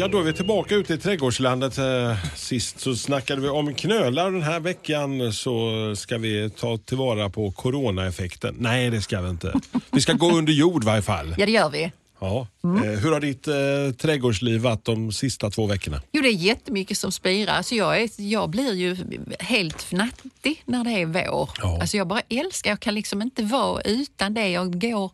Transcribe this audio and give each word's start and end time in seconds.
Ja, 0.00 0.08
då 0.08 0.18
är 0.18 0.22
vi 0.22 0.32
tillbaka 0.32 0.74
ute 0.74 0.94
i 0.94 0.98
trädgårdslandet. 0.98 1.78
Eh, 1.78 2.16
Sist 2.36 2.80
så 2.80 2.96
snackade 2.96 3.40
vi 3.42 3.48
om 3.48 3.74
knölar. 3.74 4.30
Den 4.30 4.42
här 4.42 4.60
veckan 4.60 5.32
så 5.32 5.70
ska 5.96 6.18
vi 6.18 6.50
ta 6.50 6.76
tillvara 6.78 7.30
på 7.30 7.50
coronaeffekten. 7.50 8.54
Nej, 8.58 8.90
det 8.90 9.00
ska 9.02 9.20
vi 9.20 9.30
inte. 9.30 9.54
Vi 9.90 10.00
ska 10.00 10.12
gå 10.12 10.30
under 10.32 10.52
jord 10.52 10.82
i 10.84 10.86
varje 10.86 11.02
fall. 11.02 11.34
Ja, 11.38 11.46
det 11.46 11.52
gör 11.52 11.70
vi. 11.70 11.92
Ja. 12.20 12.46
Eh, 12.62 12.70
Hur 13.00 13.12
har 13.12 13.20
ditt 13.20 13.48
eh, 13.48 13.54
trädgårdsliv 13.98 14.60
varit 14.60 14.84
de 14.84 15.12
sista 15.12 15.50
två 15.50 15.66
veckorna? 15.66 16.02
Jo, 16.12 16.22
det 16.22 16.28
är 16.28 16.32
jättemycket 16.32 16.98
som 16.98 17.12
spirar. 17.12 17.52
Alltså 17.54 17.74
jag, 17.74 18.02
är, 18.02 18.10
jag 18.16 18.50
blir 18.50 18.74
ju 18.74 18.96
helt 19.40 19.82
fnattig 19.82 20.62
när 20.64 20.84
det 20.84 20.90
är 20.90 21.06
vår. 21.06 21.50
Ja. 21.62 21.78
Alltså 21.80 21.96
jag 21.96 22.06
bara 22.08 22.22
älskar, 22.28 22.70
jag 22.70 22.80
kan 22.80 22.94
liksom 22.94 23.22
inte 23.22 23.42
vara 23.42 23.80
utan 23.82 24.34
det. 24.34 24.48
Jag 24.48 24.80
går 24.80 25.10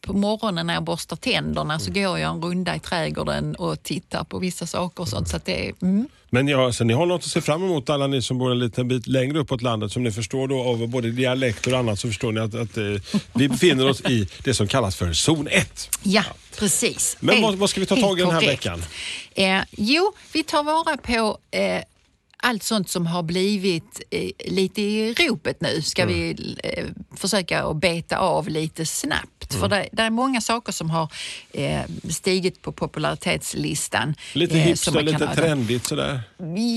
på 0.00 0.12
morgonen 0.12 0.66
när 0.66 0.74
jag 0.74 0.82
borstar 0.82 1.16
tänderna 1.16 1.78
så 1.78 1.92
går 1.92 2.18
jag 2.18 2.34
en 2.34 2.42
runda 2.42 2.76
i 2.76 2.80
trädgården 2.80 3.54
och 3.54 3.82
tittar 3.82 4.24
på 4.24 4.38
vissa 4.38 4.66
saker 4.66 5.02
och 5.02 5.08
sånt. 5.08 5.28
Så 5.28 5.36
att 5.36 5.44
det 5.44 5.72
mm. 5.82 6.08
Men 6.30 6.48
ja, 6.48 6.72
så 6.72 6.84
ni 6.84 6.92
har 6.92 7.06
något 7.06 7.24
att 7.24 7.30
se 7.30 7.40
fram 7.40 7.64
emot 7.64 7.90
alla 7.90 8.06
ni 8.06 8.22
som 8.22 8.38
bor 8.38 8.50
en 8.50 8.58
liten 8.58 8.88
bit 8.88 9.06
längre 9.06 9.38
uppåt 9.38 9.62
landet. 9.62 9.92
Som 9.92 10.02
ni 10.02 10.12
förstår 10.12 10.48
då 10.48 10.62
av 10.62 10.88
både 10.88 11.10
dialekter 11.10 11.72
och 11.72 11.78
annat 11.78 11.98
så 11.98 12.08
förstår 12.08 12.32
ni 12.32 12.40
att, 12.40 12.54
att 12.54 12.76
eh, 12.76 13.20
vi 13.34 13.48
befinner 13.48 13.88
oss 13.88 14.00
i 14.00 14.28
det 14.44 14.54
som 14.54 14.68
kallas 14.68 14.96
för 14.96 15.12
zon 15.12 15.48
1. 15.48 15.98
Ja, 16.02 16.24
precis. 16.58 17.16
Men 17.20 17.34
Helt- 17.34 17.46
vad, 17.46 17.54
vad 17.54 17.70
ska 17.70 17.80
vi 17.80 17.86
ta 17.86 17.96
tag 17.96 18.18
i 18.18 18.22
den 18.22 18.30
här 18.30 18.40
korrekt. 18.40 18.66
veckan? 18.66 18.82
Eh, 19.34 19.60
jo, 19.70 20.12
vi 20.32 20.42
tar 20.42 20.62
vara 20.62 20.96
på 20.96 21.38
eh, 21.50 21.82
allt 22.42 22.62
sånt 22.62 22.88
som 22.90 23.06
har 23.06 23.22
blivit 23.22 24.00
eh, 24.10 24.30
lite 24.52 24.82
i 24.82 25.14
ropet 25.14 25.60
nu. 25.60 25.82
Ska 25.82 26.02
Mm. 26.02 26.14
vi 26.14 26.56
eh, 26.64 26.84
försöka 27.16 27.62
att 27.64 27.76
beta 27.76 28.18
av 28.18 28.48
lite 28.48 28.86
snabbt. 28.86 29.50
Mm. 29.54 29.60
För 29.60 29.68
det, 29.68 29.88
det 29.92 30.02
är 30.02 30.10
många 30.10 30.40
saker 30.40 30.72
som 30.72 30.90
har 30.90 31.08
eh, 31.52 31.80
stigit 32.10 32.62
på 32.62 32.72
popularitetslistan. 32.72 34.14
Lite 34.32 34.54
eh, 34.58 34.64
hipster, 34.64 35.02
lite 35.02 35.26
ha. 35.26 35.34
trendigt 35.34 35.86
sådär. 35.86 36.20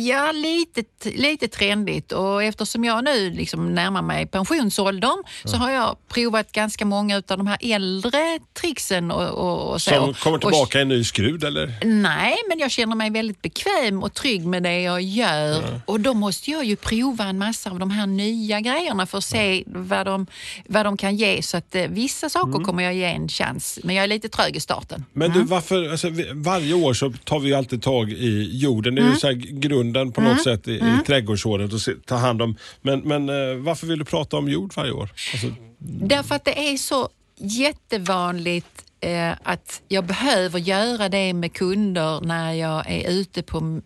Ja, 0.08 0.31
lite, 0.31 0.84
lite 1.09 1.48
trendigt. 1.48 2.12
Och 2.12 2.44
eftersom 2.44 2.84
jag 2.84 3.03
nu 3.03 3.30
liksom 3.30 3.73
närmar 3.75 4.02
mig 4.02 4.25
pensionsåldern 4.28 5.23
så 5.46 5.58
har 5.58 5.72
jag 5.72 5.98
provat 6.08 6.52
ganska 6.52 6.86
många 6.86 7.16
av 7.18 7.23
de 7.38 7.48
här 7.48 7.58
äldre 7.62 8.40
tricksen 8.53 9.12
och, 9.12 9.30
och, 9.30 9.73
och 9.73 9.81
så. 9.81 9.90
Som 9.90 10.14
kommer 10.14 10.36
Och- 10.38 10.42
tillbaka 10.42 10.80
i 10.80 10.81
en 10.81 10.88
ny 10.88 11.03
skrud 11.03 11.44
eller? 11.44 11.73
Nej, 11.86 12.36
men 12.50 12.59
jag 12.59 12.72
känner 12.72 12.96
mig 12.96 13.09
väldigt 13.09 13.42
bekväm 13.42 14.03
och 14.03 14.14
trygg 14.14 14.46
med 14.46 14.64
det 14.64 14.81
jag 14.81 15.02
gör. 15.02 15.50
Och 15.85 15.99
då 15.99 16.13
måste 16.13 16.52
jag 16.52 16.66
ju 16.66 16.75
prova 16.75 17.23
en 17.23 17.38
massa 17.38 17.71
av 17.71 17.80
de 17.80 17.91
här 17.91 18.07
nya 18.07 18.61
grejerna 18.61 19.05
för 19.05 19.17
att 19.17 19.23
se 19.23 19.63
vad, 19.67 20.05
de, 20.05 20.27
vad 20.67 20.85
de 20.85 20.97
kan 20.97 21.16
ge. 21.16 21.41
Så 21.41 21.57
att 21.57 21.75
eh, 21.75 21.88
vissa 21.89 22.30
saker 22.30 22.63
kommer 22.63 22.83
jag 22.83 22.94
ge 22.94 23.05
en 23.05 23.27
chans. 23.27 23.79
Men 23.83 23.95
jag 23.95 24.03
är 24.03 24.07
lite 24.07 24.29
trög 24.29 24.55
i 24.55 24.59
starten. 24.59 25.05
Men 25.13 25.31
du, 25.31 25.44
varför, 25.44 25.91
alltså, 25.91 26.07
varje 26.33 26.73
år 26.73 26.94
så 26.94 27.13
tar 27.23 27.39
vi 27.39 27.47
ju 27.47 27.55
alltid 27.55 27.81
tag 27.81 28.11
i 28.11 28.49
jorden. 28.57 28.95
Det 28.95 29.02
är 29.02 29.09
ju 29.09 29.16
så 29.16 29.27
här 29.27 29.33
grunden 29.33 30.11
på 30.11 30.22
något 30.22 30.44
sätt 30.44 30.67
i, 30.67 30.72
i 30.72 30.97
trädgårdsåret 31.07 31.73
att 31.73 32.05
ta 32.05 32.16
hand 32.16 32.41
om. 32.41 32.55
Men, 32.81 32.99
men 32.99 33.29
eh, 33.29 33.55
varför 33.55 33.88
vill 33.88 33.99
du 33.99 34.05
prata 34.05 34.38
om 34.38 34.49
jord 34.49 34.73
varje 34.75 34.91
år? 34.91 35.09
Alltså, 35.33 35.47
Därför 35.83 36.35
att 36.35 36.45
det 36.45 36.72
är 36.72 36.77
så 36.77 37.09
jättevanligt 37.38 38.91
eh, 39.02 39.31
att 39.44 39.81
jag 39.88 40.06
behöver 40.06 40.59
göra 40.59 41.09
det 41.09 41.34
med 41.34 41.53
kunder 41.53 42.22
när 42.22 42.53
jag 42.53 42.91
är 42.91 43.09
ute 43.09 43.44
på, 43.44 43.81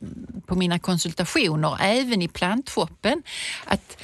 på 0.45 0.55
mina 0.55 0.79
konsultationer, 0.79 1.77
även 1.81 2.21
i 2.21 2.27
plantshoppen. 2.27 3.23
Att, 3.65 3.97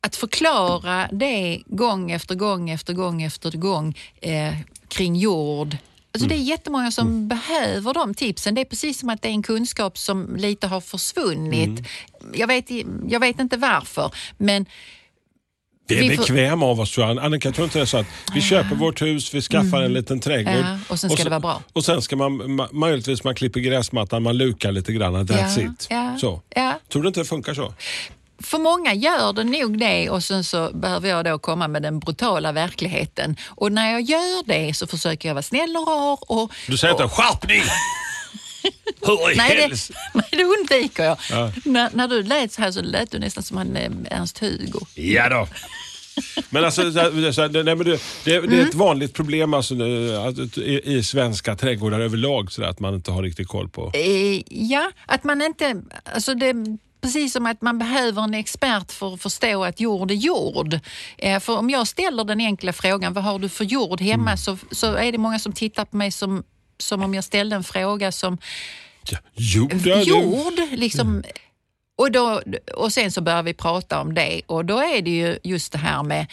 att 0.00 0.16
förklara 0.16 1.08
det 1.12 1.62
gång 1.66 2.10
efter 2.10 2.34
gång 2.34 2.70
efter 2.70 2.94
gång 2.94 3.22
efter 3.22 3.50
gång 3.50 3.98
eh, 4.20 4.54
kring 4.88 5.16
jord. 5.16 5.76
Alltså 6.12 6.28
Det 6.28 6.34
är 6.34 6.38
jättemånga 6.38 6.90
som 6.90 7.28
behöver 7.28 7.94
de 7.94 8.14
tipsen. 8.14 8.54
Det 8.54 8.60
är 8.60 8.64
precis 8.64 8.98
som 8.98 9.08
att 9.10 9.22
det 9.22 9.28
är 9.28 9.32
en 9.32 9.42
kunskap 9.42 9.98
som 9.98 10.36
lite 10.36 10.66
har 10.66 10.80
försvunnit. 10.80 11.86
Jag, 12.32 12.46
vet, 12.46 12.70
jag 13.08 13.20
vet 13.20 13.40
inte 13.40 13.56
varför, 13.56 14.14
men 14.38 14.66
vi 15.86 15.98
är 15.98 16.08
Vi 16.10 16.16
får- 16.16 16.22
bekväma 16.22 16.66
av 16.66 16.80
oss 16.80 16.92
tror 16.94 17.06
jag. 17.08 17.18
Annika, 17.18 17.52
tror 17.52 17.64
inte 17.64 17.78
det 17.78 17.82
är 17.82 17.86
så 17.86 17.96
att 17.98 18.06
vi 18.34 18.40
köper 18.42 18.74
vårt 18.76 19.02
hus, 19.02 19.34
vi 19.34 19.40
skaffar 19.42 19.82
en 19.82 19.92
liten 19.92 20.20
trädgård. 20.20 20.54
Ja, 20.54 20.78
och 20.88 21.00
sen 21.00 21.10
ska 21.10 21.24
det 21.24 21.30
vara 21.30 21.40
bra. 21.40 21.62
Och 21.72 21.84
sen 21.84 22.02
ska 22.02 22.16
man, 22.16 22.42
ma- 22.42 22.68
möjligtvis 22.72 23.24
man 23.24 23.34
klipper 23.34 23.60
gräsmattan, 23.60 24.22
man 24.22 24.36
lukar 24.38 24.72
lite 24.72 24.92
grann. 24.92 25.14
That's 25.16 25.60
Ja, 25.60 25.70
it. 25.72 25.86
ja, 25.90 26.16
så. 26.20 26.40
ja. 26.54 26.78
Tror 26.92 27.02
du 27.02 27.08
inte 27.08 27.20
det 27.20 27.24
funkar 27.24 27.54
så? 27.54 27.74
För 28.42 28.58
många 28.58 28.94
gör 28.94 29.32
det 29.32 29.44
nog 29.44 29.78
det 29.78 30.10
och 30.10 30.24
sen 30.24 30.44
så 30.44 30.70
behöver 30.74 31.08
jag 31.08 31.24
då 31.24 31.38
komma 31.38 31.68
med 31.68 31.82
den 31.82 31.98
brutala 32.00 32.52
verkligheten. 32.52 33.36
Och 33.48 33.72
när 33.72 33.92
jag 33.92 34.00
gör 34.00 34.46
det 34.46 34.74
så 34.74 34.86
försöker 34.86 35.28
jag 35.28 35.34
vara 35.34 35.42
snäll 35.42 35.76
och 35.76 35.86
rar. 35.88 36.18
Och, 36.28 36.52
Du 36.68 36.76
säger 36.76 36.94
inte 36.94 37.08
skärpning! 37.08 37.62
Hur 39.00 39.32
i 39.32 39.36
nej, 39.36 39.68
det, 39.70 39.90
nej, 40.14 40.28
det 40.30 40.44
undviker 40.44 41.04
jag. 41.04 41.18
Ja. 41.30 41.52
När, 41.64 41.90
när 41.94 42.08
du 42.08 42.22
lät 42.22 42.52
så 42.52 42.62
här 42.62 42.72
så 42.72 42.82
lät 42.82 43.10
du 43.10 43.18
nästan 43.18 43.42
som 43.42 43.58
en 43.58 43.76
eh, 43.76 44.18
Ernst-Hugo. 44.18 44.86
Ja 44.94 45.28
då. 45.28 45.48
Men 46.50 46.64
alltså, 46.64 46.92
så 46.92 47.32
så 47.32 47.48
nej, 47.48 47.64
men 47.64 47.78
det, 47.78 48.00
det, 48.24 48.40
det 48.40 48.56
är 48.56 48.62
ett 48.62 48.74
vanligt 48.74 49.14
problem 49.14 49.54
alltså, 49.54 49.74
i, 49.74 50.80
i 50.84 51.02
svenska 51.02 51.56
trädgårdar 51.56 52.00
överlag 52.00 52.52
så 52.52 52.60
där, 52.60 52.68
att 52.68 52.80
man 52.80 52.94
inte 52.94 53.10
har 53.10 53.22
riktigt 53.22 53.48
koll 53.48 53.68
på. 53.68 53.92
Eh, 53.94 54.42
ja, 54.46 54.90
att 55.06 55.24
man 55.24 55.42
inte... 55.42 55.82
Alltså 56.04 56.34
det, 56.34 56.54
Precis 57.04 57.32
som 57.32 57.46
att 57.46 57.62
man 57.62 57.78
behöver 57.78 58.22
en 58.22 58.34
expert 58.34 58.92
för 58.92 59.14
att 59.14 59.22
förstå 59.22 59.64
att 59.64 59.80
jord 59.80 60.10
är 60.10 60.14
jord. 60.14 60.78
Eh, 61.18 61.40
för 61.40 61.58
om 61.58 61.70
jag 61.70 61.88
ställer 61.88 62.24
den 62.24 62.40
enkla 62.40 62.72
frågan, 62.72 63.12
vad 63.12 63.24
har 63.24 63.38
du 63.38 63.48
för 63.48 63.64
jord 63.64 64.00
hemma? 64.00 64.36
Så, 64.36 64.58
så 64.70 64.94
är 64.94 65.12
det 65.12 65.18
många 65.18 65.38
som 65.38 65.52
tittar 65.52 65.84
på 65.84 65.96
mig 65.96 66.10
som, 66.10 66.44
som 66.78 67.02
om 67.02 67.14
jag 67.14 67.24
ställde 67.24 67.56
en 67.56 67.64
fråga 67.64 68.12
som 68.12 68.38
Ja, 69.10 69.18
jord. 70.02 70.60
Liksom. 70.72 71.22
Och, 71.96 72.12
då, 72.12 72.42
och 72.74 72.92
sen 72.92 73.12
så 73.12 73.20
börjar 73.20 73.42
vi 73.42 73.54
prata 73.54 74.00
om 74.00 74.14
det 74.14 74.42
och 74.46 74.64
då 74.64 74.78
är 74.78 75.02
det 75.02 75.10
ju 75.10 75.38
just 75.42 75.72
det 75.72 75.78
här 75.78 76.02
med 76.02 76.26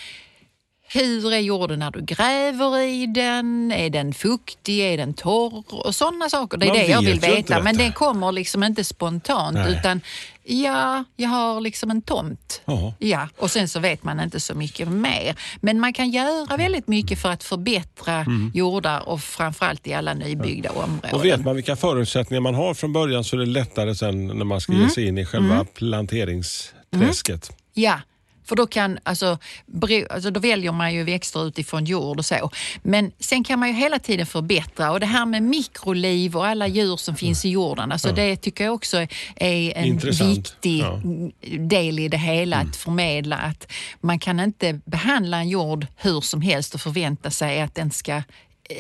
hur 0.94 1.34
är 1.34 1.40
jorden 1.40 1.80
när 1.80 1.92
du 1.92 2.02
gräver 2.02 2.80
i 2.80 3.06
den? 3.08 3.72
Är 3.72 3.90
den 3.90 4.14
fuktig? 4.14 4.80
Är 4.80 4.98
den 4.98 5.14
torr? 5.14 5.64
Och 5.70 5.96
sådana 5.96 6.30
saker. 6.30 6.58
Det 6.58 6.66
är 6.66 6.68
Man 6.68 6.78
det 6.78 6.86
jag 6.88 7.02
vill 7.02 7.20
veta. 7.20 7.62
Men 7.64 7.78
det 7.78 7.92
kommer 7.92 8.32
liksom 8.32 8.64
inte 8.64 8.84
spontant 8.84 9.54
Nej. 9.58 9.72
utan 9.80 10.02
ja, 10.44 11.04
jag 11.16 11.30
har 11.30 11.62
liksom 11.62 11.92
en 11.92 12.02
tomt. 12.02 12.62
Ja. 12.66 12.94
Ja, 13.00 13.28
och 13.38 13.52
sen 13.52 13.68
så 13.68 13.80
vet 13.80 14.04
man 14.04 14.20
inte 14.20 14.40
så 14.40 14.54
mycket 14.56 14.88
mer. 14.88 15.36
Men 15.62 15.80
man 15.80 15.94
kan 15.94 16.10
göra 16.10 16.58
väldigt 16.58 16.88
mycket 16.88 17.22
för 17.22 17.30
att 17.32 17.44
förbättra 17.44 18.26
jordar 18.54 19.10
och 19.10 19.22
framförallt 19.22 19.88
i 19.88 19.94
alla 19.94 20.14
nybyggda 20.14 20.70
områden. 20.70 21.00
Mm. 21.04 21.16
Och 21.16 21.26
vet 21.26 21.46
man 21.46 21.56
vilka 21.56 21.76
förutsättningar 21.76 22.42
man 22.42 22.56
har 22.56 22.74
från 22.74 22.94
början 22.94 23.24
så 23.24 23.36
är 23.36 23.40
det 23.40 23.46
lättare 23.46 23.96
sen 23.96 24.28
när 24.28 24.46
man 24.46 24.62
ska 24.62 24.72
ge 24.72 24.78
Mm. 24.78 24.90
sig 24.90 25.08
in 25.08 25.18
i 25.18 25.26
själva 25.26 25.66
planteringsträsket. 25.74 27.52
Ja, 27.74 28.00
för 28.46 28.56
då 28.56 28.68
kan, 28.68 29.00
alltså, 29.04 29.38
alltså, 30.10 30.32
då 30.32 30.40
väljer 30.40 30.72
man 30.72 30.94
ju 30.94 31.04
växter 31.04 31.48
utifrån 31.48 31.86
jord 31.86 32.18
och 32.20 32.26
så. 32.26 32.52
Men 32.84 33.12
sen 33.20 33.44
kan 33.44 33.60
man 33.60 33.70
ju 33.70 33.76
hela 33.76 34.00
tiden 34.00 34.26
förbättra 34.26 34.92
och 34.92 35.00
det 35.00 35.06
här 35.06 35.26
med 35.26 35.44
mikroliv 35.44 36.38
och 36.38 36.48
alla 36.48 36.68
djur 36.68 36.98
som 36.98 37.16
finns 37.16 37.46
i 37.46 37.50
jorden, 37.50 37.92
alltså, 37.92 38.12
det 38.12 38.36
tycker 38.36 38.64
jag 38.64 38.74
också 38.74 38.98
är 39.36 39.78
en 39.78 39.86
Intressant. 39.86 40.38
viktig 40.38 40.80
Ja. 40.80 41.00
del 41.60 42.00
i 42.00 42.08
det 42.08 42.18
hela. 42.18 42.58
Att 42.58 42.76
förmedla 42.76 43.36
att 43.38 43.72
man 44.02 44.20
kan 44.20 44.40
inte 44.40 44.80
behandla 44.86 45.38
en 45.38 45.50
jord 45.50 45.88
hur 45.98 46.22
som 46.22 46.42
helst 46.42 46.76
och 46.76 46.82
förvänta 46.82 47.32
sig 47.32 47.62
att 47.62 47.76
den 47.76 47.92
ska 47.92 48.22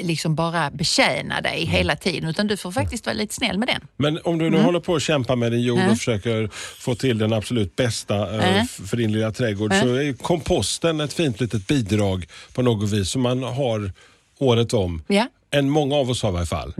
liksom 0.01 0.35
bara 0.35 0.71
betjäna 0.71 1.41
dig 1.41 1.65
hela 1.65 1.95
tiden 1.95 2.29
utan 2.29 2.47
du 2.47 2.57
får 2.57 2.71
faktiskt 2.71 3.05
vara 3.05 3.13
lite 3.13 3.33
snäll 3.35 3.57
med 3.57 3.67
den. 3.67 3.81
Men 3.97 4.19
om 4.23 4.37
du 4.37 4.49
nu 4.49 4.55
Mm. 4.55 4.65
håller 4.65 4.79
på 4.79 4.95
att 4.95 5.01
kämpa 5.01 5.35
med 5.35 5.51
din 5.51 5.61
jord 5.61 5.79
och 5.91 5.97
försöker 5.97 6.49
få 6.79 6.95
till 6.95 7.17
den 7.17 7.33
absolut 7.33 7.75
bästa 7.75 8.15
eh, 8.39 8.53
Mm. 8.55 8.67
för 8.67 8.97
din 8.97 9.11
lilla 9.11 9.31
trädgård 9.31 9.73
så 9.73 9.95
är 9.95 10.01
ju 10.01 10.13
komposten 10.13 11.01
ett 11.01 11.13
fint 11.13 11.39
litet 11.39 11.67
bidrag 11.67 12.25
på 12.53 12.61
något 12.61 12.89
vis 12.91 13.09
som 13.09 13.21
man 13.21 13.43
har 13.43 13.91
året 14.39 14.73
om. 14.73 15.03
Ja. 15.07 15.27
Än 15.51 15.69
många 15.69 15.95
av 15.95 16.09
oss 16.09 16.23
har 16.23 16.29
i 16.29 16.33
varje 16.33 16.45
fall. 16.45 16.73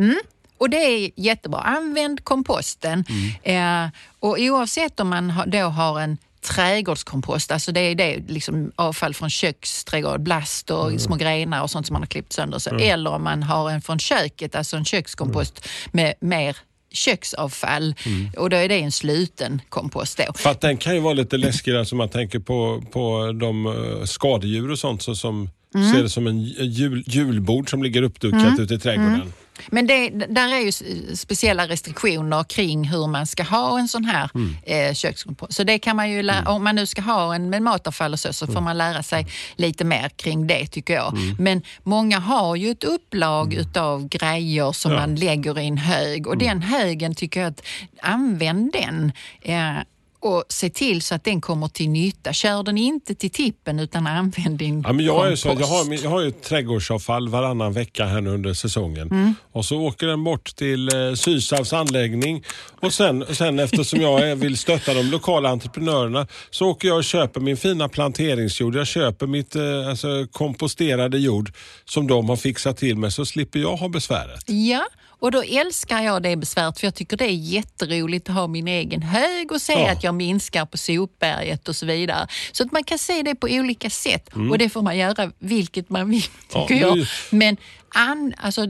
Och 0.58 0.70
det 0.70 0.78
är 0.78 1.12
jättebra. 1.16 1.60
Använd 1.60 2.24
komposten. 2.24 3.04
Mm. 3.44 3.86
Eh, 3.86 3.92
och 4.20 4.38
oavsett 4.40 5.00
om 5.00 5.08
man 5.10 5.34
då 5.48 5.58
har 5.60 6.02
en 6.02 6.18
trädgårdskompost, 6.42 7.52
alltså 7.52 7.72
det 7.72 7.80
är 7.80 7.96
det, 7.96 8.20
liksom 8.28 8.72
avfall 8.76 9.14
från 9.14 9.30
köksträdgård, 9.30 10.22
blast 10.22 10.70
och 10.72 10.88
Mm. 10.88 11.00
små 11.00 11.16
grenar 11.16 11.62
och 11.62 11.70
sånt 11.72 11.88
som 11.88 11.94
man 11.94 12.02
har 12.02 12.08
klippt 12.08 12.34
sönder. 12.34 12.60
Så, 12.60 12.76
Eller 12.76 13.10
om 13.12 13.24
man 13.24 13.44
har 13.44 13.72
en 13.72 13.82
från 13.82 14.00
köket, 14.00 14.56
alltså 14.56 14.78
en 14.78 14.86
kökskompost 14.86 15.68
med 15.92 16.14
mer 16.22 16.58
köksavfall 16.94 17.96
och 18.38 18.50
då 18.50 18.58
är 18.58 18.70
det 18.70 18.80
en 18.80 18.92
sluten 18.92 19.62
kompost. 19.70 20.18
Då. 20.28 20.34
För 20.34 20.50
att 20.50 20.62
den 20.62 20.78
kan 20.78 20.94
ju 20.96 21.00
vara 21.00 21.14
lite 21.14 21.38
läskigare 21.38 21.80
alltså 21.80 21.96
man 21.96 22.10
tänker 22.10 22.40
på, 22.40 22.84
på 22.92 23.32
de 23.40 23.66
eh, 23.68 24.06
skadedjur 24.06 24.72
och 24.72 24.80
sånt 24.80 25.02
så 25.02 25.16
som 25.16 25.50
Mm. 25.76 25.92
ser 25.94 26.04
det 26.04 26.10
som 26.10 26.28
en 26.28 26.42
jul, 26.44 27.04
julbord 27.08 27.70
som 27.70 27.84
ligger 27.84 28.02
uppdukat 28.04 28.60
ute 28.60 28.74
i 28.74 28.80
trädgården. 28.80 29.34
Men 29.72 29.88
det, 29.88 30.10
där 30.10 30.54
är 30.54 30.60
ju 30.60 30.72
speciella 31.16 31.68
restriktioner 31.68 32.44
kring 32.44 32.84
hur 32.88 33.08
man 33.08 33.28
ska 33.28 33.44
ha 33.44 33.80
en 33.80 33.88
sån 33.88 34.06
här 34.06 34.30
Mm. 34.36 34.56
eh, 34.64 34.94
kökskompost. 34.94 35.54
Så 35.54 35.64
det 35.64 35.80
kan 35.80 35.96
man 35.96 36.12
ju, 36.12 36.24
lä- 36.24 36.44
om 36.46 36.64
man 36.64 36.76
nu 36.76 36.86
ska 36.86 37.02
ha 37.02 37.36
en 37.36 37.50
med 37.50 37.62
matavfall 37.62 38.14
och 38.14 38.20
så, 38.20 38.34
så 38.34 38.46
Mm. 38.46 38.54
får 38.56 38.62
man 38.62 38.78
lära 38.78 39.04
sig 39.04 39.28
lite 39.56 39.84
mer 39.86 40.10
kring 40.10 40.48
det 40.48 40.68
tycker 40.68 40.94
jag. 40.94 41.18
Mm. 41.18 41.36
Men 41.40 41.62
många 41.84 42.20
har 42.20 42.56
ju 42.56 42.72
ett 42.72 42.84
upplag 42.84 43.54
utav 43.54 44.08
grejer 44.08 44.72
som 44.72 44.94
man 44.94 45.16
lägger 45.16 45.60
i 45.60 45.68
en 45.68 45.78
hög 45.78 46.28
och 46.28 46.34
Mm. 46.34 46.48
den 46.48 46.62
högen 46.62 47.16
tycker 47.16 47.42
jag 47.42 47.50
att, 47.50 47.62
använd 48.02 48.72
den. 48.74 49.12
Eh, 49.42 49.78
och 50.22 50.44
se 50.50 50.70
till 50.70 51.02
så 51.02 51.16
att 51.16 51.24
den 51.24 51.42
kommer 51.42 51.68
till 51.68 51.90
nytta. 51.90 52.34
Kör 52.34 52.64
den 52.64 52.78
inte 52.78 53.16
till 53.16 53.30
tippen 53.32 53.80
utan 53.80 54.08
använd 54.08 54.58
din 54.58 54.82
Ja, 54.88 54.94
men 54.94 55.06
jag, 55.06 55.16
är 55.16 55.22
kompost. 55.22 55.42
så, 55.44 55.48
jag, 55.60 55.68
har, 55.68 56.04
jag 56.04 56.10
har 56.10 56.22
ju 56.22 56.32
trädgårdsavfall 56.32 57.30
varannan 57.30 57.74
vecka 57.74 58.06
här 58.06 58.22
nu 58.22 58.30
under 58.30 58.54
säsongen. 58.54 59.08
Mm. 59.12 59.36
Och 59.52 59.66
så 59.66 59.78
åker 59.82 60.08
den 60.08 60.24
bort 60.24 60.56
till 60.56 60.88
eh, 60.96 61.14
Sysavs 61.14 61.74
anläggning 61.74 62.44
och 62.82 62.94
sen, 62.94 63.26
sen 63.36 63.60
eftersom 63.60 64.02
jag 64.02 64.30
är- 64.30 64.36
vill 64.36 64.58
stötta 64.58 64.94
de 64.94 65.04
lokala 65.04 65.50
entreprenörerna 65.50 66.28
så 66.50 66.68
åker 66.68 66.88
jag 66.88 66.98
och 66.98 67.04
köper 67.04 67.40
min 67.40 67.58
fina 67.58 67.90
planteringsjord. 67.90 68.76
Jag 68.76 68.88
köper 68.88 69.28
mitt 69.28 69.56
eh, 69.56 69.88
alltså, 69.90 70.28
komposterade 70.32 71.18
jord 71.20 71.54
som 71.86 72.08
de 72.08 72.30
har 72.30 72.36
fixat 72.36 72.78
till 72.78 72.98
mig 72.98 73.12
så 73.12 73.26
slipper 73.26 73.60
jag 73.60 73.76
ha 73.76 73.90
besväret. 73.90 74.44
Ja, 74.46 74.84
och 75.22 75.32
då 75.32 75.44
älskar 75.44 76.02
jag 76.02 76.24
det 76.24 76.36
besväret 76.36 76.80
för 76.80 76.88
jag 76.88 76.96
tycker 76.96 77.18
det 77.18 77.26
är 77.26 77.36
jätteroligt 77.36 78.30
att 78.30 78.36
ha 78.36 78.48
min 78.48 78.68
egen 78.68 79.02
hög 79.02 79.52
och 79.52 79.62
se 79.62 79.74
Ja. 79.74 79.92
att 79.92 80.04
jag 80.04 80.16
minskar 80.16 80.66
på 80.66 80.78
sopberget 80.78 81.68
och 81.68 81.76
så 81.76 81.86
vidare. 81.86 82.28
Så 82.52 82.64
att 82.64 82.72
man 82.72 82.84
kan 82.84 82.98
se 82.98 83.22
det 83.22 83.36
på 83.36 83.48
olika 83.48 83.90
sätt 83.90 84.30
och 84.52 84.58
det 84.58 84.70
får 84.70 84.82
man 84.82 84.98
göra 84.98 85.32
vilket 85.40 85.90
man 85.90 86.10
vill 86.10 86.24
Ja, 86.54 86.68
tycker 86.68 86.82
jag. 86.82 87.06
Men 87.30 87.58
an, 87.96 88.34
alltså, 88.38 88.68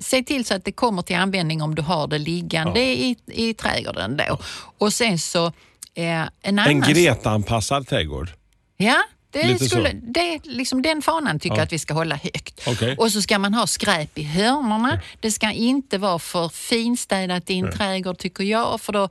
se 0.00 0.22
till 0.22 0.44
så 0.44 0.54
att 0.54 0.64
det 0.64 0.72
kommer 0.72 1.02
till 1.02 1.16
användning 1.16 1.62
om 1.62 1.74
du 1.74 1.82
har 1.82 2.06
det 2.06 2.18
liggande 2.18 2.80
i, 2.80 3.16
i 3.26 3.54
trädgården 3.54 4.16
då. 4.16 4.38
Och 4.78 4.92
sen 4.92 5.18
så 5.18 5.46
eh, 5.46 5.52
en 5.94 6.28
annan... 6.42 6.68
En 6.68 6.80
Greta-anpassad 6.80 7.86
trädgård. 7.88 8.30
Ja, 8.76 9.02
det 9.42 9.46
Lite 9.48 9.64
skulle, 9.64 9.90
så. 9.90 9.96
det, 10.02 10.40
liksom 10.44 10.82
den 10.82 11.02
fanan 11.02 11.38
tycker 11.38 11.54
Ja. 11.54 11.58
jag 11.60 11.64
att 11.66 11.72
vi 11.72 11.78
ska 11.78 11.94
hålla 11.94 12.16
högt. 12.16 12.60
Okej. 12.66 12.96
Och 12.98 13.12
så 13.12 13.22
ska 13.22 13.38
man 13.38 13.54
ha 13.54 13.66
skräp 13.66 14.18
i 14.18 14.22
hörnorna. 14.22 15.00
Det 15.20 15.30
ska 15.30 15.50
inte 15.50 15.98
vara 15.98 16.18
för 16.18 16.48
finstädat 16.48 17.50
i 17.50 17.58
en 17.58 17.72
trädgård 17.72 18.18
tycker 18.18 18.44
jag, 18.44 18.80
för 18.80 18.92
då 18.92 19.08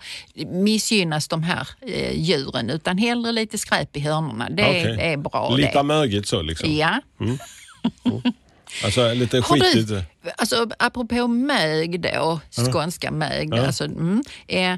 missgynnas 0.47 1.27
de 1.27 1.43
här 1.43 1.67
eh, 1.81 2.19
djuren. 2.19 2.69
Utan 2.69 2.97
hellre 2.97 3.31
lite 3.31 3.57
skräp 3.57 3.97
i 3.97 3.99
hörnorna. 3.99 4.49
Det 4.49 4.63
Okej. 4.63 4.97
är 5.01 5.17
bra 5.17 5.49
Lite 5.55 5.71
det. 5.77 5.83
mögigt 5.83 6.27
så 6.27 6.41
liksom. 6.41 6.75
Ja. 6.75 6.99
Alltså 8.83 9.13
lite 9.13 9.41
skitigt. 9.41 9.87
du, 9.87 10.03
alltså, 10.37 10.67
apropå 10.79 11.27
mög 11.27 11.99
då, 12.01 12.39
skånska 12.71 13.11
mög. 13.11 13.53
Alltså, 13.55 13.83
mm, 13.85 14.23
eh, 14.47 14.75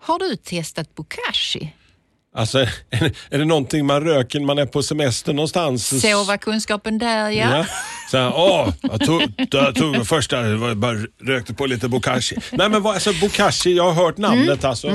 har 0.00 0.18
du 0.18 0.36
testat 0.36 0.94
bokashi? 0.94 1.74
Alltså, 2.38 2.58
är 3.30 3.38
det, 3.38 3.44
någonting 3.44 3.86
man 3.86 4.00
röker 4.04 4.38
när 4.40 4.46
man 4.46 4.58
är 4.58 4.66
på 4.66 4.82
semester 4.82 5.32
någonstans? 5.32 6.00
Så 6.02 6.24
var 6.24 6.36
kunskapen 6.36 6.98
där 6.98 7.30
ja. 7.30 7.56
Ja. 7.56 7.66
Så 8.10 8.16
här, 8.16 8.32
åh, 8.36 8.68
jag 8.82 9.00
tog, 9.00 9.22
jag 9.50 9.74
tog 9.74 10.06
första, 10.06 10.46
jag 10.46 10.76
bara 10.76 10.96
rökte 11.22 11.54
på 11.54 11.66
lite 11.66 11.88
bokashi. 11.88 12.36
Nej 12.50 12.68
men 12.68 12.82
vad, 12.82 12.94
alltså 12.94 13.12
bokashi, 13.12 13.76
jag 13.76 13.92
har 13.92 14.04
hört 14.04 14.16
namnet 14.16 14.64
alltså. 14.64 14.88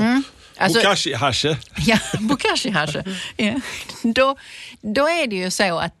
Alltså- 0.56 0.78
bokashi 0.78 1.14
hashe. 1.14 1.56
Ja, 1.86 1.98
bokashi 2.20 2.70
hashe. 2.70 3.04
Ja. 3.36 3.60
Då, 4.02 4.36
då 4.82 5.08
är 5.08 5.26
det 5.26 5.36
ju 5.36 5.50
så 5.50 5.78
att 5.78 5.92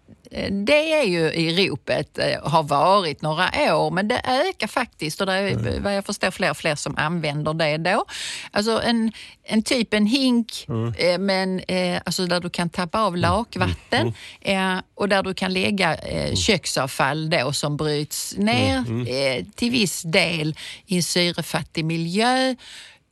det 0.50 0.92
är 0.92 1.04
ju 1.04 1.32
i 1.32 1.68
ropet, 1.68 2.18
eh, 2.18 2.50
har 2.50 2.62
varit 2.62 3.22
några 3.22 3.76
år, 3.76 3.90
men 3.90 4.08
det 4.08 4.20
ökar 4.24 4.66
faktiskt 4.66 5.20
och 5.20 5.26
det 5.26 5.32
är 5.32 5.80
vad 5.80 5.96
jag 5.96 6.04
förstår 6.04 6.30
fler 6.30 6.50
och 6.50 6.56
fler 6.56 6.74
som 6.74 6.96
använder 6.96 7.54
det 7.54 7.76
då. 7.76 8.04
Alltså 8.50 8.82
en, 8.82 9.12
en 9.44 9.62
typ 9.62 9.94
en 9.94 10.06
hink 10.06 10.66
eh, 10.98 11.18
men, 11.18 11.60
eh, 11.60 12.00
alltså 12.04 12.26
där 12.26 12.40
du 12.40 12.50
kan 12.50 12.70
tappa 12.70 13.00
av 13.00 13.16
lakvatten 13.16 14.12
eh, 14.40 14.76
och 14.94 15.08
där 15.08 15.22
du 15.22 15.34
kan 15.34 15.52
lägga 15.52 15.94
eh, 15.94 16.34
köksavfall 16.34 17.30
då 17.30 17.52
som 17.52 17.76
bryts 17.76 18.34
ner 18.36 18.78
eh, 19.08 19.44
till 19.54 19.70
viss 19.70 20.02
del 20.02 20.54
i 20.86 20.96
en 20.96 21.02
syrefattig 21.02 21.84
miljö. 21.84 22.54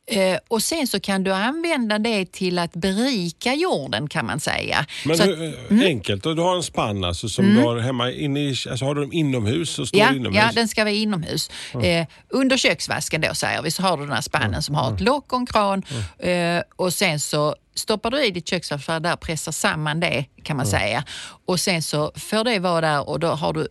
Eh, 0.07 0.37
och 0.47 0.63
sen 0.63 0.87
så 0.87 0.99
kan 0.99 1.23
du 1.23 1.33
använda 1.33 1.99
det 1.99 2.31
till 2.31 2.59
att 2.59 2.73
berika 2.73 3.53
jorden 3.53 4.09
kan 4.09 4.25
man 4.25 4.39
säga. 4.39 4.85
Men 5.05 5.17
så 5.17 5.23
att, 5.23 5.29
hur, 5.29 5.85
enkelt, 5.85 6.25
och 6.25 6.35
du 6.35 6.41
har 6.41 6.55
en 6.55 6.63
spann 6.63 7.03
alltså, 7.03 7.29
som 7.29 7.53
du 7.55 7.61
har 7.61 7.77
hemma 7.79 8.11
inne 8.11 8.39
i, 8.39 8.49
alltså 8.69 8.85
har 8.85 8.95
du 8.95 9.01
dem 9.01 9.13
inomhus 9.13 9.79
och 9.79 9.87
står 9.87 9.99
Ja, 9.99 10.13
inomhus? 10.13 10.35
ja, 10.43 10.51
den 10.55 10.67
ska 10.67 10.83
vara 10.83 10.93
inomhus. 10.93 11.49
Eh, 11.83 12.07
under 12.29 12.57
köksvasken 12.57 13.21
då 13.21 13.33
säger 13.33 13.61
vi 13.61 13.71
så 13.71 13.81
har 13.83 13.97
du 13.97 14.03
den 14.03 14.13
här 14.13 14.21
spannen 14.21 14.63
som 14.63 14.75
har 14.75 14.93
ett 14.93 15.01
lock 15.01 15.33
och 15.33 15.39
en 15.39 15.45
kran. 15.45 15.83
Eh, 16.19 16.61
och 16.75 16.93
sen 16.93 17.19
så 17.19 17.55
stoppar 17.75 18.11
du 18.11 18.25
i 18.25 18.31
ditt 18.31 18.47
köksavfall 18.49 19.01
där, 19.01 19.15
pressar 19.15 19.51
samman 19.51 19.99
det 19.99 20.25
kan 20.43 20.57
man 20.57 20.65
säga. 20.65 21.03
Och 21.45 21.59
sen 21.59 21.81
så 21.83 22.11
får 22.15 22.43
det 22.43 22.59
vara 22.59 22.81
där 22.81 23.09
och 23.09 23.19
då 23.19 23.27
har 23.27 23.53
du 23.53 23.67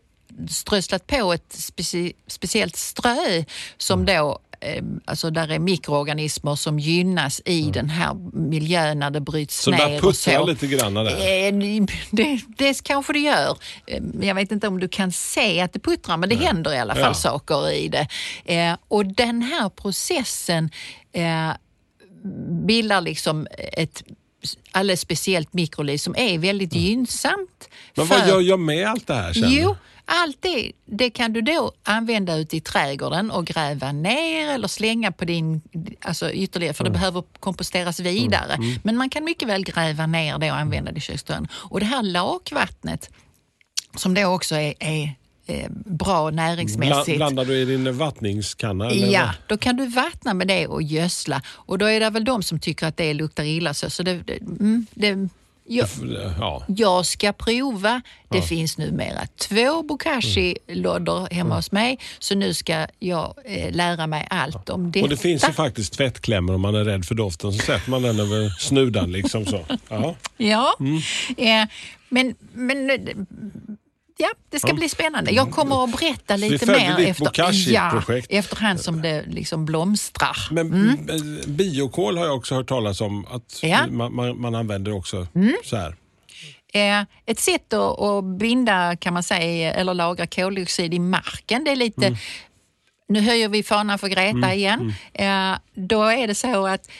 strösslat 0.51 1.07
på 1.07 1.33
ett 1.33 1.55
speci- 1.55 2.13
speciellt 2.27 2.77
strö 2.77 3.45
som 3.79 4.05
då 4.07 4.13
eh, 4.13 4.52
Alltså 5.05 5.31
där 5.31 5.49
är 5.51 5.59
mikroorganismer 5.59 6.55
som 6.57 6.79
gynnas 6.79 7.43
i 7.45 7.63
den 7.71 7.89
här 7.91 8.15
miljön 8.39 8.99
när 8.99 9.11
det 9.11 9.21
bryts 9.21 9.63
Så 9.63 9.71
ner. 9.71 9.79
där 9.79 9.87
och 9.97 10.01
puttrar 10.01 10.39
så. 10.39 10.47
lite 10.47 10.67
grann 10.67 10.95
där? 10.95 11.05
Eh, 11.07 11.85
Det, 12.11 12.41
det 12.59 12.83
kanske 12.83 13.13
det 13.13 13.19
gör. 13.19 13.57
Eh, 13.87 14.03
Jag 14.21 14.35
vet 14.35 14.53
inte 14.53 14.69
om 14.69 14.81
du 14.81 14.89
kan 14.89 15.13
se 15.13 15.61
att 15.61 15.73
det 15.73 15.79
puttrar, 15.81 16.17
men 16.17 16.29
det 16.29 16.35
händer 16.37 16.73
i 16.75 16.79
alla 16.79 16.95
fall 16.95 17.03
Ja. 17.03 17.15
saker 17.15 17.71
i 17.73 17.89
det. 17.89 18.07
Eh, 18.45 18.77
Och 18.89 19.07
den 19.07 19.43
här 19.43 19.69
processen 19.69 20.71
eh, 21.13 21.51
bildar 22.67 23.01
liksom 23.01 23.47
ett 23.73 24.03
alldeles 24.73 25.01
speciellt 25.01 25.53
mikroliv 25.53 25.99
som 25.99 26.15
är 26.19 26.39
väldigt 26.39 26.75
gynnsamt. 26.75 27.35
Mm. 27.41 27.49
Men 27.95 28.07
för- 28.07 28.19
vad 28.19 28.29
gör 28.29 28.41
jag 28.41 28.61
med 28.61 28.87
allt 28.89 29.07
det 29.07 29.15
här 29.15 29.33
sen? 29.33 29.51
Jo, 29.53 29.77
allt 30.05 30.37
det, 30.41 30.73
det 30.85 31.11
kan 31.11 31.33
du 31.33 31.41
då 31.41 31.73
använda 31.83 32.37
ute 32.37 32.57
i 32.57 32.61
trädgården 32.61 33.31
och 33.31 33.47
gräva 33.47 33.93
ner 33.93 34.51
eller 34.51 34.69
slänga 34.69 35.13
på 35.13 35.25
din 35.25 35.61
alltså 36.01 36.33
ytterligare, 36.33 36.75
för 36.75 36.85
det 36.85 36.91
behöver 36.91 37.23
komposteras 37.41 38.01
vidare. 38.01 38.59
Men 38.83 38.97
man 38.97 39.11
kan 39.11 39.25
mycket 39.25 39.49
väl 39.49 39.65
gräva 39.65 40.07
ner 40.07 40.39
det 40.39 40.51
och 40.51 40.57
använda 40.59 40.93
det 40.93 40.99
i 40.99 41.01
köksdörren. 41.01 41.49
Och 41.53 41.81
det 41.81 41.87
här 41.87 42.03
lakvattnet, 42.03 43.11
som 43.97 44.15
då 44.15 44.27
också 44.27 44.55
är, 44.55 44.75
är 44.79 45.15
eh, 45.47 45.71
bra 45.71 46.31
näringsmässigt. 46.31 47.17
blandar 47.17 47.45
du 47.45 47.59
i 47.59 47.65
din 47.65 47.99
vattningskanna? 47.99 48.91
Eller 48.91 49.07
Ja, 49.07 49.35
då 49.47 49.57
kan 49.57 49.77
du 49.77 49.87
vattna 49.87 50.35
med 50.35 50.49
det 50.49 50.67
och 50.67 50.83
gödsla. 50.83 51.43
Och 51.47 51.79
då 51.79 51.87
är 51.87 52.01
det 52.01 52.11
väl 52.11 52.25
de 52.25 52.43
som 52.43 52.59
tycker 52.59 52.87
att 52.87 52.97
det 52.97 53.15
luktar 53.15 53.45
illa. 53.45 53.75
Så, 53.75 53.91
så 53.91 54.03
det, 54.03 54.15
det, 54.15 54.41
mm, 54.41 54.87
det, 54.95 55.29
jag, 55.65 55.89
Ja. 56.39 56.63
jag 56.69 57.07
ska 57.07 57.33
prova. 57.33 58.03
Det 58.29 58.43
finns 58.43 58.79
numera 58.79 59.21
två 59.41 59.83
bokashi-lådor 59.83 61.29
hemma 61.35 61.57
hos 61.57 61.73
mig. 61.73 61.99
Så 62.19 62.35
nu 62.35 62.55
ska 62.55 62.87
jag 62.99 63.35
eh, 63.45 63.71
lära 63.75 64.07
mig 64.07 64.27
allt 64.31 64.69
om 64.71 64.93
detta. 64.93 65.05
Och 65.05 65.11
det 65.11 65.17
finns 65.17 65.49
ju 65.49 65.53
faktiskt 65.53 65.93
tvättklämmor 65.93 66.55
om 66.55 66.61
man 66.61 66.75
är 66.75 66.85
rädd 66.85 67.05
för 67.05 67.15
doften. 67.15 67.53
Så 67.53 67.59
sätter 67.59 67.91
man 67.91 68.03
den 68.03 68.21
över 68.21 68.49
snudan 68.49 69.13
liksom 69.13 69.47
så. 69.47 69.61
Ja. 69.89 70.15
Ja, 70.37 70.75
Mm. 70.81 70.97
eh, 71.37 71.69
men, 72.09 72.35
men 72.53 72.91
eh, 72.91 72.97
ja, 74.17 74.29
det 74.51 74.61
ska 74.61 74.73
bli 74.75 74.89
spännande. 74.89 75.31
Jag 75.31 75.51
kommer 75.51 75.85
att 75.85 75.93
berätta 76.01 76.37
lite 76.37 76.67
mer 76.67 76.99
efter, 77.01 77.25
bokashi-projekt. 77.25 78.27
efterhand 78.31 78.81
som 78.81 79.03
det 79.03 79.25
liksom 79.27 79.65
blomstrar. 79.65 80.37
Men 80.51 80.89
eh, 81.09 81.49
biokol 81.49 82.19
har 82.19 82.25
jag 82.27 82.37
också 82.37 82.55
hört 82.55 82.69
talas 82.69 83.01
om 83.01 83.27
att 83.27 83.59
Ja. 83.63 83.79
Mm. 83.79 83.97
man, 83.97 84.15
man, 84.15 84.41
man 84.41 84.55
använder 84.55 84.93
också 84.93 85.27
så 85.65 85.77
här. 85.77 85.97
Eh, 86.75 87.05
ett 87.27 87.41
sätt 87.41 87.73
att, 87.73 88.01
att 88.01 88.25
binda 88.25 88.97
kan 88.97 89.15
man 89.15 89.23
säga, 89.23 89.75
eller 89.75 89.95
lagra 89.95 90.27
koldioxid 90.27 90.95
i 90.95 90.99
marken, 90.99 91.65
det 91.65 91.71
är 91.71 91.77
lite 91.77 92.07
Mm. 92.07 92.19
Nu 93.09 93.21
höjer 93.21 93.49
vi 93.49 93.63
fanan 93.63 93.99
för 93.99 94.09
Greta 94.09 94.55
igen. 94.55 94.93
Eh, 95.15 95.53
då 95.75 96.03
är 96.03 96.27
det 96.27 96.35
så 96.35 96.67
att 96.67 96.91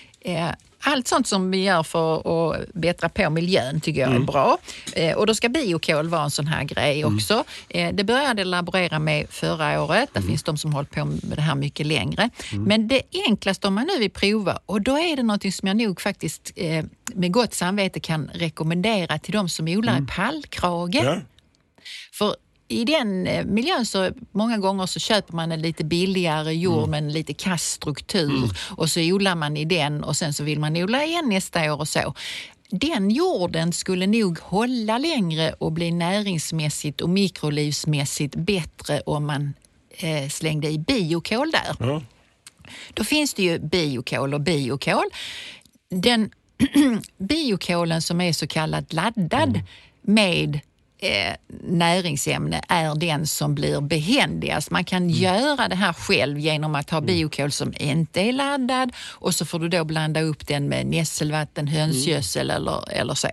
allt 0.85 1.09
sånt 1.09 1.27
som 1.27 1.51
vi 1.51 1.65
gör 1.65 1.83
för 1.83 2.53
att 2.53 2.73
bättra 2.73 3.09
på 3.09 3.31
miljön 3.31 3.81
tycker 3.81 4.01
jag 4.01 4.15
är 4.15 4.21
bra. 4.21 4.59
Eh, 4.93 5.17
och 5.17 5.27
då 5.27 5.35
ska 5.35 5.49
biokol 5.49 6.09
vara 6.09 6.23
en 6.23 6.31
sån 6.31 6.47
här 6.47 6.65
grej 6.65 7.05
också. 7.05 7.45
Eh, 7.69 7.95
det 7.95 8.05
började 8.05 8.41
jag 8.41 8.47
laborera 8.47 8.99
med 8.99 9.27
förra 9.31 9.83
året. 9.83 10.11
Det 10.13 10.23
finns 10.23 10.43
de 10.43 10.59
som 10.59 10.73
hållit 10.73 10.91
på 10.91 11.05
med 11.05 11.21
det 11.37 11.43
här 11.43 11.55
mycket 11.55 11.87
längre. 11.87 12.31
Men 12.53 12.89
det 12.89 13.03
enklaste 13.29 13.67
om 13.67 13.75
man 13.75 13.87
nu 13.87 13.99
vill 13.99 14.11
prova, 14.11 14.59
och 14.67 14.83
då 14.83 14.99
är 14.99 15.17
det 15.17 15.23
något 15.23 15.55
som 15.55 15.69
jag 15.69 15.77
nog 15.77 16.01
faktiskt 16.01 16.53
eh, 16.57 16.85
med 17.15 17.33
gott 17.33 17.55
samvete 17.55 18.01
kan 18.01 18.31
rekommendera 18.35 19.19
till 19.19 19.33
de 19.33 19.49
som 19.49 19.69
odlar 19.69 20.03
i 20.03 20.07
pallkrage. 20.07 20.95
Ja. 20.95 21.21
För 22.13 22.37
i 22.73 22.85
den 22.85 23.27
eh, 23.27 23.45
miljön 23.45 23.87
så 23.87 24.11
många 24.33 24.59
gånger 24.59 24.87
så 24.87 25.01
köper 25.01 25.35
man 25.35 25.53
en 25.53 25.63
lite 25.63 25.85
billigare 25.85 26.53
jord 26.53 26.89
med 26.89 26.99
en 26.99 27.13
lite 27.13 27.35
kass 27.35 27.63
struktur 27.63 28.51
och 28.77 28.91
så 28.91 29.01
odlar 29.01 29.35
man 29.35 29.57
i 29.57 29.65
den 29.65 30.05
och 30.05 30.17
sen 30.17 30.35
så 30.35 30.45
vill 30.45 30.61
man 30.61 30.77
odla 30.77 31.05
igen 31.05 31.29
nästa 31.29 31.73
år 31.73 31.81
och 31.81 31.89
så. 31.89 32.15
Den 32.71 33.11
jorden 33.11 33.73
skulle 33.73 34.07
nog 34.07 34.39
hålla 34.39 34.99
längre 34.99 35.53
och 35.53 35.73
bli 35.73 35.91
näringsmässigt 35.91 37.01
och 37.01 37.11
mikrolivsmässigt 37.11 38.37
bättre 38.37 39.01
om 39.01 39.27
man 39.27 39.55
eh, 39.91 40.29
slängde 40.29 40.69
i 40.69 40.79
biokol 40.79 41.51
där. 41.51 41.77
Ja. 41.87 42.03
Då 42.95 43.05
finns 43.05 43.35
det 43.35 43.43
ju 43.43 43.59
biokol 43.59 44.35
och 44.35 44.41
biokol. 44.41 45.05
Den 45.91 46.31
biokolen 47.19 48.03
som 48.03 48.21
är 48.21 48.33
så 48.33 48.47
kallat 48.47 48.93
laddad 48.93 49.61
med 50.03 50.61
eh, 51.03 51.35
näringsämne 51.65 52.63
är 52.69 52.95
den 52.95 53.27
som 53.27 53.55
blir 53.55 53.81
behändigast. 53.81 54.71
Man 54.71 54.85
kan 54.85 55.11
göra 55.11 55.69
det 55.69 55.75
här 55.77 55.93
själv 55.93 56.39
genom 56.39 56.75
att 56.75 56.91
ha 56.91 57.01
biokol 57.01 57.53
som 57.53 57.75
inte 57.77 58.21
är 58.21 58.33
laddad 58.33 58.93
och 59.11 59.35
så 59.35 59.45
får 59.45 59.59
du 59.59 59.69
då 59.69 59.85
blanda 59.85 60.21
upp 60.21 60.47
den 60.47 60.69
med 60.69 60.87
nässelvatten, 60.87 61.69
hönsgödsel 61.69 62.51
eller, 62.51 62.93
eller 62.93 63.15
så. 63.15 63.29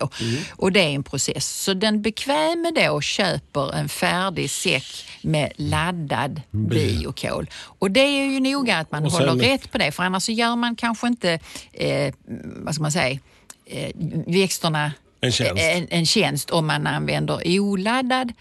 Och 0.51 0.71
det 0.71 0.79
är 0.79 0.89
en 0.89 1.03
process. 1.03 1.63
Så 1.63 1.73
den 1.73 2.01
bekväme 2.01 2.71
då 2.71 3.01
köper 3.01 3.75
en 3.75 3.89
färdig 3.89 4.49
säck 4.49 5.05
med 5.21 5.51
laddad 5.55 6.41
biokol. 6.51 7.49
Och 7.55 7.91
det 7.91 7.99
är 7.99 8.25
ju 8.25 8.39
noga 8.39 8.77
att 8.77 8.91
man 8.91 9.05
håller 9.05 9.35
rätt 9.35 9.71
på 9.71 9.77
det 9.77 9.91
för 9.91 10.03
annars 10.03 10.23
så 10.23 10.31
gör 10.31 10.55
man 10.55 10.75
kanske 10.75 11.07
inte, 11.07 11.39
eh, 11.73 12.13
vad 12.55 12.73
ska 12.73 12.81
man 12.81 12.91
säga, 12.91 13.19
eh, 13.65 13.91
växterna 14.27 14.91
En 15.21 15.31
tjänst. 15.31 15.63
en, 15.63 15.87
en 15.89 16.05
tjänst 16.05 16.49
om 16.51 16.67
man 16.67 16.87
använder 16.87 17.59
oladdad 17.59 18.31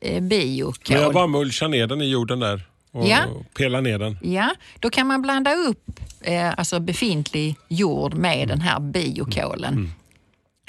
eh, 0.00 0.22
biokol. 0.22 0.94
Men 0.94 1.02
jag 1.02 1.12
bara 1.14 1.26
mulchar 1.26 1.68
ner 1.68 1.86
den 1.86 2.00
i 2.02 2.08
jorden 2.10 2.40
där 2.40 2.62
och 2.92 3.08
Ja. 3.08 3.18
pelar 3.56 3.80
ner 3.80 3.98
den. 3.98 4.18
Ja, 4.22 4.50
då 4.80 4.90
kan 4.90 5.06
man 5.06 5.22
blanda 5.22 5.54
upp 5.54 6.00
eh, 6.20 6.58
alltså 6.58 6.80
befintlig 6.80 7.54
jord 7.68 8.14
med 8.14 8.48
den 8.48 8.60
här 8.60 8.80
biokolen. 8.80 9.72
Mm. 9.74 9.90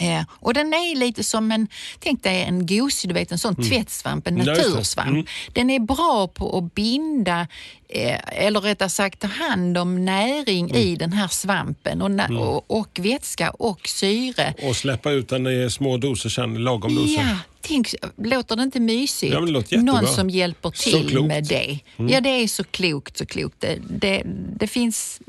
Eh, 0.02 0.24
och 0.30 0.54
den 0.54 0.74
är 0.74 0.96
lite 0.96 1.24
som 1.24 1.52
en, 1.52 1.68
tänk 2.00 2.24
dig 2.24 2.42
en 2.42 2.66
gosig, 2.66 3.10
du 3.10 3.14
vet 3.14 3.32
en 3.32 3.38
sån 3.38 3.56
tvättsvamp, 3.56 4.28
en 4.28 4.34
Mm. 4.34 4.48
Just 4.48 4.62
det. 4.64 4.70
natursvamp. 4.70 5.10
Mm. 5.10 5.26
Den 5.54 5.70
är 5.70 5.80
bra 5.80 6.28
på 6.28 6.58
att 6.58 6.76
binda, 6.76 7.48
eh, 7.90 8.20
eller 8.46 8.62
rättare 8.62 8.90
sagt 8.90 9.20
ta 9.20 9.28
hand 9.28 9.78
om 9.78 10.06
näring 10.06 10.70
Mm. 10.70 10.82
i 10.82 10.96
den 10.96 11.14
här 11.14 11.28
svampen 11.28 12.02
och, 12.02 12.10
na- 12.10 12.38
och, 12.38 12.72
och 12.80 13.00
vätska 13.02 13.50
och 13.50 13.88
syre. 13.88 14.54
Och 14.64 14.76
släppa 14.76 15.12
ut 15.12 15.30
den 15.30 15.48
i 15.48 15.70
små 15.72 15.98
doser 15.98 16.30
sen, 16.30 16.54
lagom 16.64 16.96
doser. 16.96 17.14
Ja, 17.22 17.38
tänk, 17.62 17.94
låter 18.18 18.56
det 18.56 18.64
inte 18.64 18.80
mysigt? 18.80 19.34
Ja, 19.34 19.40
det. 19.70 19.78
Någon 19.82 20.08
som 20.08 20.30
hjälper 20.30 20.70
till 20.70 21.24
med 21.24 21.44
det. 21.48 21.80
Ja, 21.98 22.22
det 22.22 22.30
är 22.30 22.48
så 22.48 22.64
klokt, 22.64 23.18
så 23.18 23.26
klokt. 23.26 23.56
Det, 23.62 23.78
det, 23.90 24.22
det 24.60 24.68
finns... 24.68 25.20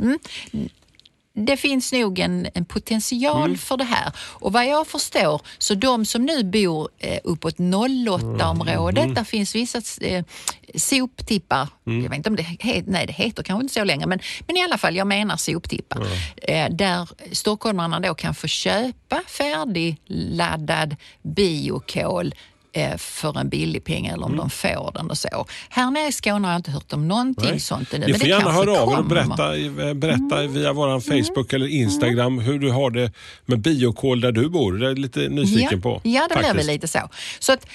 Mm, 1.36 1.46
det 1.46 1.56
finns 1.56 1.92
nog 1.92 2.18
en, 2.18 2.48
en 2.54 2.64
potential 2.64 3.44
Mm. 3.44 3.58
för 3.58 3.76
det 3.76 3.84
här. 3.84 4.12
Och 4.18 4.52
vad 4.52 4.66
jag 4.66 4.86
förstår, 4.86 5.40
så 5.58 5.74
de 5.74 6.04
som 6.06 6.24
nu 6.26 6.44
bor 6.44 6.88
eh, 6.98 7.18
uppåt 7.24 7.56
08-området, 7.58 9.02
Mm. 9.04 9.14
där 9.14 9.24
finns 9.24 9.54
vissa 9.54 9.82
eh, 10.00 10.24
soptippar. 10.74 11.68
Mm. 11.86 12.02
Jag 12.02 12.10
vet 12.10 12.16
inte 12.16 12.30
om 12.30 12.36
det 12.36 12.42
heter, 12.42 12.90
nej 12.90 13.06
det 13.06 13.12
heter 13.12 13.42
kanske 13.42 13.62
inte 13.62 13.74
så 13.74 13.84
längre, 13.84 14.06
men, 14.06 14.20
men 14.46 14.56
i 14.56 14.62
alla 14.64 14.78
fall, 14.78 14.96
jag 14.96 15.06
menar 15.06 15.36
soptippar. 15.36 16.06
Eh, 16.42 16.70
där 16.70 17.08
stockholmarna 17.32 18.00
då 18.00 18.14
kan 18.14 18.34
få 18.34 18.46
köpa 18.46 19.22
färdigladdad 19.28 20.96
biokol 21.22 22.34
för 22.98 23.38
en 23.38 23.48
billig 23.48 23.84
peng 23.84 24.06
eller 24.06 24.24
om 24.24 24.36
de 24.36 24.50
får 24.50 24.92
den 24.94 25.10
och 25.10 25.18
så. 25.18 25.46
Här 25.68 25.90
nere 25.90 26.08
i 26.08 26.12
Skåne 26.12 26.46
har 26.48 26.52
jag 26.52 26.58
inte 26.58 26.70
hört 26.70 26.92
om 26.92 27.08
någonting 27.08 27.50
Nej. 27.50 27.60
sånt 27.60 27.94
ännu. 27.94 28.06
Ni 28.06 28.12
men 28.12 28.20
får 28.20 28.28
gärna 28.28 28.50
höra 28.50 28.80
av 28.80 28.92
er 28.92 28.98
och 28.98 29.04
berätta, 29.04 29.56
i- 29.56 29.94
berätta 29.94 30.46
via 30.46 30.72
vår 30.72 31.00
Facebook 31.00 31.52
eller 31.52 31.66
Instagram 31.66 32.38
hur 32.38 32.58
du 32.58 32.70
har 32.70 32.90
det 32.90 33.12
med 33.46 33.58
biokol 33.60 34.20
där 34.20 34.32
du 34.32 34.48
bor. 34.48 34.72
Det 34.72 34.86
är 34.86 34.88
jag 34.88 34.98
lite 34.98 35.28
nyfiken 35.28 35.68
ja. 35.72 35.78
på. 35.80 36.00
Ja, 36.04 36.20
det 36.28 36.34
blir 36.34 36.42
faktiskt. 36.44 36.58
väl 36.68 36.74
lite 36.74 36.88
så. 36.88 37.08
Så 37.38 37.52
att, 37.52 37.66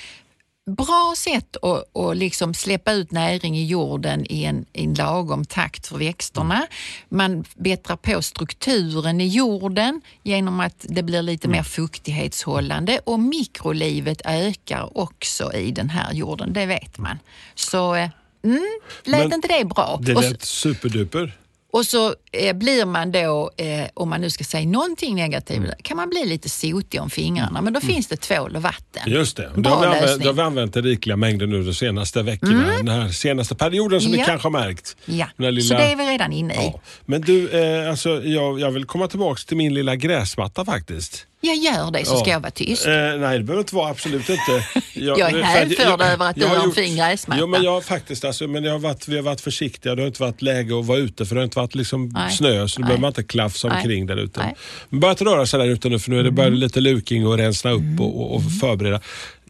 bra 0.66 1.14
sätt 1.18 1.58
att, 1.62 1.98
att 1.98 2.18
liksom 2.18 2.54
släppa 2.54 2.92
ut 2.92 3.12
näring 3.12 3.58
i 3.58 3.66
jorden 3.66 4.26
i 4.30 4.44
en, 4.44 4.66
i 4.74 4.84
en 4.84 4.94
lagom 4.94 5.46
takt 5.46 5.88
för 5.88 5.98
växterna. 5.98 6.68
Man 7.10 7.46
bättrar 7.56 7.96
på 7.96 8.22
strukturen 8.22 9.22
i 9.22 9.28
jorden 9.28 10.02
genom 10.24 10.60
att 10.60 10.86
det 10.90 11.04
blir 11.04 11.22
lite 11.22 11.48
mer 11.48 11.64
fuktighetshållande 11.64 13.00
och 13.04 13.20
mikrolivet 13.20 14.22
ökar 14.26 14.98
också 14.98 15.54
i 15.54 15.72
den 15.72 15.90
här 15.90 16.14
jorden, 16.14 16.54
det 16.54 16.66
vet 16.66 16.98
man. 16.98 17.20
Så 17.56 17.96
eh, 17.96 18.10
mm, 18.44 18.80
lät 19.04 19.20
Men 19.20 19.34
inte 19.34 19.48
det 19.48 19.66
bra? 19.66 20.00
Det 20.02 20.14
lät 20.14 20.44
superduper. 20.44 21.45
Och 21.76 21.86
så 21.86 22.14
eh, 22.32 22.54
blir 22.56 22.86
man 22.86 23.12
då, 23.12 23.52
eh, 23.58 23.88
om 23.94 24.10
man 24.10 24.22
nu 24.22 24.30
ska 24.30 24.44
säga 24.44 24.68
någonting 24.68 25.16
negativt, 25.16 25.58
Mm. 25.58 25.72
kan 25.84 25.98
man 25.98 26.10
bli 26.10 26.26
lite 26.26 26.50
sotig 26.50 27.02
om 27.02 27.10
fingrarna. 27.10 27.62
Men 27.62 27.74
då 27.74 27.80
finns 27.80 28.08
det 28.08 28.18
tvål 28.18 28.56
och 28.56 28.62
vatten. 28.62 29.04
Just 29.06 29.38
det. 29.38 29.52
Bra 29.56 29.72
har, 29.76 29.82
vi 29.82 29.86
använt, 29.88 30.22
det 30.22 30.28
har 30.28 30.34
vi 30.34 30.42
använt 30.42 30.76
i 30.78 30.82
rikliga 30.82 31.18
mängder 31.18 31.48
nu 31.48 31.64
de 31.64 31.74
senaste 31.74 32.24
veckorna. 32.24 32.68
Den 32.78 32.88
här 32.88 33.10
senaste 33.10 33.56
perioden 33.56 34.02
som 34.02 34.12
ni 34.12 34.18
Ja. 34.18 34.26
kanske 34.26 34.46
har 34.46 34.52
märkt. 34.52 34.96
Ja, 35.06 35.28
lilla- 35.38 35.62
så 35.62 35.74
det 35.74 35.92
är 35.92 35.96
vi 35.96 36.04
redan 36.04 36.34
inne 36.34 36.54
i. 36.54 36.58
Ja. 36.58 36.80
Men 37.06 37.22
du, 37.22 37.50
eh, 37.50 37.90
alltså, 37.90 38.24
jag, 38.24 38.60
jag 38.60 38.72
vill 38.72 38.86
komma 38.86 39.08
tillbaka 39.08 39.42
till 39.48 39.58
min 39.58 39.74
lilla 39.74 39.96
gräsmatta 39.96 40.66
faktiskt. 40.66 41.28
Jag 41.46 41.56
gör 41.56 41.92
det 41.92 42.06
så 42.06 42.18
ska 42.18 42.30
jag 42.30 42.40
vara 42.40 42.52
tyst. 42.52 42.86
Eh, 42.86 42.92
nej, 42.94 43.38
det 43.38 43.44
behöver 43.44 43.58
inte 43.60 43.76
vara. 43.76 43.90
Absolut 43.90 44.30
inte. 44.30 44.66
Jag 44.94 45.20
är 45.20 45.30
för 45.32 45.40
hänförd 45.42 46.02
över 46.02 46.30
att 46.30 46.36
du 46.36 46.42
jag 46.42 46.48
har 46.48 46.56
en 46.56 46.64
gjort- 46.66 46.76
fin 46.76 46.96
gräsmatta. 46.98 47.42
Jo, 47.42 47.48
men 47.48 47.64
jag 47.64 47.84
faktiskt, 47.84 48.26
alltså, 48.26 48.48
men 48.48 48.64
jag 48.64 48.72
har 48.72 48.80
varit, 48.80 49.08
vi 49.08 49.16
har 49.16 49.24
varit 49.24 49.42
försiktiga. 49.42 49.96
Det 49.96 50.02
har 50.02 50.08
inte 50.08 50.22
varit 50.22 50.42
läge 50.42 50.80
att 50.80 50.86
vara 50.86 50.98
ute 50.98 51.26
för 51.26 51.36
det 51.36 51.42
har 51.42 51.46
inte 51.46 51.60
varit 51.60 51.76
liksom 51.76 52.10
Nej. 52.10 52.32
snö 52.32 52.68
så 52.68 52.80
då 52.82 52.86
behöver 52.86 53.02
man 53.02 53.08
inte 53.08 53.24
klafsa 53.24 53.68
Nej. 53.68 53.78
omkring 53.78 54.06
där 54.06 54.18
ute. 54.18 54.40
Nej. 54.40 54.46
Mm. 54.48 54.58
Men 54.90 55.00
börjat 55.00 55.22
röra 55.22 55.46
sig 55.46 55.60
där 55.60 55.66
ute 55.68 55.90
nu 55.90 56.00
för 56.00 56.12
nu 56.12 56.20
är 56.20 56.24
det 56.24 56.32
bara 56.32 56.50
lite 56.50 56.80
luking 56.80 57.28
och 57.28 57.38
rensa 57.38 57.70
upp 57.72 58.00
och, 58.00 58.22
och, 58.22 58.36
och 58.36 58.42
förbereda. 58.62 59.00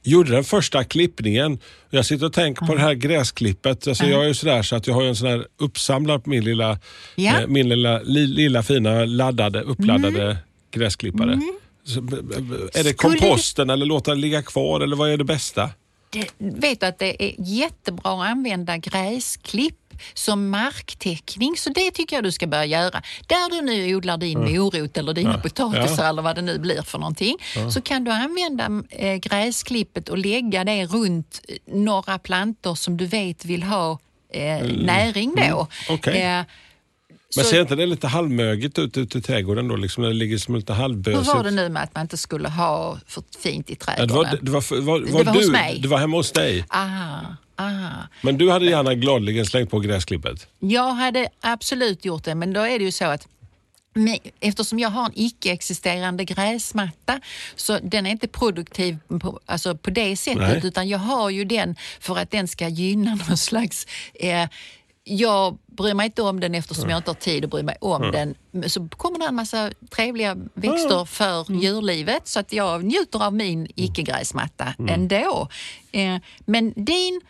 Gjorde 0.07 0.31
den 0.31 0.43
första 0.43 0.83
klippningen. 0.83 1.59
Jag 1.89 2.05
sitter 2.05 2.25
och 2.25 2.33
tänker 2.33 2.65
på 2.65 2.75
det 2.75 2.81
här 2.81 2.93
gräsklippet. 2.93 3.87
Alltså 3.87 4.05
Jag 4.05 4.23
är 4.23 4.27
ju 4.27 4.33
sådär 4.33 4.61
så 4.63 4.75
att 4.75 4.87
jag 4.87 4.93
har 4.93 5.03
en 5.03 5.15
sån 5.15 5.27
här 5.27 5.45
uppsamlad 5.59 6.23
på 6.23 6.29
min 6.29 6.43
lilla, 6.43 6.79
Ja. 7.15 7.39
eh, 7.41 7.47
min 7.47 7.69
lilla, 7.69 7.99
li, 8.01 8.27
lilla 8.27 8.63
fina 8.63 9.05
laddade, 9.05 9.61
uppladdade 9.61 10.37
gräsklippare. 10.73 11.31
Så, 11.33 11.37
b- 11.37 11.45
b- 11.45 11.51
b- 11.51 11.64
är 11.87 12.83
det 12.83 13.03
Mm. 13.03 13.19
Komposten 13.19 13.69
eller 13.69 13.85
låta 13.85 14.11
den 14.11 14.21
ligga 14.21 14.41
kvar 14.41 14.81
eller 14.81 14.95
vad 14.95 15.09
är 15.09 15.17
det 15.17 15.23
bästa? 15.23 15.69
Det, 16.09 16.29
vet 16.37 16.83
att 16.83 16.99
det 16.99 17.23
är 17.23 17.35
jättebra 17.37 18.11
att 18.23 18.29
använda 18.29 18.77
gräsklipp 18.77 19.75
som 20.13 20.49
marktäckning, 20.49 21.57
så 21.57 21.69
det 21.69 21.91
tycker 21.91 22.15
jag 22.15 22.23
du 22.23 22.31
ska 22.31 22.47
börja 22.47 22.65
göra. 22.65 23.01
Där 23.27 23.49
du 23.49 23.61
nu 23.61 23.95
odlar 23.95 24.17
din 24.17 24.39
morot 24.39 24.97
eller 24.97 25.13
dina 25.13 25.37
potatisar 25.37 26.03
Ja. 26.03 26.09
eller 26.09 26.21
vad 26.21 26.35
det 26.35 26.41
nu 26.41 26.59
blir 26.59 26.81
för 26.81 26.99
någonting, 26.99 27.37
så 27.73 27.81
kan 27.81 28.03
du 28.03 28.11
använda 28.11 28.83
eh, 28.89 29.15
gräsklippet 29.15 30.09
och 30.09 30.17
lägga 30.17 30.63
det 30.63 30.85
runt 30.85 31.41
eh, 31.47 31.55
några 31.75 32.19
plantor 32.19 32.75
som 32.75 32.97
du 32.97 33.05
vet 33.05 33.45
vill 33.45 33.63
ha 33.63 33.99
eh, 34.33 34.63
näring 34.77 35.35
då. 35.35 35.41
Mm. 35.43 35.67
Okej. 35.89 36.21
Eh, 36.21 36.43
Men 37.35 37.45
ser 37.45 37.61
inte 37.61 37.75
det 37.75 37.85
lite 37.85 38.07
halvmögigt 38.07 38.79
ut 38.79 38.97
ute 38.97 39.17
i 39.17 39.21
trädgården 39.21 39.67
då? 39.67 39.75
Liksom, 39.75 40.03
när 40.03 40.09
det 40.09 40.15
ligger 40.15 40.37
som 40.37 40.55
lite 40.55 40.73
hur 40.73 40.81
halvbösigt? 40.81 41.27
var 41.27 41.43
det 41.43 41.51
nu 41.51 41.69
med 41.69 41.83
att 41.83 41.95
man 41.95 42.01
inte 42.01 42.17
skulle 42.17 42.49
ha 42.49 42.99
för 43.07 43.23
fint 43.39 43.69
i 43.69 43.77
Ja, 43.87 43.91
det, 43.91 43.95
trädgården? 43.95 44.31
var, 44.31 44.39
det, 44.41 44.51
var, 44.51 44.81
var, 44.81 44.99
var, 44.99 44.99
Det 44.99 45.11
var 45.11 45.33
du, 45.33 45.39
hos 45.39 45.49
mig. 45.49 45.79
Det 45.81 45.87
var 45.87 45.97
hemma 45.97 46.17
hos 46.17 46.31
dig. 46.31 46.65
Ah, 46.67 47.19
ah. 47.55 47.91
Men 48.21 48.37
du 48.37 48.51
hade 48.51 48.65
gärna 48.65 48.93
gladeligen 48.93 49.45
slängt 49.45 49.69
på 49.69 49.79
gräsklippet. 49.79 50.47
Jag 50.59 50.91
hade 50.91 51.29
absolut 51.41 52.05
gjort 52.05 52.23
det, 52.23 52.35
men 52.35 52.53
då 52.53 52.61
är 52.61 52.79
det 52.79 52.85
ju 52.85 52.91
så 52.91 53.05
att 53.05 53.27
Eftersom 54.39 54.79
jag 54.79 54.89
har 54.89 55.05
en 55.05 55.11
icke-existerande 55.15 56.25
gräsmatta 56.25 57.19
så 57.55 57.79
den 57.83 58.05
är 58.05 58.11
inte 58.11 58.27
produktiv 58.27 58.97
på, 59.21 59.39
alltså 59.45 59.75
på 59.77 59.89
det 59.89 60.17
sättet 60.17 60.41
Nej. 60.41 60.61
utan 60.63 60.87
jag 60.87 60.99
har 60.99 61.29
ju 61.29 61.45
den 61.45 61.75
för 61.99 62.17
att 62.17 62.31
den 62.31 62.47
ska 62.47 62.67
gynna 62.67 63.15
någon 63.15 63.37
slags 63.37 63.87
eh, 64.13 64.49
jag 65.03 65.57
bryr 65.75 65.93
mig 65.93 66.05
inte 66.05 66.21
om 66.21 66.39
den 66.39 66.55
eftersom 66.55 66.89
jag 66.89 66.97
inte 66.97 67.09
har 67.09 67.15
tid 67.15 67.43
att 67.43 67.51
bry 67.51 67.63
mig 67.63 67.77
om 67.81 68.11
den. 68.11 68.35
Men 68.51 68.69
Så 68.69 68.87
kommer 68.89 69.19
det 69.19 69.25
en 69.25 69.35
massa 69.35 69.71
trevliga 69.95 70.35
växter 70.53 71.05
för 71.05 71.51
djurlivet 71.61 72.27
så 72.27 72.39
att 72.39 72.53
jag 72.53 72.83
njuter 72.83 73.23
av 73.25 73.33
min 73.33 73.67
icke-gräsmatta 73.75 74.73
ändå. 74.89 75.47
Eh, 75.91 76.17
men 76.45 76.73
din 76.75 77.21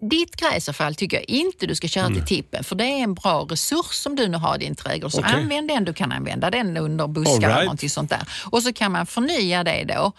ditt 0.00 0.36
gräsavfall 0.36 0.94
tycker 0.94 1.16
jag 1.16 1.28
inte 1.30 1.66
du 1.66 1.74
ska 1.74 1.88
köra 1.88 2.06
till 2.08 2.24
tippen 2.26 2.64
för 2.64 2.76
det 2.76 2.84
är 2.84 3.02
en 3.02 3.14
bra 3.14 3.46
resurs 3.50 3.92
som 3.92 4.16
du 4.16 4.28
nu 4.28 4.36
har 4.36 4.56
i 4.56 4.58
din 4.58 4.74
trädgård. 4.74 5.12
Så 5.12 5.18
Mm. 5.18 5.30
Okej. 5.30 5.42
använd 5.42 5.68
den, 5.68 5.84
du 5.84 5.92
kan 5.94 6.12
använda 6.12 6.50
den 6.50 6.76
under 6.76 7.06
buskar 7.06 7.32
right. 7.34 7.44
eller 7.44 7.64
någonting 7.64 7.90
sånt 7.90 8.10
där. 8.10 8.28
Och 8.50 8.62
så 8.62 8.72
kan 8.72 8.92
man 8.92 9.06
förnya 9.06 9.64
det 9.64 9.84
då 9.84 10.12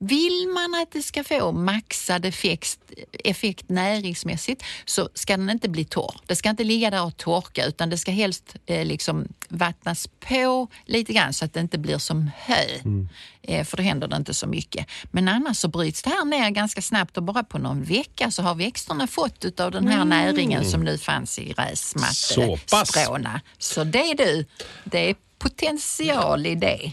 Vill 0.00 0.48
man 0.54 0.82
att 0.82 0.92
det 0.92 1.02
ska 1.02 1.24
få 1.24 1.52
maxad 1.52 2.24
effekt, 2.24 2.78
effekt 3.24 3.68
näringsmässigt 3.68 4.64
så 4.84 5.08
ska 5.14 5.36
den 5.36 5.50
inte 5.50 5.68
bli 5.68 5.84
torr. 5.84 6.14
Det 6.26 6.36
ska 6.36 6.50
inte 6.50 6.64
ligga 6.64 6.90
där 6.90 7.04
och 7.04 7.16
torka 7.16 7.64
utan 7.66 7.90
det 7.90 7.98
ska 7.98 8.10
helst 8.10 8.56
eh, 8.66 8.84
liksom 8.86 9.28
vattnas 9.48 10.08
på 10.20 10.68
lite 10.86 11.12
grann 11.12 11.32
så 11.32 11.44
att 11.44 11.54
det 11.54 11.60
inte 11.60 11.78
blir 11.78 11.98
som 11.98 12.30
hö. 12.36 12.64
Eh, 13.42 13.64
för 13.64 13.76
då 13.76 13.82
händer 13.82 14.08
det 14.08 14.16
inte 14.16 14.34
så 14.34 14.46
mycket. 14.46 14.86
Men 15.10 15.28
annars 15.28 15.56
så 15.56 15.68
bryts 15.68 16.02
det 16.02 16.10
här 16.10 16.24
ner 16.24 16.50
ganska 16.50 16.82
snabbt 16.82 17.16
och 17.16 17.22
bara 17.22 17.44
på 17.44 17.58
någon 17.58 17.82
vecka 17.84 18.30
så 18.30 18.42
har 18.42 18.54
växterna 18.54 19.06
fått 19.06 19.44
utav 19.44 19.70
den 19.70 19.88
här 19.88 20.04
näringen 20.04 20.64
som 20.70 20.84
nu 20.84 20.98
fanns 20.98 21.38
i 21.38 21.44
gräsmattestråna. 21.52 23.40
Så 23.58 23.84
det 23.84 24.14
du, 24.14 24.44
det 24.84 25.10
är 25.10 25.16
potential 25.38 26.46
i 26.46 26.54
det. 26.54 26.92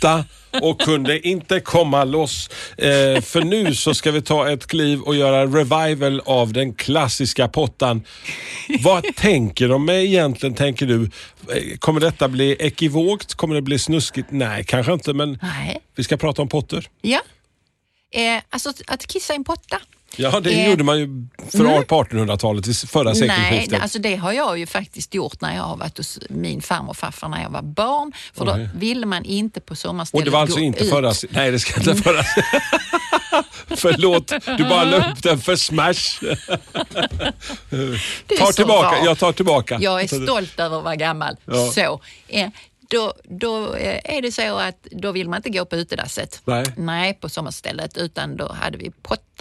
potta 0.00 0.24
och 0.62 0.80
kunde 0.80 1.28
inte 1.28 1.60
komma 1.60 2.04
loss. 2.04 2.50
Eh, 2.78 3.20
för 3.20 3.42
nu 3.42 3.74
så 3.74 3.94
ska 3.94 4.10
vi 4.10 4.22
ta 4.22 4.50
ett 4.50 4.66
kliv 4.66 5.00
och 5.00 5.16
göra 5.16 5.46
revival 5.46 6.20
av 6.24 6.52
den 6.52 6.74
klassiska 6.74 7.48
pottan. 7.48 8.02
Vad 8.80 9.16
tänker 9.16 9.68
de 9.68 9.84
med 9.84 10.04
egentligen, 10.04 10.54
tänker 10.54 10.86
du? 10.86 11.02
Eh, 11.02 11.76
Kommer 11.78 12.00
detta 12.00 12.28
bli 12.28 12.56
ekivokt? 12.58 13.34
Kommer 13.34 13.54
det 13.54 13.62
bli 13.62 13.78
snuskigt? 13.78 14.28
Nej, 14.30 14.64
kanske 14.64 14.92
inte, 14.92 15.12
men 15.12 15.38
Nej. 15.42 15.78
vi 15.96 16.04
ska 16.04 16.16
prata 16.16 16.42
om 16.42 16.48
potter. 16.48 16.88
Ja. 17.02 17.20
Eh, 18.12 18.42
alltså 18.50 18.72
att 18.86 19.06
kissa 19.06 19.32
i 19.32 19.36
en 19.36 19.44
potta. 19.44 19.80
Ja, 20.16 20.40
det 20.40 20.50
Eh, 20.50 20.70
gjorde 20.70 20.84
man 20.84 20.98
ju 20.98 21.08
för 21.52 21.82
på 21.82 21.94
1800-talet, 22.04 22.66
i 22.66 22.74
förra 22.74 23.04
Nej, 23.12 23.14
sekelskiftet. 23.20 23.70
det- 23.70 23.78
alltså 23.78 23.98
det 23.98 24.16
har 24.16 24.32
jag 24.32 24.58
ju 24.58 24.66
faktiskt 24.66 25.14
gjort 25.14 25.40
när 25.40 25.56
jag 25.56 25.62
har 25.62 25.76
varit 25.76 25.96
hos 25.98 26.18
min 26.30 26.62
farmor 26.62 26.90
och 26.90 26.96
farfar 26.96 27.28
när 27.28 27.42
jag 27.42 27.50
var 27.50 27.62
barn. 27.62 28.12
För 28.34 28.44
då 28.46 28.68
ville 28.74 29.06
man 29.06 29.24
inte 29.24 29.60
på 29.60 29.76
sommarstället 29.76 30.20
Och 30.20 30.24
det 30.24 30.30
var 30.30 30.40
alltså 30.40 30.56
gå 30.58 30.62
inte 30.64 30.84
ut. 30.84 30.90
förra... 30.90 31.12
Nej, 31.30 31.50
det 31.50 31.58
ska 31.58 31.80
inte 31.80 32.02
förra... 32.02 32.22
Förlåt, 33.76 34.32
du 34.58 34.64
bara 34.64 34.84
la 34.84 34.96
upp 35.10 35.22
den 35.22 35.38
för 35.40 35.56
smash. 35.56 35.94
Tar 38.38 38.52
tillbaka, 38.52 38.88
rar. 39.00 39.04
jag 39.04 39.18
tar 39.18 39.32
tillbaka. 39.32 39.78
Jag 39.80 40.00
är 40.02 40.06
stolt 40.24 40.60
över 40.60 40.78
att 40.78 40.84
vara 40.84 40.96
gammal. 40.96 41.36
Ja. 41.44 41.70
Så, 41.72 42.00
eh, 42.28 42.48
då, 42.90 43.12
då 43.24 43.74
eh, 43.74 44.16
är 44.16 44.22
det 44.22 44.32
så 44.32 44.56
att 44.58 44.86
då 44.90 45.12
vill 45.12 45.28
man 45.28 45.36
inte 45.36 45.50
gå 45.50 45.64
på 45.64 45.76
utedasset. 45.76 46.42
Nej. 46.76 47.14
på 47.20 47.28
sommarstället 47.28 47.96
utan 47.96 48.36
då 48.36 48.52
hade 48.52 48.78
vi 48.78 48.90
potta 49.02 49.35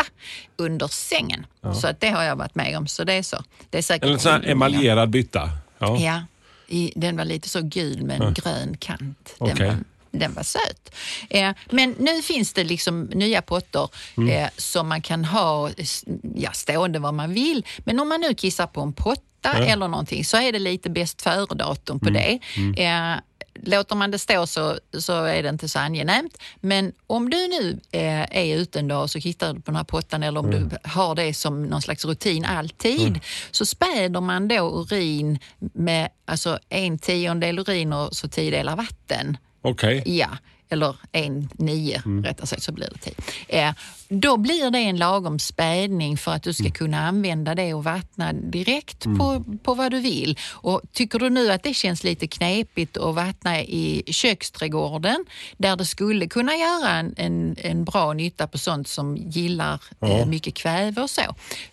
under 0.57 0.87
sängen. 0.87 1.45
Så 1.81 1.87
att 1.87 1.99
det 1.99 2.09
har 2.09 2.23
jag 2.23 2.35
varit 2.35 2.55
med 2.55 2.77
om. 2.77 2.87
Så 2.87 3.03
det 3.03 3.13
är 3.13 3.23
så. 3.23 3.43
Det 3.69 3.77
är 3.77 3.81
säkert 3.81 4.09
en 4.09 4.19
sån 4.19 4.31
här 4.31 4.45
emaljerad 4.49 5.09
bytta. 5.09 5.49
Ja. 5.79 5.97
Ja, 5.99 6.21
i, 6.67 6.91
den 6.95 7.17
var 7.17 7.25
lite 7.25 7.49
så 7.49 7.61
gul 7.61 8.01
med 8.03 8.21
en 8.21 8.33
grön 8.33 8.77
kant. 8.77 9.35
Den, 9.39 9.51
Okej. 9.51 9.67
var, 9.67 9.77
den 10.11 10.33
var 10.33 10.43
söt. 10.43 10.95
Eh, 11.29 11.51
men 11.69 11.95
nu 11.99 12.21
finns 12.21 12.53
det 12.53 12.63
liksom 12.63 13.01
nya 13.03 13.41
potter 13.41 13.89
Mm. 14.17 14.29
eh, 14.29 14.49
som 14.57 14.87
man 14.89 15.01
kan 15.01 15.25
ha 15.25 15.69
ja, 16.35 16.51
stående 16.51 16.99
var 16.99 17.11
man 17.11 17.33
vill. 17.33 17.65
Men 17.77 17.99
om 17.99 18.09
man 18.09 18.21
nu 18.21 18.33
kissar 18.33 18.67
på 18.67 18.81
en 18.81 18.93
potta 18.93 19.53
eller 19.53 19.87
någonting 19.87 20.25
så 20.25 20.37
är 20.37 20.51
det 20.51 20.59
lite 20.59 20.89
bäst 20.89 21.21
före-datum 21.21 21.99
Mm. 22.01 22.13
på 22.13 22.19
det. 22.19 22.39
Eh, 22.83 23.15
Låter 23.63 23.95
man 23.95 24.11
det 24.11 24.19
stå 24.19 24.47
så, 24.47 24.79
så 24.99 25.23
är 25.23 25.43
det 25.43 25.49
inte 25.49 25.69
så 25.69 25.79
angenämt. 25.79 26.37
Men 26.61 26.93
om 27.07 27.29
du 27.29 27.37
nu 27.47 27.79
eh, 27.91 28.21
är 28.37 28.55
ute 28.57 28.79
en 28.79 28.87
dag 28.87 29.01
och 29.03 29.11
så 29.11 29.19
hittar 29.19 29.53
du 29.53 29.59
på 29.61 29.71
den 29.71 29.75
här 29.75 29.83
pottan 29.83 30.23
eller 30.23 30.39
om 30.39 30.45
Mm. 30.45 30.69
du 30.69 30.77
har 30.89 31.15
det 31.15 31.33
som 31.33 31.63
någon 31.63 31.81
slags 31.81 32.05
rutin 32.05 32.45
alltid 32.45 33.19
så 33.51 33.65
späder 33.65 34.21
man 34.21 34.47
då 34.47 34.55
urin 34.81 35.39
med 35.59 36.09
alltså 36.25 36.59
en 36.69 36.97
tiondel 36.99 37.59
urin 37.59 37.93
och 37.93 38.15
så 38.15 38.27
tio 38.27 38.51
delar 38.51 38.75
vatten. 38.75 39.37
Okej. 39.61 40.03
Ja, 40.05 40.29
eller 40.69 40.95
en 41.11 41.49
nio 41.53 42.01
rättare 42.23 42.47
sagt 42.47 42.63
så 42.63 42.71
blir 42.71 42.89
det 42.93 42.97
tio. 42.99 43.15
Eh, 43.47 43.73
då 44.21 44.37
blir 44.37 44.71
det 44.71 44.79
en 44.79 44.97
lagom 44.97 45.39
spädning 45.39 46.17
för 46.17 46.31
att 46.31 46.43
du 46.43 46.53
ska 46.53 46.71
kunna 46.71 47.07
använda 47.07 47.55
det 47.55 47.73
och 47.73 47.83
vattna 47.83 48.33
direkt 48.33 49.03
på, 49.03 49.43
på 49.63 49.73
vad 49.73 49.91
du 49.91 49.99
vill. 49.99 50.39
Och 50.51 50.81
tycker 50.93 51.19
du 51.19 51.29
nu 51.29 51.51
att 51.51 51.63
det 51.63 51.73
känns 51.73 52.03
lite 52.03 52.27
knepigt 52.27 52.97
att 52.97 53.15
vattna 53.15 53.61
i 53.61 54.03
köksträdgården 54.07 55.25
där 55.57 55.75
det 55.75 55.85
skulle 55.85 56.27
kunna 56.27 56.55
göra 56.55 56.89
en, 56.89 57.13
en, 57.17 57.55
en 57.59 57.85
bra 57.85 58.13
nytta 58.13 58.47
på 58.47 58.57
sånt 58.57 58.87
som 58.87 59.17
gillar 59.17 59.79
eh, 60.01 60.25
mycket 60.25 60.53
kväve 60.53 61.01
och 61.01 61.09
så, 61.09 61.21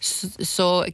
så, 0.00 0.28
så 0.44 0.86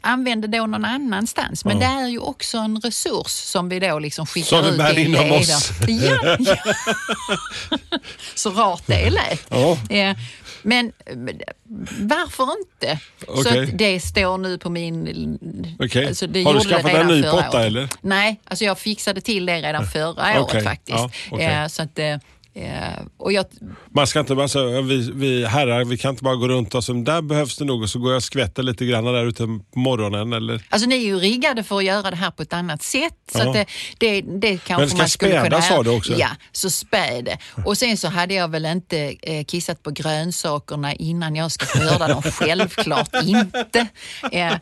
använd 0.00 0.42
det 0.42 0.58
då 0.58 0.66
någon 0.66 0.84
annanstans. 0.84 1.64
Men 1.64 1.78
det 1.78 1.84
är 1.86 2.08
ju 2.08 2.18
också 2.18 2.58
en 2.58 2.80
resurs 2.80 3.30
som 3.30 3.68
vi 3.68 3.78
då 3.80 3.98
liksom 3.98 4.26
skickar 4.26 4.48
Som 4.48 4.64
vi 4.64 4.70
ut 4.70 4.78
bär 4.78 4.98
i 4.98 5.04
inom 5.04 5.20
leder. 5.24 5.38
oss. 5.40 5.70
Ja, 5.88 6.36
ja. 6.38 6.56
Så 8.34 8.50
rart 8.50 8.82
det 8.86 9.10
lät. 9.10 9.46
Ja. 9.48 10.14
Eh, 10.62 10.66
Men 10.66 10.92
varför 12.00 12.48
inte? 12.60 12.98
Så 13.26 13.40
Okej. 13.40 13.62
att 13.64 13.78
det 13.78 14.00
står 14.00 14.38
nu 14.38 14.58
på 14.58 14.70
min... 14.70 15.76
Okej. 15.80 16.06
Alltså 16.06 16.26
det 16.26 16.42
Har 16.44 16.54
du 16.54 16.60
skaffat 16.60 16.92
en 16.94 17.06
ny 17.06 17.22
potta, 17.22 17.36
året. 17.58 17.66
eller? 17.66 17.88
Nej, 18.00 18.40
alltså 18.44 18.64
jag 18.64 18.78
fixade 18.78 19.20
till 19.20 19.46
det 19.46 19.62
redan 19.62 19.86
förra 19.86 20.10
Okej, 20.10 20.40
året 20.40 20.64
faktiskt. 20.64 20.98
ja. 21.30 21.38
Eh, 21.40 21.66
Så 21.68 21.82
att, 21.82 21.98
eh, 22.54 23.32
jag, 23.32 23.46
Man 23.90 24.06
ska 24.06 24.20
inte 24.20 24.34
bara 24.34 24.48
säga, 24.48 24.80
vi, 24.80 25.10
vi 25.14 25.44
herrar, 25.46 25.84
vi 25.84 25.98
kan 25.98 26.10
inte 26.10 26.24
bara 26.24 26.36
gå 26.36 26.48
runt 26.48 26.74
och 26.74 26.84
så, 26.84 26.92
där 26.92 27.22
behövs 27.22 27.56
det 27.56 27.64
nog 27.64 27.82
och 27.82 27.90
så 27.90 27.98
går 27.98 28.10
jag 28.10 28.16
och 28.16 28.22
skvätter 28.22 28.62
lite 28.62 28.86
grann 28.86 29.04
där 29.04 29.26
ute 29.26 29.46
på 29.46 29.78
morgonen 29.78 30.32
eller? 30.32 30.62
alltså 30.68 30.88
ni 30.88 30.94
är 30.96 31.00
ju 31.00 31.18
riggade 31.18 31.62
för 31.64 31.76
att 31.78 31.84
göra 31.84 32.10
det 32.10 32.16
här 32.16 32.30
på 32.30 32.42
ett 32.42 32.52
annat 32.52 32.82
sätt. 32.82 33.14
Så 33.32 33.38
Ja. 33.38 33.52
det, 33.52 33.66
det, 33.98 34.20
det 34.20 34.58
kanske 34.58 34.76
Men 34.76 34.88
ska 34.88 34.98
man 34.98 35.08
skulle 35.08 35.30
spädas, 35.40 35.68
kunna 35.68 35.76
sa 35.76 35.82
du 35.82 35.96
också? 35.96 36.12
Ja, 36.18 36.28
så 36.52 36.70
späd 36.70 37.24
det. 37.24 37.38
Och 37.64 37.78
sen 37.78 37.96
så 37.96 38.08
hade 38.08 38.34
jag 38.34 38.48
väl 38.50 38.64
inte 38.66 39.14
eh, 39.22 39.44
kissat 39.44 39.82
på 39.82 39.90
grönsakerna 39.90 40.94
innan 40.94 41.36
jag 41.36 41.52
ska 41.52 41.66
skörda 41.66 42.08
dem. 42.08 42.22
Självklart 42.32 43.10
inte. 43.24 43.86
Eh, 44.32 44.52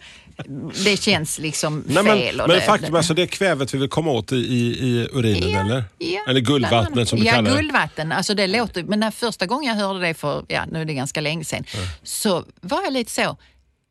det 0.85 0.97
känns 1.03 1.39
liksom 1.39 1.85
Nej, 1.87 2.05
fel. 2.05 2.37
men, 2.37 2.41
och 2.41 2.49
men 2.49 2.57
det, 2.59 2.63
faktum 2.63 2.95
är 2.95 2.99
alltså 2.99 3.15
det 3.15 3.23
är 3.23 3.27
kvävet 3.27 3.75
vi 3.75 3.79
vill 3.79 3.89
komma 3.89 4.11
åt 4.11 4.33
i, 4.33 4.37
i, 4.37 4.67
i 4.89 5.09
urinen 5.13 5.51
Ja, 5.51 5.61
eller? 5.61 5.85
ja, 5.99 6.21
eller 6.29 6.41
guldvattnet 6.41 7.09
som 7.09 7.19
du 7.19 7.25
ja, 7.27 7.33
kallar 7.33 7.51
det. 7.51 7.57
guldvatten. 7.57 8.13
Alltså 8.13 8.35
det 8.35 8.47
låter, 8.47 8.83
men 8.83 9.01
den 9.01 9.13
första 9.13 9.47
gången 9.47 9.77
jag 9.79 9.87
hörde 9.87 10.01
det 10.01 10.15
för, 10.15 10.45
ja 10.49 10.65
nu 10.73 10.81
är 10.81 10.85
det 10.85 10.95
ganska 10.95 11.21
länge 11.21 11.45
sedan, 11.45 11.65
så 12.03 12.45
var 12.61 12.83
jag 12.83 12.93
lite 12.93 13.11
så, 13.11 13.37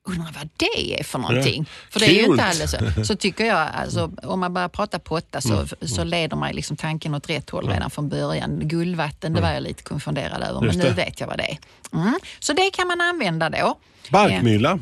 undrar 0.08 0.32
vad 0.40 0.50
det 0.58 1.00
är 1.00 1.04
för 1.04 1.20
någonting. 1.20 1.70
För 1.90 2.00
det 2.00 2.06
är 2.06 2.10
ju 2.12 2.26
inte 2.26 2.44
alldeles 2.44 2.72
så. 2.72 3.06
Så 3.06 3.16
tycker 3.20 3.46
jag, 3.46 3.68
alltså, 3.74 4.12
om 4.24 4.40
man 4.40 4.54
bara 4.54 4.70
pratar 4.70 5.00
potta 5.00 5.42
så, 5.42 5.54
Mm. 5.54 5.68
så 5.82 6.04
leder 6.04 6.38
man 6.38 6.52
liksom 6.56 6.78
tanken 6.78 7.16
åt 7.16 7.30
rätt 7.30 7.50
håll 7.50 7.68
redan 7.70 7.90
från 7.90 8.10
början. 8.10 8.60
Guldvatten, 8.68 9.34
det 9.34 9.42
var 9.42 9.52
jag 9.52 9.64
lite 9.64 9.84
konfunderad 9.84 10.44
över, 10.44 10.66
Just 10.66 10.78
men 10.78 10.88
nu 10.88 10.94
det. 10.94 11.06
vet 11.06 11.20
jag 11.20 11.28
vad 11.28 11.38
det 11.38 11.44
är. 11.44 11.58
Mm. 11.94 12.20
Så 12.40 12.54
det 12.54 12.70
kan 12.74 12.88
man 12.88 13.02
använda 13.02 13.50
då. 13.50 13.78
Barkmylla. 14.10 14.80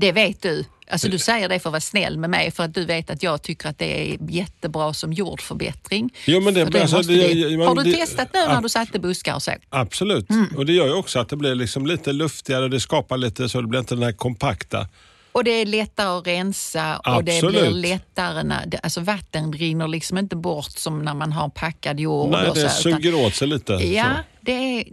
Det 0.00 0.12
vet 0.12 0.42
du. 0.42 0.64
Alltså 0.90 1.08
du 1.08 1.18
säger 1.18 1.48
det 1.48 1.58
för 1.58 1.68
att 1.68 1.72
vara 1.72 1.80
snäll 1.80 2.18
med 2.18 2.30
mig 2.30 2.50
för 2.50 2.62
att 2.64 2.74
du 2.74 2.84
vet 2.84 3.10
att 3.10 3.22
jag 3.22 3.42
tycker 3.42 3.68
att 3.68 3.78
det 3.78 4.12
är 4.12 4.18
jättebra 4.30 4.92
som 4.94 5.12
jordförbättring. 5.12 6.10
Jo, 6.26 6.40
men 6.40 6.54
det- 6.54 6.66
För 6.72 6.78
alltså, 6.80 7.02
det- 7.02 7.28
vi- 7.34 7.56
man- 7.56 7.66
Har 7.66 7.74
du 7.74 7.82
det- 7.90 7.96
testat 7.96 8.28
nu 8.34 8.40
när 8.40 8.60
du 8.62 8.68
satte 8.68 8.98
buskar 8.98 9.34
och 9.34 9.42
så? 9.42 9.50
Absolut. 9.68 10.30
Mm. 10.30 10.46
Och 10.56 10.66
det 10.66 10.72
gör 10.72 10.86
ju 10.86 10.92
också 10.94 11.18
att 11.18 11.28
det 11.28 11.36
blir 11.36 11.54
liksom 11.54 11.86
lite 11.86 12.12
luftigare 12.12 12.68
det 12.68 12.80
skapar 12.80 13.16
lite 13.16 13.48
så 13.48 13.60
det 13.60 13.66
blir 13.66 13.80
inte 13.80 13.94
den 13.94 14.04
här 14.04 14.12
kompakta. 14.12 14.88
Och 15.32 15.44
det 15.44 15.50
är 15.50 15.66
lättare 15.66 16.18
att 16.18 16.26
rensa 16.26 16.96
och 16.96 17.24
det 17.24 17.32
Absolut. 17.36 17.60
blir 17.62 17.70
lättare 17.90 18.42
när, 18.42 18.66
det- 18.66 18.78
alltså 18.78 19.00
vatten 19.00 19.52
rinner 19.52 19.88
liksom 19.88 20.18
inte 20.18 20.36
bort 20.36 20.70
som 20.70 21.02
när 21.04 21.14
man 21.14 21.32
har 21.32 21.48
packad 21.48 22.00
jord. 22.00 22.30
Nej, 22.30 22.44
det 22.54 22.54
så, 22.54 22.60
utan- 22.60 22.70
suger 23.02 23.14
åt 23.26 23.34
sig 23.34 23.48
lite. 23.48 23.72
Ja, 23.72 24.04
så. 24.04 24.22
det 24.40 24.52
är, 24.52 24.84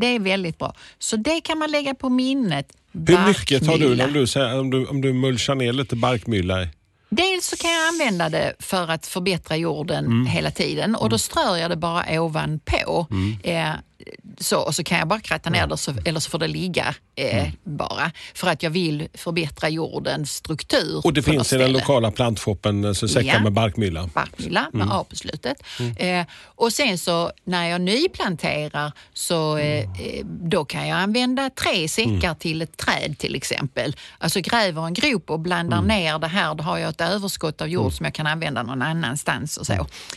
det 0.00 0.06
är 0.06 0.18
väldigt 0.20 0.58
bra. 0.58 0.74
Så 0.98 1.16
det 1.16 1.40
kan 1.40 1.58
man 1.58 1.70
lägga 1.70 1.94
på 1.94 2.08
minnet. 2.08 2.72
Hur 3.06 3.26
mycket 3.28 3.64
tar 3.64 3.78
du 3.78 4.02
om 4.02 4.12
du, 4.12 4.58
om 4.60 4.70
du, 4.70 4.86
om 4.86 5.00
du 5.00 5.12
mulchar 5.12 5.54
ner 5.54 5.72
lite 5.72 5.96
barkmylla 5.96 6.62
i? 6.62 6.68
Dels 7.08 7.46
så 7.46 7.56
kan 7.56 7.70
jag 7.70 7.88
använda 7.88 8.28
det 8.28 8.52
för 8.58 8.90
att 8.90 9.06
förbättra 9.06 9.56
jorden 9.56 10.04
Mm. 10.06 10.26
hela 10.26 10.50
tiden 10.50 10.94
och 10.94 11.08
då 11.08 11.18
strör 11.18 11.56
jag 11.56 11.70
det 11.70 11.76
bara 11.76 12.20
ovanpå. 12.20 13.06
Mm. 13.10 13.36
Eh, 13.42 13.74
så, 14.40 14.58
och 14.60 14.74
så 14.74 14.84
kan 14.84 14.98
jag 14.98 15.08
bara 15.08 15.20
kratta 15.20 15.50
ner 15.50 15.66
det 15.66 15.76
så, 15.76 15.92
eller 16.04 16.20
så 16.20 16.30
får 16.30 16.38
det 16.38 16.48
ligga 16.48 16.94
eh, 17.16 17.36
Mm. 17.38 17.52
bara. 17.64 18.10
För 18.34 18.48
att 18.48 18.62
jag 18.62 18.70
vill 18.70 19.08
förbättra 19.14 19.68
jordens 19.68 20.32
struktur. 20.34 21.00
Och 21.04 21.12
det 21.12 21.22
finns 21.22 21.52
i 21.52 21.56
den 21.56 21.72
lokala 21.72 22.10
plantshoppen 22.10 22.84
eh, 22.84 22.92
så 22.92 23.08
säckar 23.08 23.34
Ja. 23.34 23.40
med 23.42 23.52
barkmylla. 23.52 24.10
barkmylla 24.14 24.66
med 24.72 24.82
Mm. 24.82 24.92
A 24.96 25.04
på 25.10 25.16
slutet. 25.16 25.56
Eh, 25.96 26.26
och 26.44 26.72
sen 26.72 26.98
så 26.98 27.32
när 27.44 27.68
jag 27.68 27.80
nyplanterar 27.80 28.92
så 29.12 29.56
eh, 29.56 29.78
eh, 29.80 30.24
då 30.24 30.64
kan 30.64 30.88
jag 30.88 30.98
använda 30.98 31.50
tre 31.50 31.88
säckar 31.88 32.10
Mm. 32.10 32.36
till 32.36 32.62
ett 32.62 32.76
träd 32.76 33.18
till 33.18 33.34
exempel. 33.34 33.96
Alltså 34.18 34.40
gräver 34.40 34.86
en 34.86 34.94
grop 34.94 35.30
och 35.30 35.40
blandar 35.40 35.78
Mm. 35.78 35.88
ner 35.88 36.18
det 36.18 36.26
här. 36.26 36.54
Då 36.54 36.64
har 36.64 36.78
jag 36.78 36.88
ett 36.90 37.00
överskott 37.00 37.60
av 37.60 37.68
jord 37.68 37.92
som 37.92 38.04
jag 38.04 38.14
kan 38.14 38.26
använda 38.26 38.62
någon 38.62 38.82
annanstans 38.82 39.56
och 39.56 39.66
så. 39.66 39.72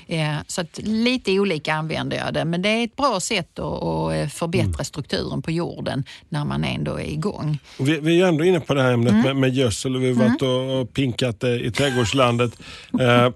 Mm. 0.07 0.35
Eh, 0.35 0.41
så 0.47 0.63
lite 0.75 1.39
olika 1.39 1.73
använder 1.73 2.17
jag 2.17 2.33
det. 2.33 2.45
Men 2.45 2.61
det 2.61 2.69
är 2.69 2.83
ett 2.83 2.95
bra 2.95 3.19
sätt 3.19 3.59
att, 3.59 4.08
att 4.09 4.15
eh, 4.23 4.27
förbättra 4.27 4.63
Mm. 4.69 4.85
strukturen 4.85 5.41
på 5.41 5.51
jorden 5.51 6.03
när 6.29 6.45
man 6.45 6.63
ändå 6.63 6.99
är 6.99 7.11
igång. 7.11 7.59
Och 7.77 7.87
Vi, 7.89 7.99
vi 7.99 8.21
är 8.21 8.27
ändå 8.27 8.43
inne 8.43 8.59
på 8.59 8.73
det 8.73 8.81
här 8.81 8.91
ämnet 8.93 9.11
Mm. 9.13 9.23
med, 9.25 9.35
med 9.35 9.53
gödsel 9.55 9.95
och 9.95 10.03
vi 10.03 10.07
har 10.13 10.23
varit 10.29 10.41
och, 10.41 10.79
och 10.81 10.93
pinkat 10.93 11.43
eh, 11.43 11.49
i 11.53 11.71
trädgårdslandet. 11.71 12.51
Eh, 12.99 13.29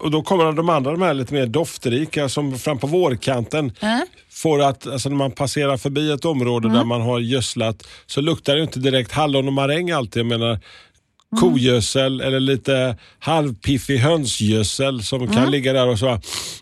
och 0.00 0.10
då 0.10 0.22
kommer 0.22 0.52
de 0.52 0.68
andra, 0.68 0.90
de 0.92 1.02
här 1.02 1.14
lite 1.14 1.34
mer 1.34 1.46
doftrika 1.46 2.28
som 2.28 2.58
fram 2.58 2.78
på 2.78 2.86
vårkanten 2.86 3.72
får 4.30 4.62
att, 4.62 4.86
alltså 4.86 5.08
när 5.08 5.16
man 5.16 5.30
passerar 5.30 5.76
förbi 5.76 6.10
ett 6.12 6.24
område 6.24 6.68
Mm. 6.68 6.78
där 6.78 6.84
man 6.84 7.00
har 7.00 7.18
gödslat 7.20 7.82
så 8.06 8.20
luktar 8.20 8.56
det 8.56 8.62
inte 8.62 8.78
direkt 8.80 9.12
hallon 9.12 9.46
och 9.46 9.52
maräng 9.52 9.90
alltid. 9.90 10.20
Jag 10.20 10.26
menar, 10.26 10.46
Mm. 10.48 10.60
Kogödsel 11.40 12.20
eller 12.20 12.40
lite 12.40 12.96
halvpiffig 13.18 13.96
hönsgödsel 13.98 15.02
som 15.02 15.26
kan 15.26 15.38
Mm. 15.38 15.50
ligga 15.50 15.72
där 15.72 15.86
och 15.88 15.98
så 15.98 16.20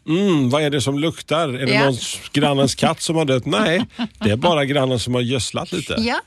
mm, 0.08 0.50
vad 0.50 0.62
är 0.62 0.70
det 0.70 0.80
som 0.80 0.98
luktar? 0.98 1.48
Är 1.48 1.66
det 1.66 1.72
Ja. 1.74 1.92
grannens 2.32 2.74
katt 2.74 3.00
som 3.02 3.16
har 3.16 3.24
dött? 3.24 3.46
Nej, 3.46 3.80
det 4.18 4.30
är 4.30 4.36
bara 4.36 4.64
grannen 4.64 4.98
som 4.98 5.14
har 5.14 5.20
gödslat 5.20 5.72
lite. 5.72 5.94
Ja. 5.98 6.20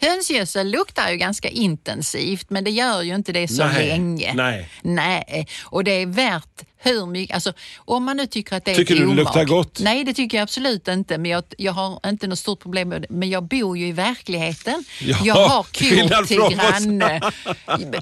Hönsgödsel 0.00 0.70
luktar 0.70 1.10
ju 1.10 1.16
ganska 1.16 1.48
intensivt 1.48 2.50
men 2.50 2.64
det 2.64 2.70
gör 2.70 3.02
ju 3.02 3.14
inte 3.14 3.32
det 3.32 3.48
så 3.48 3.64
Nej, 3.66 3.88
länge. 3.88 4.32
nej. 4.34 4.68
Nej, 4.82 5.46
och 5.64 5.84
det 5.84 5.90
är 6.02 6.06
värt 6.06 6.62
hur 6.84 7.06
mycket, 7.06 7.34
alltså 7.34 7.52
om 7.76 8.04
man 8.04 8.16
nu 8.16 8.26
tycker 8.26 8.56
att 8.56 8.64
det 8.64 8.70
är 8.70 8.74
Tycker 8.74 8.94
du 8.94 9.06
det 9.06 9.14
luktar 9.14 9.44
gott? 9.44 9.78
Nej, 9.80 10.04
det 10.04 10.14
tycker 10.14 10.36
jag 10.38 10.42
absolut 10.42 10.88
inte. 10.88 11.18
Men 11.18 11.30
jag, 11.30 11.44
jag 11.58 11.72
har 11.72 12.00
inte 12.06 12.26
något 12.26 12.38
stort 12.38 12.60
problem 12.60 12.88
med 12.88 13.02
det. 13.02 13.06
Men 13.10 13.30
jag 13.30 13.42
bor 13.44 13.78
ju 13.78 13.86
i 13.86 13.92
verkligheten. 13.92 14.84
Ja, 15.00 15.16
jag 15.24 15.34
har 15.34 15.62
kor 15.62 16.24
till 16.26 16.56
granne. 16.56 17.20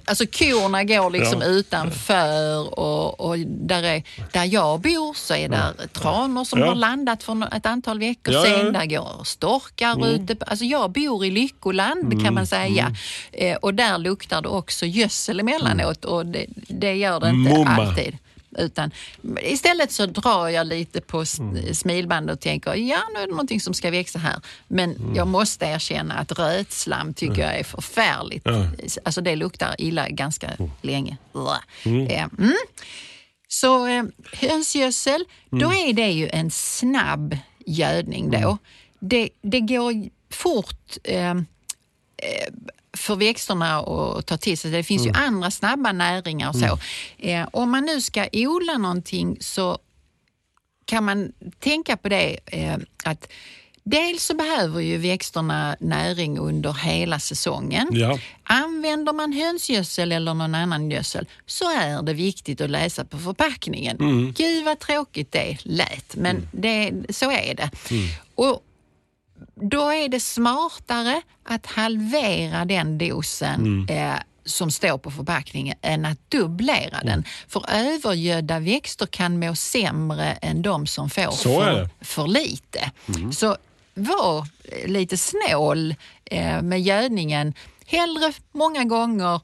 Alltså 0.05 0.27
korna 0.27 0.85
går 0.85 1.11
liksom 1.11 1.41
Ja. 1.41 1.47
utanför 1.47 2.79
och, 2.79 3.21
och 3.21 3.39
där, 3.39 3.83
är, 3.83 4.03
där 4.33 4.45
jag 4.45 4.81
bor 4.81 5.15
så 5.15 5.35
är 5.35 5.49
där 5.49 5.73
tranor 5.93 6.45
som 6.45 6.59
Ja. 6.61 6.67
har 6.67 6.75
landat 6.75 7.23
för 7.23 7.55
ett 7.57 7.67
antal 7.67 7.99
veckor 7.99 8.35
Ja, 8.35 8.47
ja, 8.47 8.53
ja. 8.53 8.59
sedan. 8.59 8.73
Där 8.73 8.87
går 8.87 9.25
storkar 9.25 9.93
Mm. 9.93 10.09
ute. 10.09 10.45
Alltså 10.47 10.65
jag 10.65 10.93
bor 10.93 11.25
i 11.25 11.31
lyckoland 11.31 12.13
Mm, 12.13 12.25
kan 12.25 12.35
man 12.35 12.47
säga. 12.47 12.95
Eh, 13.33 13.57
och 13.57 13.75
där 13.75 13.99
luktar 13.99 14.43
det 14.43 14.49
också 14.49 14.87
gödsel 14.87 15.41
emellanåt 15.41 16.05
och 16.05 16.27
det, 16.27 16.47
det 16.69 16.95
gör 16.95 17.21
det 17.21 17.29
inte 17.31 17.51
Mumma. 17.53 17.71
alltid. 17.71 18.17
Utan 18.59 18.91
istället 19.43 19.93
så 19.93 20.07
drar 20.07 20.49
jag 20.49 20.67
lite 20.67 21.01
på 21.01 21.25
Mm. 21.39 21.75
smilbandet 21.75 22.35
och 22.37 22.41
tänker 22.41 22.75
ja 22.75 22.99
nu 23.15 23.21
är 23.21 23.27
det 23.27 23.31
någonting 23.31 23.61
som 23.61 23.75
ska 23.75 23.91
växa 23.91 24.19
här. 24.19 24.41
Men 24.69 24.97
Mm. 24.97 25.15
jag 25.15 25.27
måste 25.27 25.65
erkänna 25.67 26.15
att 26.15 26.33
rötslam 26.39 27.15
tycker 27.15 27.43
jag 27.43 27.59
är 27.59 27.65
förfärligt. 27.65 28.43
Ja. 28.47 28.67
Alltså 29.05 29.21
det 29.21 29.37
luktar 29.37 29.75
illa 29.79 30.09
ganska 30.09 30.51
länge. 30.83 31.17
Mm. 31.85 32.07
Eh, 32.07 32.29
mm. 32.39 32.55
Så 33.49 33.87
eh, 33.87 34.05
hönsgödsel, 34.33 35.25
då 35.51 35.67
Mm. 35.71 35.89
är 35.89 35.93
det 35.93 36.11
ju 36.11 36.29
en 36.29 36.51
snabb 36.51 37.37
gödning 37.67 38.31
då. 38.31 38.59
Det, 39.01 39.29
det 39.43 39.61
går 39.61 39.93
fort 40.31 40.97
eh, 41.05 41.31
eh, 41.31 41.35
för 42.97 43.17
växterna 43.17 43.79
att 43.79 44.27
ta 44.27 44.37
till 44.37 44.59
sig. 44.59 44.71
Det 44.71 44.83
finns 44.83 45.07
ju 45.07 45.11
andra 45.11 45.51
snabba 45.51 45.93
näringar 45.93 46.49
och 46.49 46.57
så. 46.57 46.79
Eh, 47.19 47.49
om 47.53 47.71
man 47.71 47.85
nu 47.85 48.01
ska 48.01 48.27
odla 48.33 48.79
någonting 48.79 49.37
så 49.41 49.79
kan 50.85 51.05
man 51.05 51.33
tänka 51.59 51.97
på 51.97 52.09
det 52.09 52.39
eh, 52.47 52.77
att 53.05 53.29
Dels 53.85 54.25
så 54.25 54.35
behöver 54.35 54.81
ju 54.81 54.99
växterna 54.99 55.77
näring 55.81 56.39
under 56.39 56.73
hela 56.73 57.19
säsongen. 57.19 57.89
Ja. 57.93 58.19
Använder 58.43 59.13
man 59.13 59.33
hönsgödsel 59.33 60.13
eller 60.13 60.35
någon 60.35 60.55
annan 60.55 60.91
gödsel 60.91 61.27
så 61.47 61.65
är 61.65 62.03
det 62.03 62.15
viktigt 62.15 62.61
att 62.61 62.71
läsa 62.71 63.05
på 63.05 63.19
förpackningen. 63.19 63.97
Mm. 64.01 64.33
Gud 64.33 64.65
vad 64.65 64.79
tråkigt 64.79 65.33
det 65.33 65.59
lät, 65.63 66.17
men 66.17 66.49
det, 66.53 66.93
så 67.11 67.31
är 67.31 67.55
det. 67.55 67.71
Och 68.35 68.63
då 69.55 69.93
är 69.93 70.09
det 70.09 70.21
smartare 70.21 71.23
att 71.45 71.67
halvera 71.67 72.65
den 72.65 72.99
dosen 72.99 73.87
eh, 73.91 74.15
som 74.45 74.71
står 74.71 74.99
på 74.99 75.11
förpackningen 75.11 75.77
än 75.83 76.05
att 76.05 76.31
dubblera 76.31 77.01
den. 77.03 77.25
För 77.49 77.65
övergödda 77.71 78.59
växter 78.59 79.07
kan 79.07 79.39
må 79.39 79.55
sämre 79.55 80.33
än 80.33 80.63
de 80.63 80.87
som 80.87 81.11
får 81.11 81.33
för, 81.33 81.89
för 82.01 82.27
lite. 82.27 82.91
Så 83.33 83.57
var 83.95 84.47
eh, 84.65 84.89
lite 84.89 85.17
snål 85.17 85.95
eh, 86.25 86.63
med 86.63 86.83
gödningen. 86.83 87.55
Hellre 87.87 88.33
många 88.53 88.85
gånger 88.85 89.41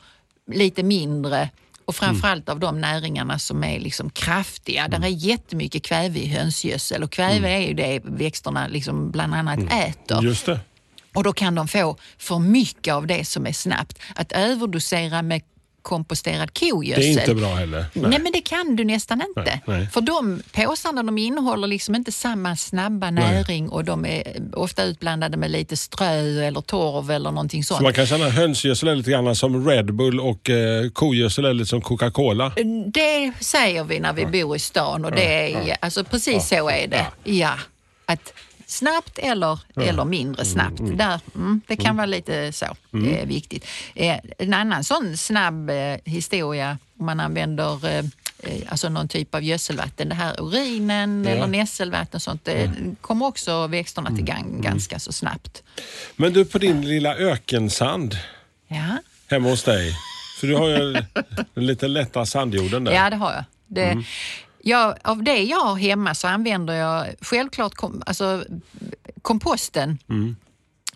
lite 0.47 0.83
mindre 0.83 1.51
och 1.89 1.97
framförallt 1.97 2.49
av 2.49 2.61
de 2.61 2.81
näringarna 2.81 3.39
som 3.39 3.65
är 3.65 3.81
liksom 3.81 4.11
kraftiga. 4.11 4.89
Där 4.89 5.05
är 5.05 5.09
jättemycket 5.09 5.83
kväve 5.83 6.19
i 6.19 6.27
hönsgödsel 6.27 7.03
och 7.03 7.13
kväve 7.13 7.51
är 7.51 7.69
ju 7.69 7.75
det 7.75 8.01
växterna 8.05 8.69
liksom 8.69 9.11
bland 9.11 9.35
annat 9.35 9.59
äter. 9.59 10.23
Just 10.23 10.47
det. 10.47 10.61
Och 11.15 11.25
då 11.25 11.33
kan 11.33 11.55
de 11.55 11.69
få 11.69 11.97
för 12.19 12.39
mycket 12.39 12.95
av 12.95 13.07
det 13.07 13.25
som 13.25 13.47
är 13.47 13.53
snabbt. 13.53 13.99
Att 14.15 14.33
överdosera 14.33 15.23
med 15.23 15.43
komposterad 15.89 16.59
kogödsel. 16.59 17.03
Det 17.03 17.21
är 17.21 17.21
inte 17.21 17.35
bra 17.35 17.55
heller. 17.55 17.85
Nej. 17.93 18.21
men 18.21 18.33
det 18.33 18.41
kan 18.41 18.77
du 18.77 18.85
nästan 18.85 19.23
inte. 19.29 19.61
Nej, 19.67 19.79
nej. 19.79 19.87
För 19.93 20.01
de 20.01 20.43
påsarna 20.53 21.03
de 21.03 21.19
innehåller 21.19 21.69
liksom 21.69 21.95
inte 21.95 22.13
samma 22.13 22.57
snabba 22.57 23.11
näring 23.11 23.69
och 23.69 23.85
de 23.85 24.07
är 24.07 24.23
ofta 24.53 24.85
utblandade 24.85 25.37
med 25.37 25.51
lite 25.51 25.77
strö 25.77 26.45
eller 26.45 26.61
torv 26.61 27.11
eller 27.11 27.31
någonting 27.31 27.65
sånt. 27.65 27.79
Så 27.79 27.85
man 27.85 27.93
kan 27.93 28.07
känna 28.07 28.29
hönsgödsel 28.29 28.89
är 28.89 28.95
lite 28.97 29.11
grann 29.11 29.37
som 29.37 29.69
Red 29.69 29.95
Bull 29.95 30.21
och 30.21 30.51
eh, 30.51 30.91
kogödsel 30.91 31.45
är 31.45 31.55
lite 31.55 31.69
som 31.69 31.81
Coca-Cola. 31.81 32.53
Det 32.87 33.33
säger 33.41 33.85
vi 33.85 34.01
när 34.01 34.13
vi 34.13 34.27
bor 34.27 34.57
i 34.57 34.59
stan 34.59 35.05
och 35.05 35.13
det 35.13 35.53
är, 35.53 35.77
alltså 35.81 36.05
precis 36.05 36.49
så 36.49 36.71
är 36.71 36.89
det. 36.89 37.07
Ja. 37.25 37.55
Att 38.07 38.33
snabbt 38.71 39.19
eller, 39.19 39.61
eller 39.77 40.05
mindre 40.05 40.45
snabbt. 40.45 40.79
Där, 40.99 41.21
mm, 41.35 41.61
det 41.67 41.77
kan 41.77 41.97
vara 41.97 42.07
lite 42.07 42.53
så. 42.53 42.77
Det 42.91 43.21
är 43.21 43.27
viktigt. 43.27 43.67
Eh, 43.95 44.19
en 44.39 44.55
annan 44.55 44.85
sån 44.85 45.17
snabb 45.17 45.71
eh, 45.71 45.97
historia 46.05 46.79
om 46.99 47.07
man 47.07 47.21
använder 47.21 47.97
eh, 47.97 48.05
alltså 48.69 48.89
någon 48.89 49.09
typ 49.09 49.35
av 49.35 49.43
gödselvatten. 49.43 50.09
Det 50.09 50.15
här 50.15 50.41
urinen 50.43 51.25
Ja. 51.25 51.31
eller 51.31 51.47
nässelvatten 51.47 52.17
och 52.19 52.23
sånt, 52.23 52.45
det 52.45 52.71
kommer 53.01 53.27
också 53.27 53.67
växterna 53.67 54.11
till 54.17 54.25
gang 54.25 54.61
ganska 54.63 54.99
så 54.99 55.13
snabbt. 55.13 55.63
Men 56.17 56.33
du, 56.33 56.45
på 56.45 56.59
din 56.59 56.89
lilla 56.89 57.15
ökensand 57.17 58.17
Ja. 58.69 58.97
hemma 59.31 59.49
hos 59.49 59.63
dig. 59.65 59.93
För 60.41 60.47
du 60.47 60.57
har 60.57 60.69
ju 60.69 60.93
den 61.55 61.67
lite 61.67 61.89
lätta 61.89 62.27
sandjorden 62.27 62.85
där. 62.85 62.93
Ja, 62.93 63.11
det 63.11 63.17
har 63.17 63.33
jag. 63.33 63.45
Det, 63.67 64.05
ja, 64.69 64.97
av 65.05 65.23
det 65.23 65.43
jag 65.43 65.61
har 65.61 65.77
hemma 65.77 66.15
så 66.15 66.29
använder 66.29 66.75
jag 66.75 67.07
självklart 67.21 67.75
kom, 67.75 68.03
alltså, 68.07 68.45
komposten. 69.23 69.99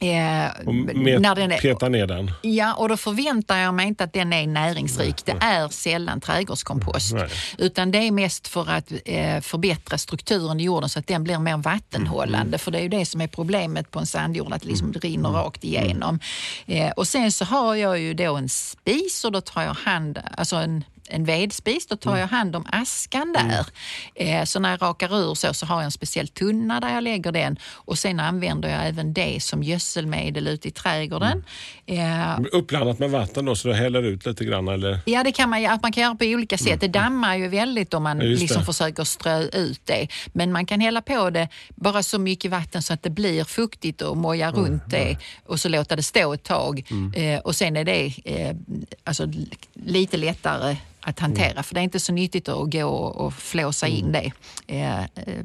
Eh, 0.01 0.67
Och 0.67 0.75
med, 0.75 1.61
peta 1.61 1.89
ner 1.89 2.07
den. 2.07 2.31
Ja, 2.43 2.75
och 2.75 2.89
då 2.89 2.97
förväntar 2.97 3.57
jag 3.57 3.75
mig 3.75 3.87
inte 3.87 4.05
att 4.05 4.13
den 4.13 4.33
är 4.33 4.47
näringsrik. 4.47 5.25
Det 5.25 5.37
är 5.41 5.69
sällan 5.69 6.21
trädgårdskompost. 6.21 7.13
Nej. 7.15 7.29
Utan 7.59 7.91
det 7.91 7.99
är 7.99 8.11
mest 8.11 8.49
för 8.49 8.71
att 8.71 8.93
eh, 9.05 9.41
förbättra 9.41 9.99
strukturen 9.99 10.61
i 10.61 10.65
jorden 10.65 10.89
så 10.89 10.99
att 10.99 11.07
den 11.07 11.25
blir 11.25 11.39
mer 11.39 11.57
vattenhållande. 11.57 12.47
Mm. 12.47 12.59
För 12.59 12.71
det 12.71 12.79
är 12.79 12.83
ju 12.83 12.89
det 12.89 13.07
som 13.07 13.21
är 13.21 13.29
problemet 13.29 13.91
på 13.91 13.99
en 13.99 14.07
sandjord, 14.07 14.53
att 14.53 14.63
det 14.63 14.69
liksom 14.69 14.93
rinner 14.93 15.29
rakt 15.29 15.65
igenom. 15.65 16.21
Eh, 16.67 16.91
och 16.91 17.09
sen 17.09 17.33
så 17.33 17.45
har 17.45 17.75
jag 17.75 17.99
ju 17.99 18.15
då 18.15 18.37
en 18.37 18.49
spis 18.49 19.25
och 19.25 19.33
då 19.33 19.41
tar 19.41 19.63
jag 19.63 19.75
hand, 19.75 20.19
alltså 20.37 20.57
en 20.57 20.85
en 21.09 21.25
vedspis, 21.25 21.87
då 21.87 21.97
tar 21.97 22.17
jag 22.17 22.27
hand 22.27 22.57
om 22.57 22.67
askan 22.71 23.33
där. 23.33 23.67
Eh, 24.15 24.45
så 24.45 24.61
när 24.61 24.71
jag 24.71 24.83
rakar 24.83 25.17
ur 25.31 25.35
så, 25.35 25.55
så 25.55 25.67
har 25.67 25.77
jag 25.77 25.85
en 25.85 25.91
speciell 25.91 26.29
tunna 26.29 26.81
där 26.81 26.95
jag 26.95 27.05
lägger 27.05 27.33
den 27.33 27.59
och 27.73 27.99
sen 27.99 28.21
använder 28.21 28.69
jag 28.69 28.87
även 28.87 29.13
det 29.13 29.43
som 29.43 29.63
gödselmedel 29.63 30.49
ute 30.49 30.69
i 30.69 30.71
trädgården. 30.71 31.45
Eh, 31.87 32.39
Uppblandat 32.53 32.99
med 32.99 33.11
vatten 33.11 33.45
då 33.45 33.57
så 33.57 33.69
du 33.69 33.75
häller 33.75 34.03
ut 34.03 34.27
lite 34.27 34.45
grann 34.45 34.69
eller? 34.69 35.01
Ja, 35.05 35.25
det 35.25 35.33
kan 35.33 35.51
man, 35.51 35.67
att 35.67 35.83
man 35.83 35.93
kan 35.93 36.03
göra 36.03 36.15
på 36.15 36.25
olika 36.25 36.59
sätt. 36.59 36.81
Det 36.81 36.89
dammar 36.89 37.37
ju 37.37 37.49
väldigt 37.49 37.95
om 37.95 38.03
man 38.03 38.21
Ja, 38.21 38.25
liksom 38.25 38.65
försöker 38.65 39.05
strö 39.05 39.43
ut 39.43 39.81
det. 39.85 40.09
Men 40.33 40.53
man 40.53 40.67
kan 40.67 40.81
hälla 40.81 41.03
på 41.03 41.31
det 41.31 41.49
bara 41.75 42.03
så 42.03 42.19
mycket 42.19 42.51
vatten 42.51 42.83
så 42.83 42.93
att 42.93 43.03
det 43.03 43.11
blir 43.11 43.45
fuktigt 43.45 44.03
och 44.03 44.17
moja 44.17 44.51
runt 44.51 44.83
det 44.91 45.17
och 45.47 45.61
så 45.61 45.69
låta 45.69 45.97
det 45.97 46.03
stå 46.03 46.33
ett 46.35 46.43
tag. 46.45 46.85
Eh, 47.15 47.39
och 47.41 47.57
sen 47.57 47.77
är 47.77 47.85
det 47.85 48.13
eh, 48.25 48.57
alltså, 49.05 49.27
lite 49.75 50.17
lättare 50.17 50.77
att 51.03 51.19
hantera 51.19 51.63
för 51.63 51.75
det 51.75 51.81
är 51.81 51.85
inte 51.85 52.01
så 52.01 52.13
nyttigt 52.13 52.49
att 52.49 52.71
gå 52.71 52.85
och, 52.85 53.35
flåsa 53.35 53.87
in 53.87 54.13
det 54.13 54.33
eh, 54.67 55.01
eh, 55.01 55.45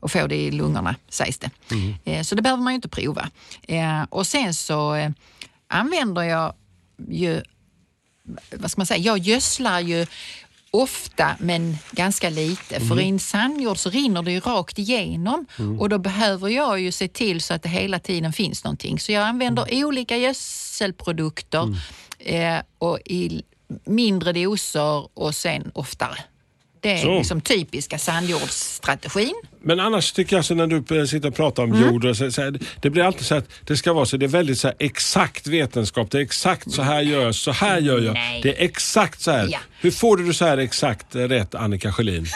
och 0.00 0.12
få 0.12 0.26
det 0.26 0.36
i 0.36 0.50
lungorna 0.50 0.94
sägs 1.08 1.38
det. 1.38 1.50
Eh, 2.04 2.22
så 2.22 2.34
det 2.34 2.42
behöver 2.42 2.62
man 2.62 2.72
ju 2.72 2.74
inte 2.74 2.88
prova. 2.88 3.30
Eh, 3.62 4.02
och 4.08 4.26
sen 4.26 4.54
så 4.54 4.94
eh, 4.94 5.10
använder 5.68 6.22
jag 6.22 6.54
ju 7.08 7.42
vad 8.50 8.70
ska 8.70 8.78
man 8.78 8.86
säga, 8.86 9.00
jag 9.00 9.18
gödslar 9.18 9.80
ju 9.80 10.06
ofta 10.70 11.36
men 11.38 11.78
ganska 11.90 12.30
lite. 12.30 12.80
För 12.80 13.00
i 13.00 13.08
en 13.08 13.18
sandjord 13.18 13.78
så 13.78 13.90
rinner 13.90 14.22
det 14.22 14.32
ju 14.32 14.40
rakt 14.40 14.78
igenom 14.78 15.46
och 15.78 15.88
då 15.88 15.98
behöver 15.98 16.48
jag 16.48 16.80
ju 16.80 16.92
se 16.92 17.08
till 17.08 17.40
så 17.40 17.54
att 17.54 17.62
det 17.62 17.68
hela 17.68 17.98
tiden 17.98 18.32
finns 18.32 18.64
någonting. 18.64 19.00
Så 19.00 19.12
jag 19.12 19.22
använder 19.22 19.84
olika 19.84 20.16
gödselprodukter 20.16 21.76
eh, 22.18 22.58
och 22.78 22.98
i 23.04 23.42
mindre 23.84 24.32
doser 24.32 25.08
och 25.14 25.34
sen 25.34 25.70
oftare. 25.74 26.18
Det 26.80 26.92
är 26.92 27.02
Så. 27.02 27.18
liksom 27.18 27.40
typiska 27.40 27.98
sandjordsstrategin. 27.98 29.34
Men 29.60 29.80
annars 29.80 30.12
tycker 30.12 30.36
jag 30.36 30.44
så 30.44 30.54
när 30.54 30.66
du 30.66 31.00
eh, 31.00 31.04
sitter 31.06 31.28
och 31.28 31.34
pratar 31.34 31.62
om 31.62 31.74
jord, 31.74 32.04
och 32.04 32.16
så, 32.16 32.32
så 32.32 32.54
det 32.80 32.90
blir 32.90 33.02
alltid 33.02 33.26
så 33.26 33.34
att 33.34 33.48
det 33.64 33.76
ska 33.76 33.92
vara 33.92 34.06
så, 34.06 34.16
det 34.16 34.26
är 34.26 34.28
väldigt 34.28 34.58
så 34.58 34.68
här, 34.68 34.76
exakt 34.78 35.46
vetenskap, 35.46 36.10
det 36.10 36.18
är 36.18 36.22
exakt 36.22 36.72
så 36.72 36.82
här 36.82 37.00
gör 37.00 37.22
jag, 37.22 37.34
så 37.34 37.50
här 37.50 37.80
gör 37.80 38.00
jag. 38.00 38.14
Nej. 38.14 38.40
Det 38.42 38.48
är 38.60 38.64
exakt 38.64 39.20
så 39.20 39.30
här. 39.30 39.48
Ja. 39.50 39.58
Hur 39.80 39.90
får 39.90 40.16
du 40.16 40.34
så 40.34 40.44
här 40.44 40.58
exakt 40.58 41.06
rätt 41.14 41.54
Annika 41.54 41.92
Sjölin? 41.92 42.26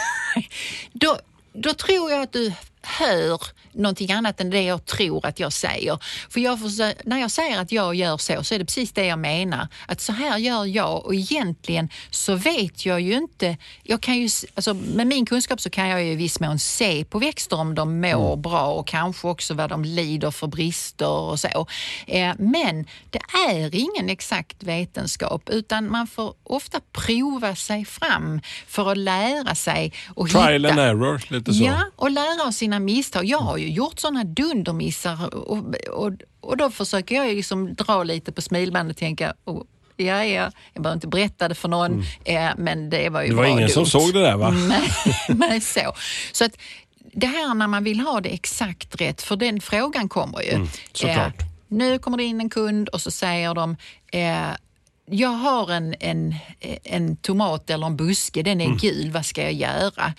då, 0.93 1.19
då 1.53 1.73
tror 1.73 2.11
jag 2.11 2.21
att 2.21 2.33
du 2.33 2.53
hör 2.83 3.41
någonting 3.73 4.11
annat 4.11 4.41
än 4.41 4.49
det 4.49 4.61
jag 4.61 4.85
tror 4.85 5.25
att 5.25 5.39
jag 5.39 5.53
säger. 5.53 5.99
För 6.29 6.39
jag 6.39 6.59
försö- 6.59 6.93
när 7.05 7.17
jag 7.19 7.31
säger 7.31 7.59
att 7.61 7.71
jag 7.71 7.95
gör 7.95 8.17
så, 8.17 8.43
så 8.43 8.55
är 8.55 8.59
det 8.59 8.65
precis 8.65 8.91
det 8.91 9.05
jag 9.05 9.19
menar. 9.19 9.67
Att 9.87 10.01
så 10.01 10.11
här 10.13 10.37
gör 10.37 10.65
jag 10.65 11.05
och 11.05 11.15
egentligen 11.15 11.89
så 12.09 12.35
vet 12.35 12.85
jag 12.85 13.01
ju 13.01 13.13
inte. 13.13 13.57
Jag 13.83 14.01
kan 14.01 14.17
ju, 14.17 14.29
alltså, 14.55 14.73
med 14.73 15.07
min 15.07 15.25
kunskap 15.25 15.61
så 15.61 15.69
kan 15.69 15.87
jag 15.89 16.03
ju 16.03 16.11
i 16.11 16.15
viss 16.15 16.39
mån 16.39 16.59
se 16.59 17.05
på 17.05 17.19
växter 17.19 17.59
om 17.59 17.75
de 17.75 18.01
mår 18.01 18.35
bra 18.35 18.65
och 18.73 18.87
kanske 18.87 19.27
också 19.27 19.53
vad 19.53 19.69
de 19.69 19.85
lider 19.85 20.31
för 20.31 20.47
brister 20.47 21.07
och 21.09 21.39
så. 21.39 21.67
Eh, 22.07 22.33
men 22.39 22.85
det 23.09 23.21
är 23.49 23.75
ingen 23.75 24.09
exakt 24.09 24.63
vetenskap 24.63 25.49
utan 25.49 25.91
man 25.91 26.07
får 26.07 26.33
ofta 26.43 26.79
prova 26.91 27.55
sig 27.55 27.85
fram 27.85 28.41
för 28.67 28.91
att 28.91 28.97
lära 28.97 29.55
sig 29.55 29.93
och 30.15 30.29
Trial 30.29 30.53
hitta. 30.65 30.69
and 30.69 30.79
error, 30.79 31.21
lite 31.27 31.53
så. 31.53 31.63
Ja, 31.63 31.85
och 31.95 32.11
lära 32.11 32.47
av 32.47 32.51
sina 32.51 32.70
misstag. 32.79 33.25
Jag 33.25 33.37
har 33.39 33.57
ju 33.57 33.69
gjort 33.69 33.99
sådana 33.99 34.23
dundermissar 34.23 35.35
och, 35.35 35.57
och, 35.89 36.11
och 36.41 36.57
då 36.57 36.71
försöker 36.71 37.15
jag 37.15 37.35
liksom 37.35 37.73
dra 37.73 38.03
lite 38.03 38.31
på 38.31 38.41
smilbandet 38.41 38.95
och 38.95 38.99
tänka 38.99 39.33
oh, 39.45 39.63
Ja, 39.97 40.25
ja, 40.25 40.51
jag 40.73 40.83
behöver 40.83 40.95
inte 40.95 41.07
berätta 41.07 41.47
det 41.47 41.55
för 41.55 41.69
någon, 41.69 42.03
eh, 42.23 42.49
men 42.57 42.89
det 42.89 43.09
var 43.09 43.21
ju 43.21 43.27
Mm. 43.27 43.35
Det 43.37 43.41
var 43.41 43.57
ingen 43.57 43.69
som 43.69 43.83
dumt. 43.83 43.89
såg 43.89 44.13
det 44.13 44.21
där 44.21 44.37
va? 44.37 44.49
Nej, 44.69 44.91
nej, 45.27 45.61
så. 45.61 45.93
Så 46.31 46.45
att 46.45 46.57
det 47.13 47.27
här 47.27 47.53
när 47.53 47.67
man 47.67 47.83
vill 47.83 47.99
ha 47.99 48.21
det 48.21 48.29
exakt 48.29 49.01
rätt, 49.01 49.21
för 49.21 49.35
den 49.35 49.61
frågan 49.61 50.09
kommer 50.09 50.41
ju. 50.41 50.49
Mm, 50.49 50.67
såklart. 50.93 51.41
Eh, 51.41 51.45
nu 51.67 51.99
kommer 51.99 52.17
det 52.17 52.23
in 52.23 52.41
en 52.41 52.49
kund 52.49 52.89
och 52.89 53.01
så 53.01 53.11
säger 53.11 53.53
de 53.53 53.77
eh, 54.11 54.47
jag 55.11 55.29
har 55.29 55.71
en, 55.71 55.95
en, 55.99 56.35
en 56.83 57.15
tomat 57.15 57.69
eller 57.69 57.85
en 57.87 57.95
buske, 57.97 58.43
den 58.43 58.61
är 58.61 58.65
Mm. 58.65 58.77
gul, 58.77 59.11
vad 59.11 59.25
ska 59.25 59.41
jag 59.43 59.53
göra? 59.53 60.13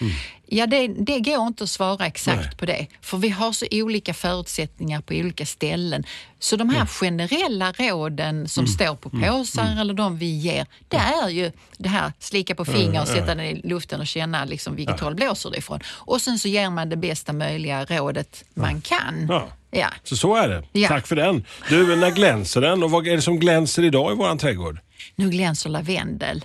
Ja, 0.47 0.67
det, 0.67 0.89
det 0.89 1.21
går 1.21 1.47
inte 1.47 1.65
att 1.65 1.71
svara 1.71 2.07
exakt 2.07 2.43
Nej. 2.47 2.57
på 2.57 2.67
det, 2.67 2.87
för 3.01 3.17
vi 3.19 3.29
har 3.29 3.53
så 3.53 3.67
olika 3.71 4.15
förutsättningar 4.15 5.01
på 5.01 5.15
olika 5.15 5.47
ställen. 5.47 6.05
Så 6.39 6.57
de 6.57 6.69
här 6.69 6.77
Mm. 6.77 6.87
generella 6.87 7.73
råden 7.73 8.49
som 8.49 8.67
står 8.67 8.95
på 8.97 9.11
påsar 9.11 9.77
eller 9.81 9.95
de 9.95 10.19
vi 10.19 10.27
ger, 10.39 10.67
det 10.89 10.97
är 10.97 11.29
ju 11.29 11.53
det 11.79 11.89
här 11.89 12.13
slicka 12.19 12.55
på 12.55 12.65
finger 12.65 13.01
och 13.01 13.09
sätta 13.09 13.35
den 13.35 13.41
i 13.41 13.61
luften 13.65 14.01
och 14.01 14.07
känna 14.07 14.45
liksom 14.45 14.77
vilket 14.77 15.01
håll 15.01 15.15
blåser 15.15 15.51
det 15.51 15.57
ifrån. 15.59 15.81
Och 15.87 16.21
sen 16.23 16.39
så 16.39 16.49
ger 16.49 16.71
man 16.71 16.89
det 16.89 16.97
bästa 16.97 17.33
möjliga 17.33 17.85
rådet 17.85 18.45
man 18.55 18.81
kan. 18.81 19.27
Ja. 19.29 19.49
Ja. 19.75 19.89
Så 20.05 20.17
så 20.17 20.35
är 20.37 20.49
det. 20.49 20.65
Ja. 20.73 20.89
Tack 20.89 21.07
för 21.07 21.17
den. 21.17 21.45
Du, 21.69 21.97
när 21.97 22.11
glänser 22.11 22.61
den 22.61 22.83
och 22.83 22.91
vad 22.91 23.07
är 23.07 23.17
det 23.17 23.23
som 23.23 23.39
glänser 23.39 23.83
idag 23.85 24.13
i 24.13 24.15
våran 24.17 24.39
trädgård? 24.39 24.79
Nu 25.17 25.31
glänser 25.31 25.71
lavendel. 25.71 26.45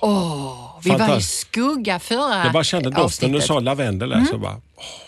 Åh, 0.00 0.80
vi 0.84 0.90
var 0.90 1.18
i 1.18 1.22
skugga 1.22 1.98
förra 1.98 2.44
Jag 2.44 2.52
bara 2.52 2.64
kände 2.64 2.90
doften, 2.90 3.30
du 3.30 3.36
avsnittet. 3.38 3.46
sa 3.48 3.60
lavendel 3.60 4.12
Mm. 4.12 4.26
så 4.26 4.38
bara, 4.38 4.60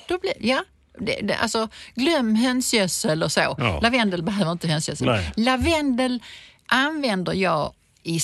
Då 0.08 0.18
blir, 0.18 0.32
ja, 0.40 0.64
det, 0.98 1.18
det, 1.22 1.34
alltså, 1.34 1.68
glöm 1.94 2.34
hönsgödsel 2.34 3.22
och 3.22 3.32
så. 3.32 3.40
Ja. 3.58 3.80
Lavendel 3.82 4.22
behöver 4.22 4.52
inte 4.52 4.68
hönsgödsel. 4.68 5.06
Nej. 5.06 5.32
Lavendel 5.36 6.22
använder 6.66 7.32
jag 7.32 7.72
i 8.02 8.20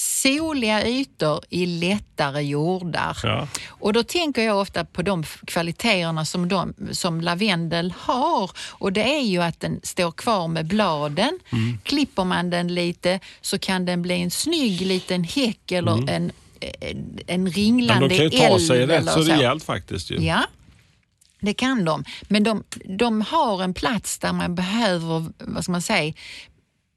soliga 0.00 0.86
ytor 0.86 1.40
i 1.48 1.66
lättare 1.66 2.42
jordar. 2.42 3.18
Ja. 3.22 3.48
Och 3.68 3.92
då 3.92 4.02
tänker 4.02 4.42
jag 4.42 4.60
ofta 4.60 4.84
på 4.84 5.02
de 5.02 5.24
kvaliteterna 5.46 6.24
som, 6.24 6.48
de, 6.48 6.74
som 6.92 7.20
lavendel 7.20 7.94
har. 7.98 8.50
Och 8.68 8.92
det 8.92 9.02
är 9.16 9.22
ju 9.22 9.42
att 9.42 9.60
den 9.60 9.80
står 9.82 10.12
kvar 10.12 10.48
med 10.48 10.66
bladen. 10.66 11.38
Mm. 11.52 11.78
Klipper 11.82 12.24
man 12.24 12.50
den 12.50 12.74
lite 12.74 13.20
så 13.40 13.58
kan 13.58 13.84
den 13.84 14.02
bli 14.02 14.22
en 14.22 14.30
snygg 14.30 14.80
liten 14.80 15.24
häck 15.24 15.72
eller 15.72 15.92
en, 15.92 16.08
en, 16.08 16.32
en 17.26 17.40
Mm. 17.40 17.42
men 17.42 17.52
ringlande 17.52 18.08
de 18.08 18.16
kan 18.16 18.24
ju 18.24 18.48
ta 18.48 18.58
sig 18.58 18.86
rätt 18.86 19.10
så. 19.10 19.20
rejält 19.20 19.64
faktiskt. 19.64 20.10
Ju. 20.10 20.16
Ja, 20.16 20.44
det 21.40 21.54
kan 21.54 21.84
de. 21.84 22.04
Men 22.28 22.42
de, 22.42 22.64
de 22.98 23.20
har 23.20 23.62
en 23.62 23.74
plats 23.74 24.18
där 24.18 24.32
man 24.32 24.54
behöver, 24.54 25.24
vad 25.38 25.62
ska 25.62 25.72
man 25.72 25.82
säga, 25.82 26.12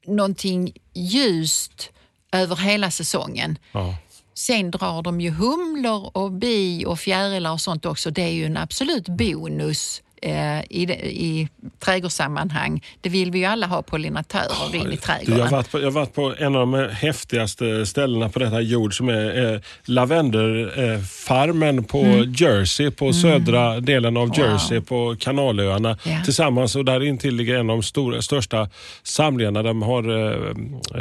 någonting 0.07 0.73
ljust 0.93 1.89
över 2.33 2.55
hela 2.55 2.91
säsongen. 2.91 3.57
Ja. 3.71 3.95
Sen 4.35 4.71
drar 4.71 5.01
de 5.01 5.21
ju 5.21 5.29
humlor 5.31 6.11
och 6.13 6.31
bi 6.31 6.83
och 6.87 6.99
fjärilar 6.99 7.51
och 7.51 7.61
sånt 7.61 7.85
också. 7.85 8.11
Det 8.11 8.21
är 8.21 8.31
ju 8.31 8.45
en 8.45 8.57
absolut 8.57 9.07
bonus 9.09 10.01
eh, 10.21 10.59
i, 10.59 10.81
i 11.03 11.47
trädgårdssammanhang. 11.79 12.83
Det 13.01 13.09
vill 13.09 13.31
vi 13.31 13.39
ju 13.39 13.45
alla 13.45 13.67
ha 13.67 13.81
pollinatörer 13.81 14.75
in 14.75 14.81
i 14.81 14.85
Du, 14.85 14.91
jag, 14.91 15.01
trädgården. 15.01 15.41
har 15.41 15.49
varit 15.51 15.71
på, 15.71 15.79
jag 15.79 15.85
har 15.85 15.91
varit 15.91 16.13
på 16.13 16.33
en 16.39 16.55
av 16.55 16.71
de 16.71 16.89
häftigaste 16.93 17.85
ställena 17.85 18.29
på 18.29 18.39
detta 18.39 18.61
jord 18.61 18.97
som 18.97 19.09
är 19.09 19.53
eh, 19.53 19.59
lavenderfarmen 19.85 21.83
på 21.83 22.03
Jersey, 22.37 22.91
på 22.91 23.13
södra 23.13 23.79
delen 23.79 24.17
av 24.17 24.37
Jersey 24.39 24.81
på 24.81 25.15
Kanalöarna 25.19 25.97
Ja. 26.03 26.23
tillsammans 26.25 26.75
och 26.75 26.85
där 26.85 27.03
intill 27.03 27.35
ligger 27.35 27.53
en 27.55 27.69
av 27.69 27.75
de 27.77 27.83
stora, 27.83 28.21
största 28.21 28.69
samlingarna. 29.03 29.63
De 29.63 29.81
har 29.81 30.09
eh, 30.09 30.31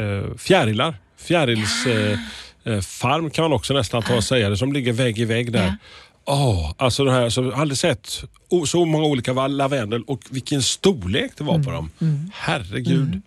eh, 0.03 0.23
fjärilar. 0.37 0.95
Fjärils 1.23 1.85
eh, 1.85 2.19
eh, 2.63 2.81
farm 2.81 3.29
kan 3.29 3.43
man 3.43 3.53
också 3.53 3.73
nästan 3.73 4.03
ta 4.03 4.15
och 4.15 4.23
säga 4.23 4.49
det, 4.49 4.57
som 4.57 4.73
ligger 4.73 4.93
vägg 4.93 5.19
i 5.19 5.25
vägg 5.25 5.51
där. 5.51 5.77
Åh, 6.25 6.73
alltså 6.77 7.03
det 7.03 7.11
här, 7.11 7.29
så 7.29 7.43
jag 7.43 7.51
har 7.51 7.61
aldrig 7.61 7.77
sett 7.77 8.23
så 8.65 8.85
många 8.85 9.05
olika 9.05 9.47
lavendel 9.47 10.03
och 10.03 10.21
vilken 10.29 10.61
storlek 10.61 11.31
det 11.37 11.43
var 11.43 11.63
på 11.63 11.71
dem. 11.71 11.91
Herregud. 12.33 13.21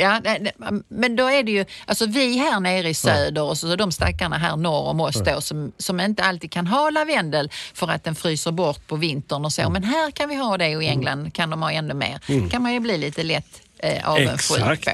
Ja, 0.00 0.20
nej, 0.24 0.38
nej, 0.40 0.82
men 0.88 1.16
då 1.16 1.26
är 1.30 1.42
det 1.42 1.52
ju, 1.52 1.64
alltså 1.86 2.06
vi 2.06 2.38
här 2.38 2.60
nere 2.60 2.88
i 2.88 2.94
söder 2.94 3.42
och 3.42 3.58
så 3.58 3.76
de 3.76 3.92
stackarna 3.92 4.38
här 4.38 4.56
norr 4.56 4.86
om 4.88 5.00
oss 5.00 5.22
då 5.24 5.40
som, 5.40 5.72
som 5.78 6.00
inte 6.00 6.24
alltid 6.24 6.50
kan 6.50 6.66
ha 6.66 6.90
lavendel 6.90 7.50
för 7.74 7.90
att 7.90 8.04
den 8.04 8.14
fryser 8.14 8.50
bort 8.52 8.86
på 8.86 8.96
vintern 8.96 9.44
och 9.44 9.52
så. 9.52 9.60
Mm. 9.60 9.72
Men 9.72 9.84
här 9.84 10.10
kan 10.10 10.28
vi 10.28 10.34
ha 10.34 10.56
det 10.58 10.76
och 10.76 10.82
i 10.82 10.86
England 10.86 11.34
kan 11.34 11.50
de 11.50 11.62
ha 11.62 11.72
ännu 11.72 11.94
mer. 11.94 12.48
Kan 12.50 12.62
man 12.62 12.72
ju 12.72 12.80
bli 12.80 12.98
lite 12.98 13.22
lätt 13.22 13.62
eh, 13.78 14.10
avundsjuk 14.10 14.84
på. 14.84 14.90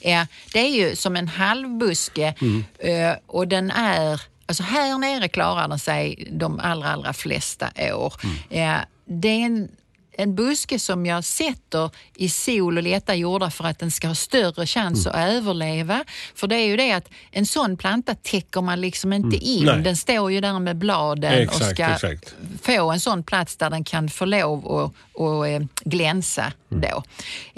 Ja, 0.00 0.26
det 0.52 0.58
är 0.60 0.68
ju 0.70 0.96
som 0.96 1.16
en 1.16 1.28
halvbuske 1.28 2.34
Mm. 2.40 2.64
eh, 2.78 3.16
och 3.26 3.48
den 3.48 3.70
är, 3.70 4.20
alltså 4.46 4.62
här 4.62 4.98
nere 4.98 5.28
klarar 5.28 5.68
den 5.68 5.78
sig 5.78 6.28
de 6.30 6.60
allra, 6.60 6.88
allra 6.92 7.12
flesta 7.12 7.68
år. 7.94 8.14
Mm. 8.24 8.36
Ja, 8.48 8.78
det 9.06 9.28
är 9.28 9.46
en, 9.46 9.68
en 10.12 10.34
buske 10.34 10.78
som 10.78 11.06
jag 11.06 11.24
sätter 11.24 11.90
i 12.16 12.28
sol 12.28 12.76
och 12.76 12.82
lätta 12.82 13.14
jordar 13.14 13.50
för 13.50 13.64
att 13.64 13.78
den 13.78 13.90
ska 13.90 14.08
ha 14.08 14.14
större 14.14 14.66
chans 14.66 15.06
Mm. 15.06 15.18
att 15.20 15.30
överleva. 15.36 16.04
För 16.34 16.46
det 16.46 16.56
är 16.56 16.66
ju 16.66 16.76
det 16.76 16.92
att 16.92 17.08
en 17.30 17.46
sån 17.46 17.76
planta 17.76 18.14
täcker 18.14 18.60
man 18.60 18.80
liksom 18.80 19.12
inte 19.12 19.36
in. 19.36 19.62
Mm. 19.62 19.74
Nej. 19.74 19.84
Den 19.84 19.96
står 19.96 20.32
ju 20.32 20.40
där 20.40 20.58
med 20.58 20.76
bladen 20.76 21.32
och 21.34 21.54
Exakt, 21.54 21.70
ska 21.70 21.84
exakt. 21.86 22.34
få 22.62 22.90
en 22.90 23.00
sån 23.00 23.22
plats 23.22 23.56
där 23.56 23.70
den 23.70 23.84
kan 23.84 24.08
få 24.08 24.24
lov 24.24 24.72
att 24.72 24.92
och, 25.12 25.48
eh, 25.48 25.62
glänsa 25.84 26.52
Mm. 26.72 26.80
då. 26.90 27.02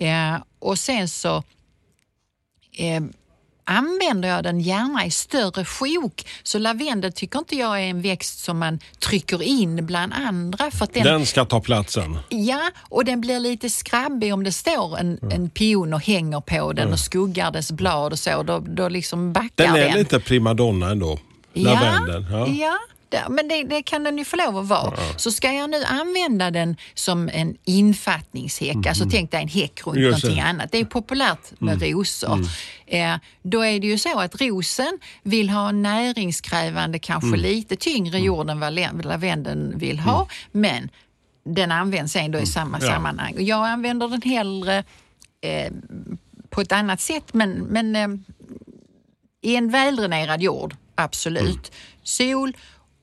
Eh, 0.04 0.36
och 0.58 0.78
sen 0.78 1.08
så 1.08 1.42
eh, 2.76 3.02
använder 3.64 4.28
jag 4.28 4.44
den 4.44 4.60
gärna 4.60 5.06
i 5.06 5.10
större 5.10 5.64
sjok. 5.64 6.26
Så 6.42 6.58
lavendel 6.58 7.12
tycker 7.12 7.38
inte 7.38 7.56
jag 7.56 7.76
är 7.80 7.84
en 7.84 8.02
växt 8.02 8.38
som 8.38 8.58
man 8.58 8.78
trycker 8.98 9.42
in 9.42 9.86
bland 9.86 10.12
andra. 10.12 10.70
För 10.70 10.88
den, 10.92 11.04
Den 11.04 11.26
ska 11.26 11.44
ta 11.44 11.60
platsen. 11.60 12.18
Ja, 12.28 12.70
och 12.88 13.04
den 13.04 13.20
blir 13.20 13.40
lite 13.40 13.70
skrabbig 13.70 14.34
om 14.34 14.44
det 14.44 14.52
står 14.52 14.98
en, 14.98 15.18
Mm. 15.22 15.30
en 15.34 15.50
pion 15.50 15.94
och 15.94 16.02
hänger 16.06 16.40
på 16.40 16.72
den 16.72 16.92
och 16.92 16.98
skuggar 16.98 17.50
dess 17.50 17.72
blad 17.72 18.12
och 18.12 18.18
så. 18.18 18.42
Då, 18.42 18.58
då 18.58 18.88
liksom 18.88 19.32
backar 19.32 19.50
Den 19.64 19.74
den. 19.74 19.88
är 19.90 19.94
lite 19.98 20.20
primadonna 20.20 20.90
ändå. 20.90 21.18
Lavendeln. 21.54 22.26
Ja, 22.30 22.38
Ja. 22.38 22.46
ja. 22.48 22.78
Det- 23.12 23.26
men 23.30 23.48
det, 23.48 23.62
det 23.64 23.82
kan 23.82 24.04
den 24.04 24.18
ju 24.18 24.24
få 24.24 24.36
lov 24.36 24.58
att 24.58 24.66
vara. 24.68 24.92
Så 25.16 25.32
ska 25.32 25.52
jag 25.52 25.70
nu 25.70 25.82
använda 25.84 26.50
den 26.50 26.76
som 26.94 27.28
en 27.32 27.56
infattningshäck, 27.64 28.86
alltså 28.86 29.04
tänk 29.10 29.30
dig 29.30 29.42
en 29.42 29.48
häck 29.48 29.86
runt. 29.86 29.98
Just 29.98 30.22
det. 30.22 30.28
Mm. 30.28 30.36
någonting 30.36 30.40
annat. 30.40 30.72
Det 30.72 30.78
är 30.78 30.84
populärt 30.84 31.60
med 31.60 31.82
rosor. 31.82 32.38
Eh, 32.86 33.16
då 33.42 33.64
är 33.64 33.80
det 33.80 33.86
ju 33.86 33.98
så 33.98 34.18
att 34.20 34.40
rosen 34.40 34.98
vill 35.22 35.50
ha 35.50 35.72
näringskrävande, 35.72 36.98
kanske 36.98 37.28
Mm. 37.28 37.40
lite 37.40 37.76
tyngre 37.76 38.18
jord 38.18 38.50
än 38.50 38.60
vad 38.60 38.72
la- 38.72 39.02
lavendeln 39.02 39.78
vill 39.78 39.98
ha. 39.98 40.26
Men 40.52 40.88
den 41.44 41.72
används 41.72 42.16
ändå 42.16 42.38
i 42.38 42.46
samma 42.46 42.76
Mm. 42.76 42.88
Ja. 42.88 42.94
sammanhang. 42.94 43.34
Jag 43.38 43.66
använder 43.68 44.08
den 44.08 44.22
hellre 44.22 44.84
eh, 45.40 45.72
på 46.50 46.60
ett 46.60 46.72
annat 46.72 47.00
sätt, 47.00 47.34
men, 47.34 47.50
men 47.50 47.96
eh, 47.96 48.08
i 49.42 49.56
en 49.56 49.70
väldränerad 49.70 50.42
jord, 50.42 50.74
absolut. 50.94 51.44
Mm. 51.44 51.60
Sol 52.02 52.56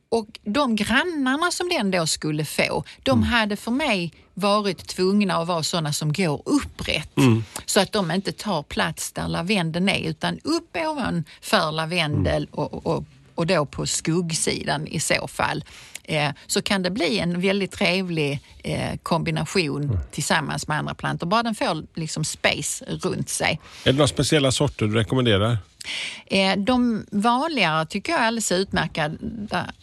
och 0.09 0.27
de 0.43 0.75
grannarna 0.75 1.51
som 1.51 1.69
den 1.69 1.91
då 1.91 2.07
skulle 2.07 2.45
få, 2.45 2.83
de 3.03 3.11
Mm. 3.19 3.23
hade 3.23 3.55
för 3.55 3.71
mig 3.71 4.13
varit 4.33 4.87
tvungna 4.87 5.35
att 5.37 5.47
vara 5.47 5.63
sådana 5.63 5.93
som 5.93 6.13
går 6.13 6.41
upprätt. 6.45 7.17
Mm. 7.17 7.43
Så 7.65 7.79
att 7.79 7.91
de 7.91 8.11
inte 8.11 8.31
tar 8.31 8.63
plats 8.63 9.11
där 9.11 9.27
lavendeln 9.27 9.89
är 9.89 10.09
utan 10.09 10.39
upp 10.43 10.77
ovanför 10.77 11.71
lavendel 11.71 12.43
Mm. 12.43 12.49
och, 12.51 12.85
och, 12.85 13.03
och 13.35 13.47
då 13.47 13.65
på 13.65 13.85
skuggsidan 13.85 14.87
i 14.87 14.99
så 14.99 15.27
fall. 15.27 15.63
Eh, 16.09 16.31
så 16.47 16.61
kan 16.61 16.83
det 16.83 16.89
bli 16.91 17.19
en 17.19 17.41
väldigt 17.41 17.71
trevlig 17.71 18.39
eh, 18.63 18.97
kombination 19.03 19.83
Mm. 19.83 19.97
tillsammans 20.11 20.67
med 20.67 20.77
andra 20.77 20.95
plantor. 20.95 21.27
Bara 21.27 21.43
den 21.43 21.55
får 21.55 21.83
liksom 21.95 22.23
space 22.25 22.85
runt 22.87 23.29
sig. 23.29 23.59
Är 23.83 23.91
det 23.91 23.97
några 23.97 24.07
speciella 24.07 24.51
sorter 24.51 24.85
du 24.85 24.93
rekommenderar? 24.95 25.57
Eh, 26.25 26.57
De 26.57 27.05
vanligare 27.11 27.85
tycker 27.85 28.11
jag 28.11 28.21
är 28.21 28.27
alldeles 28.27 28.51
utmärkta. 28.51 29.11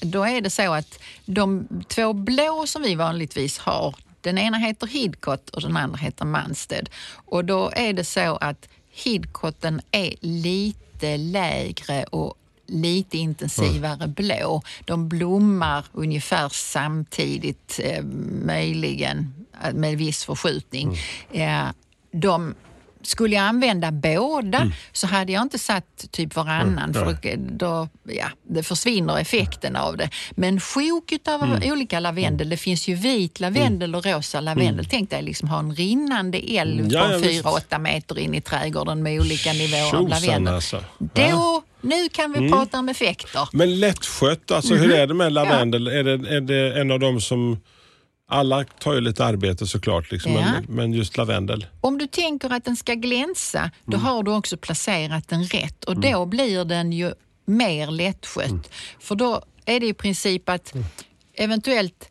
Då 0.00 0.24
är 0.24 0.40
det 0.40 0.50
så 0.50 0.72
att 0.72 0.98
de 1.24 1.68
två 1.88 2.12
blå 2.12 2.64
som 2.66 2.82
vi 2.82 2.94
vanligtvis 2.94 3.58
har, 3.58 3.94
den 4.20 4.38
ena 4.38 4.56
heter 4.58 4.86
Hidcot 4.86 5.50
och 5.50 5.62
den 5.62 5.76
andra 5.76 5.96
heter 5.98 6.24
Mansted. 6.24 6.88
Och 7.14 7.44
då 7.44 7.70
är 7.76 7.92
det 7.92 8.04
så 8.04 8.36
att 8.36 8.68
Hidcoten 8.92 9.80
är 9.90 10.14
lite 10.20 11.16
lägre 11.16 12.04
och 12.04 12.34
lite 12.66 13.18
intensivare 13.18 14.08
blå. 14.08 14.62
De 14.84 15.08
blommar 15.08 15.84
ungefär 15.92 16.48
samtidigt, 16.48 17.80
eh, 17.82 18.02
möjligen 18.44 19.34
eh, 19.64 19.74
med 19.74 19.98
viss 19.98 20.24
förskjutning. 20.24 20.98
Eh, 21.32 21.64
de 22.12 22.54
skulle 23.06 23.36
jag 23.36 23.44
använda 23.44 23.90
båda 23.92 24.72
så 24.92 25.06
hade 25.06 25.32
jag 25.32 25.42
inte 25.42 25.58
satt 25.58 26.06
typ 26.10 26.36
varannan 26.36 26.94
för 26.94 27.18
då, 27.22 27.30
då 27.34 27.88
ja, 28.12 28.26
det 28.42 28.62
försvinner 28.62 29.18
effekten 29.18 29.76
av 29.76 29.96
det. 29.96 30.10
Men 30.30 30.60
sjok 30.60 31.12
av 31.28 31.60
olika 31.64 32.00
lavendel, 32.00 32.48
det 32.48 32.56
finns 32.56 32.88
ju 32.88 32.94
vit 32.94 33.40
lavendel 33.40 33.94
och 33.94 34.06
rosa 34.06 34.40
lavendel. 34.40 34.86
Tänk 34.90 35.10
dig 35.10 35.22
liksom 35.22 35.48
ha 35.48 35.58
en 35.58 35.74
rinnande 35.74 36.52
Ja, 36.52 36.64
på 36.64 37.12
ja, 37.12 37.18
visst. 37.18 37.44
4-8 37.44 37.78
meter 37.78 38.18
in 38.18 38.34
i 38.34 38.40
trädgården 38.40 39.02
med 39.02 39.20
olika 39.20 39.52
nivåer 39.52 39.94
av 39.94 40.08
lavendel. 40.08 40.54
alltså. 40.54 40.84
Då, 40.98 41.62
nu 41.80 42.08
kan 42.08 42.32
vi 42.32 42.50
prata 42.50 42.78
om 42.78 42.88
effekter. 42.88 43.48
Men 43.52 43.80
lättskött, 43.80 44.50
alltså 44.50 44.74
Mhm. 44.74 44.82
hur 44.82 44.92
är 44.94 45.06
det 45.06 45.14
med 45.14 45.32
lavendel? 45.32 45.86
Är, 45.88 46.04
det, 46.04 46.28
är 46.36 46.40
det 46.40 46.80
en 46.80 46.90
av 46.90 47.00
dem 47.00 47.20
som... 47.20 47.60
Alla 48.28 48.64
tar 48.64 48.94
ju 48.94 49.00
lite 49.00 49.24
arbete 49.24 49.66
såklart, 49.66 50.12
liksom, 50.12 50.32
Ja. 50.32 50.40
men, 50.40 50.64
men 50.68 50.92
just 50.92 51.16
lavendel. 51.16 51.66
Om 51.80 51.98
du 51.98 52.06
tänker 52.06 52.50
att 52.52 52.64
den 52.64 52.76
ska 52.76 52.94
glänsa, 52.94 53.70
då 53.84 53.96
har 53.96 54.22
du 54.22 54.30
också 54.34 54.56
placerat 54.56 55.28
den 55.28 55.44
rätt 55.44 55.84
och 55.84 56.00
då 56.00 56.26
blir 56.26 56.64
den 56.64 56.92
ju 56.92 57.12
mer 57.44 57.90
lättskött. 57.90 58.70
För 59.00 59.14
då 59.14 59.42
är 59.66 59.80
det 59.80 59.86
i 59.86 59.94
princip 59.94 60.48
att 60.48 60.74
eventuellt 61.34 62.02
eh, 62.02 62.08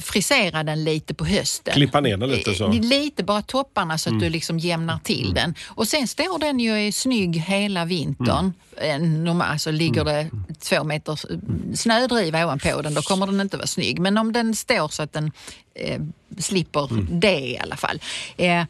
frisera 0.00 0.62
den 0.64 0.84
lite 0.84 1.14
på 1.14 1.24
hösten. 1.24 1.74
Klippa 1.74 2.00
ner 2.00 2.16
den 2.16 2.30
lite 2.30 2.54
så. 2.54 2.64
Eh, 2.64 2.80
Lite 2.80 3.22
bara 3.24 3.42
topparna 3.42 3.98
så 3.98 4.14
att 4.14 4.20
du 4.20 4.28
liksom 4.30 4.58
jämnar 4.58 4.98
till 4.98 5.34
den. 5.34 5.54
Och 5.66 5.88
sen 5.88 6.08
står 6.08 6.38
den 6.38 6.60
ju 6.60 6.92
snygg 6.92 7.36
hela 7.36 7.84
vintern. 7.84 8.52
Normal, 9.24 9.50
alltså 9.50 9.70
ligger 9.70 10.04
det 10.04 10.30
två 10.60 10.84
meter 10.84 11.18
snödriva 11.76 12.44
ovanpå 12.44 12.82
den, 12.82 12.94
då 12.94 13.02
kommer 13.02 13.26
den 13.26 13.40
inte 13.40 13.56
vara 13.56 13.66
snygg. 13.66 13.98
Men 13.98 14.18
om 14.18 14.32
den 14.32 14.54
står 14.54 14.88
så 14.88 15.02
att 15.02 15.12
den 15.12 15.32
eh, 15.74 16.00
slipper 16.38 16.88
det 17.10 17.40
i 17.40 17.58
alla 17.58 17.76
fall. 17.76 18.00
Eh, 18.36 18.64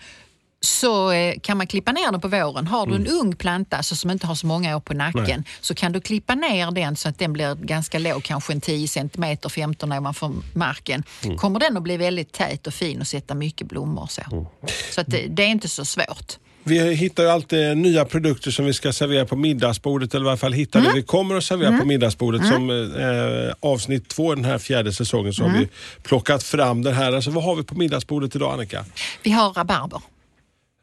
så 0.61 1.13
eh, 1.13 1.39
kan 1.41 1.57
man 1.57 1.67
klippa 1.67 1.93
ner 1.93 2.13
den 2.13 2.21
på 2.21 2.29
våren. 2.29 2.67
Har 2.67 2.87
du 2.87 2.95
en 2.95 3.07
ung 3.07 3.37
planta 3.37 3.77
alltså, 3.77 3.97
som 3.97 4.11
inte 4.11 4.27
har 4.27 4.35
så 4.35 4.47
många 4.47 4.77
år 4.77 4.81
på 4.81 4.95
nacken 4.95 5.45
så 5.61 5.75
kan 5.75 5.93
du 5.93 6.01
klippa 6.01 6.35
ner 6.35 6.71
den 6.71 6.97
så 6.97 7.09
att 7.09 7.19
den 7.19 7.33
blir 7.33 7.55
ganska 7.55 7.99
låg, 7.99 8.23
kanske 8.23 8.53
en 8.53 8.61
10 8.61 8.89
cm, 8.89 9.37
15 9.51 9.93
ovanför 9.93 10.33
marken. 10.53 11.03
Kommer 11.37 11.61
den 11.61 11.77
att 11.77 11.83
bli 11.83 11.97
väldigt 11.97 12.33
tät 12.33 12.67
och 12.67 12.75
fin 12.75 13.01
och 13.01 13.07
sätta 13.07 13.35
mycket 13.35 13.69
blommor 13.69 14.07
så. 14.11 14.47
Så 14.91 15.01
att 15.01 15.07
det, 15.07 15.27
det 15.29 15.43
är 15.43 15.49
inte 15.49 15.69
så 15.69 15.85
svårt. 15.85 16.39
Vi 16.65 16.95
hittar 16.95 17.23
ju 17.23 17.29
alltid 17.29 17.77
nya 17.77 18.05
produkter 18.05 18.51
som 18.51 18.65
vi 18.65 18.73
ska 18.73 18.93
servera 18.93 19.25
på 19.25 19.37
middagsbordet 19.37 20.15
eller 20.15 20.27
i 20.27 20.29
alla 20.29 20.37
fall 20.37 20.53
hittar 20.53 20.81
det 20.81 20.93
vi 20.95 21.03
kommer 21.03 21.35
att 21.35 21.45
servera 21.45 21.79
på 21.79 21.87
middagsbordet. 21.87 22.47
Som 22.47 22.71
eh, 22.71 23.55
avsnitt 23.61 24.09
två 24.09 24.33
i 24.33 24.37
den 24.37 24.45
här 24.45 24.59
fjärde 24.59 24.93
säsongen 24.93 25.33
så 25.33 25.45
har 25.45 25.59
vi 25.59 25.69
plockat 26.03 26.43
fram 26.43 26.83
den 26.83 26.95
här. 26.95 27.13
Alltså, 27.13 27.31
vad 27.31 27.45
har 27.45 27.57
vi 27.57 27.63
på 27.63 27.75
middagsbordet 27.75 28.37
idag 28.37 28.53
Annika? 28.53 28.85
Vi 29.23 29.31
har 29.31 29.53
rabarber. 29.53 30.01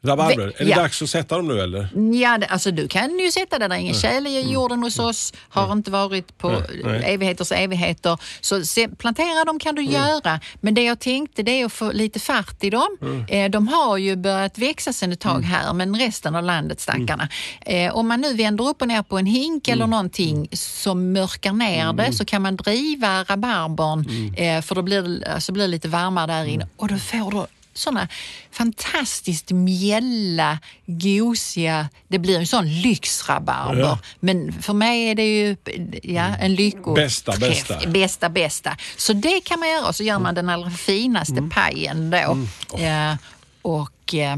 Rabarber. 0.04 0.52
Är 0.56 0.64
det 0.64 0.70
ja. 0.70 0.76
dags 0.76 1.02
att 1.02 1.10
sätta 1.10 1.36
dem 1.36 1.48
nu 1.48 1.60
eller? 1.60 1.88
Ja, 2.14 2.38
alltså 2.48 2.70
du 2.70 2.88
kan 2.88 3.18
ju 3.18 3.30
sätta 3.30 3.58
det 3.58 3.68
där, 3.68 3.76
ingen 3.76 3.94
tjäle 3.94 4.28
i 4.30 4.52
jorden 4.52 4.82
hos 4.82 4.98
oss, 4.98 5.32
har 5.48 5.72
inte 5.72 5.90
varit 5.90 6.38
på 6.38 6.62
nej. 6.84 7.14
evigheters 7.14 7.52
evigheter. 7.52 8.18
Så 8.40 8.64
se, 8.64 8.88
plantera 8.88 9.44
dem 9.44 9.58
kan 9.58 9.74
du 9.74 9.82
göra, 9.82 10.40
men 10.60 10.74
det 10.74 10.82
jag 10.82 10.98
tänkte 10.98 11.42
det 11.42 11.60
är 11.60 11.66
att 11.66 11.72
få 11.72 11.92
lite 11.92 12.20
fart 12.20 12.64
i 12.64 12.70
dem. 12.70 13.26
Eh, 13.28 13.50
de 13.50 13.68
har 13.68 13.96
ju 13.96 14.16
börjat 14.16 14.58
växa 14.58 14.92
sedan 14.92 15.12
ett 15.12 15.20
tag 15.20 15.40
här, 15.40 15.72
men 15.72 15.98
resten 15.98 16.34
av 16.34 16.44
landet 16.44 16.80
stackarna. 16.80 17.28
Eh, 17.60 17.96
om 17.96 18.08
man 18.08 18.20
nu 18.20 18.34
vänder 18.34 18.68
upp 18.68 18.82
och 18.82 18.88
ner 18.88 19.02
på 19.02 19.18
en 19.18 19.26
hink 19.26 19.68
eller 19.68 19.86
någonting 19.86 20.48
som 20.52 21.12
mörkar 21.12 21.52
ner 21.52 21.92
det 21.92 22.12
så 22.12 22.24
kan 22.24 22.42
man 22.42 22.56
driva 22.56 23.24
rabarbern, 23.24 24.34
eh, 24.36 24.62
för 24.62 24.74
då 24.74 24.82
blir 24.82 25.02
det, 25.02 25.32
alltså 25.32 25.52
blir 25.52 25.68
lite 25.68 25.88
varmare 25.88 26.26
där 26.26 26.44
inne. 26.44 26.68
Och 26.76 26.88
då 26.88 26.96
får 26.96 27.30
du 27.30 27.46
såna 27.76 28.08
fantastiskt 28.50 29.50
mjälla, 29.50 30.58
gosiga, 30.86 31.88
det 32.08 32.18
blir 32.18 32.38
en 32.38 32.46
sån 32.46 32.80
lyxrabarber. 32.80 33.80
Ja. 33.80 33.98
Men 34.20 34.52
för 34.62 34.72
mig 34.72 35.10
är 35.10 35.14
det 35.14 35.36
ju 35.36 35.56
ja, 36.02 36.22
en 36.36 36.54
lycko... 36.54 36.94
Bästa, 36.94 37.32
bästa. 37.40 37.78
Bästa, 37.86 38.28
bästa. 38.28 38.76
Så 38.96 39.12
det 39.12 39.40
kan 39.44 39.60
man 39.60 39.68
göra 39.68 39.86
och 39.88 39.94
så 39.96 40.02
gör 40.02 40.18
man 40.18 40.34
den 40.34 40.48
allra 40.48 40.70
finaste 40.70 41.32
Mm. 41.38 41.50
pajen 41.50 42.10
då. 42.10 42.38
Ja, 42.78 43.16
och 43.62 44.14
eh, 44.14 44.36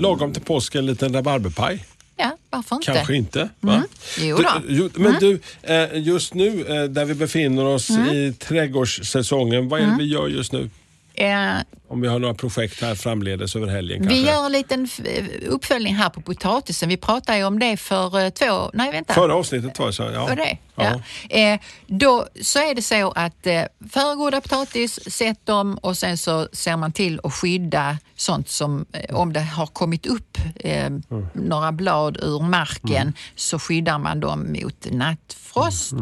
Lagom 0.00 0.32
till 0.32 0.42
påsk 0.42 0.74
en 0.74 0.86
liten 0.86 1.12
rabarberpaj. 1.12 1.84
ja, 2.16 2.36
varför 2.50 2.76
inte? 2.76 2.92
Kanske 2.92 3.16
inte. 3.16 3.48
Va? 3.60 3.74
Mm. 3.74 3.86
Jo 4.18 4.36
då. 4.36 4.42
Du, 4.68 4.74
jo, 4.74 4.90
men 4.94 5.14
du, 5.20 5.40
eh, 5.62 5.88
just 6.02 6.34
nu 6.34 6.60
eh, 6.66 6.84
där 6.84 7.04
vi 7.04 7.14
befinner 7.14 7.64
oss 7.64 7.90
i 7.90 8.32
trädgårdssäsongen, 8.38 9.68
vad 9.68 9.80
är 9.80 9.86
det 9.86 9.96
vi 9.98 10.04
gör 10.04 10.28
just 10.28 10.52
nu? 10.52 10.70
Eh, 11.16 11.56
Om 11.88 12.00
vi 12.00 12.08
har 12.08 12.18
några 12.18 12.34
projekt 12.34 12.82
här 12.82 12.94
framledes 12.94 13.56
över 13.56 13.66
helgen 13.66 13.98
kanske? 13.98 14.14
vi 14.16 14.26
gör 14.26 14.46
en 14.46 14.52
liten 14.52 14.84
f- 14.84 15.00
uppföljning 15.48 15.94
här 15.94 16.08
på 16.10 16.20
potatisen. 16.20 16.88
Vi 16.88 16.96
pratade 16.96 17.38
ju 17.38 17.44
om 17.44 17.58
det 17.58 17.76
för 17.76 18.20
eh, 18.24 18.28
två... 18.30 18.70
Nej, 18.74 18.92
vänta. 18.92 19.14
Förra 19.14 19.34
avsnittet 19.34 19.78
var 19.78 19.86
det 19.86 19.92
så. 19.92 20.02
Ja. 20.14 20.26
Var 20.26 20.36
det? 20.36 20.58
Ja. 20.76 21.00
Ja. 21.28 21.36
Eh, 21.36 21.60
då 21.86 22.26
så 22.42 22.58
är 22.58 22.74
det 22.74 22.82
så 22.82 23.10
att 23.10 23.46
eh, 23.46 23.62
föregådda 23.90 24.40
potatis, 24.40 24.98
sätt 25.12 25.46
dem 25.46 25.78
och 25.82 25.96
sen 25.96 26.18
så 26.18 26.48
ser 26.52 26.76
man 26.76 26.92
till 26.92 27.20
att 27.22 27.32
skydda 27.34 27.98
sånt 28.16 28.48
som, 28.48 28.86
eh, 28.92 29.16
om 29.16 29.32
det 29.32 29.40
har 29.40 29.66
kommit 29.66 30.06
upp 30.06 30.38
eh, 30.54 30.90
några 31.32 31.72
blad 31.72 32.16
ur 32.22 32.42
marken 32.42 33.12
så 33.36 33.58
skyddar 33.58 33.98
man 33.98 34.20
dem 34.20 34.52
mot 34.52 34.86
nattfrost. 34.90 35.92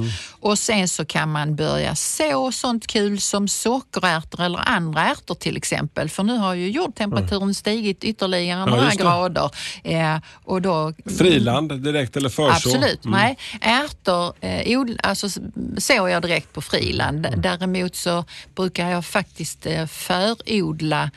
Och 0.40 0.58
sen 0.58 0.88
så 0.88 1.04
kan 1.04 1.32
man 1.32 1.56
börja 1.56 1.94
så 1.94 2.52
sånt 2.52 2.86
kul 2.86 3.20
som 3.20 3.48
sockerärtor 3.48 4.42
eller 4.42 4.68
andra 4.68 5.10
ärtor 5.10 5.34
till 5.34 5.56
exempel. 5.56 6.08
För 6.08 6.22
nu 6.22 6.36
har 6.36 6.54
ju 6.54 6.70
jordtemperaturen 6.70 7.54
stigit 7.54 8.04
ytterligare 8.04 8.66
några 8.66 8.84
just 8.84 8.98
det. 8.98 9.04
grader. 9.04 9.50
Eh, 9.84 10.16
och 10.44 10.62
då 10.62 10.92
Friland 11.18 11.82
direkt 11.82 12.16
eller 12.16 12.28
förså? 12.28 12.50
Absolut. 12.50 13.04
Mm. 13.04 13.20
Nej, 13.20 13.38
ärtor 13.60 14.32
alltså, 15.02 15.28
sår 15.78 16.10
jag 16.10 16.22
direkt 16.22 16.52
på 16.52 16.60
friland. 16.62 17.26
Mm. 17.26 17.40
Däremot 17.42 17.94
så 17.96 18.24
brukar 18.54 18.90
jag 18.90 19.04
faktiskt 19.04 19.66
eh, 19.66 19.86
förodla 19.86 21.10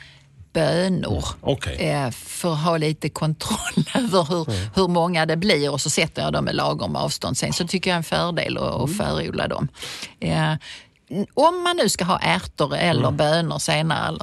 bönor. 0.52 1.24
Okej. 1.40 1.76
Eh, 1.88 2.10
för 2.10 2.52
att 2.52 2.58
ha 2.64 2.76
lite 2.76 3.08
kontroll 3.08 3.84
över 3.94 4.24
hur, 4.28 4.46
hur 4.76 4.88
många 4.88 5.26
det 5.26 5.36
blir 5.36 5.70
och 5.72 5.80
så 5.80 5.90
sätter 5.90 6.22
jag 6.22 6.32
dem 6.32 6.44
med 6.44 6.54
lagom 6.54 6.96
avstånd. 6.96 7.36
Sen 7.38 7.52
så 7.52 7.66
tycker 7.66 7.90
jag 7.90 7.94
är 7.94 7.98
en 7.98 8.04
fördel 8.04 8.58
att, 8.58 8.62
att 8.74 8.96
förodla 8.96 9.48
dem. 9.48 9.68
Eh, 10.20 10.52
om 11.34 11.62
man 11.62 11.76
nu 11.76 11.88
ska 11.88 12.04
ha 12.04 12.18
ärtor 12.18 12.74
eller 12.76 13.10
bönor 13.10 13.58
senare, 13.58 14.18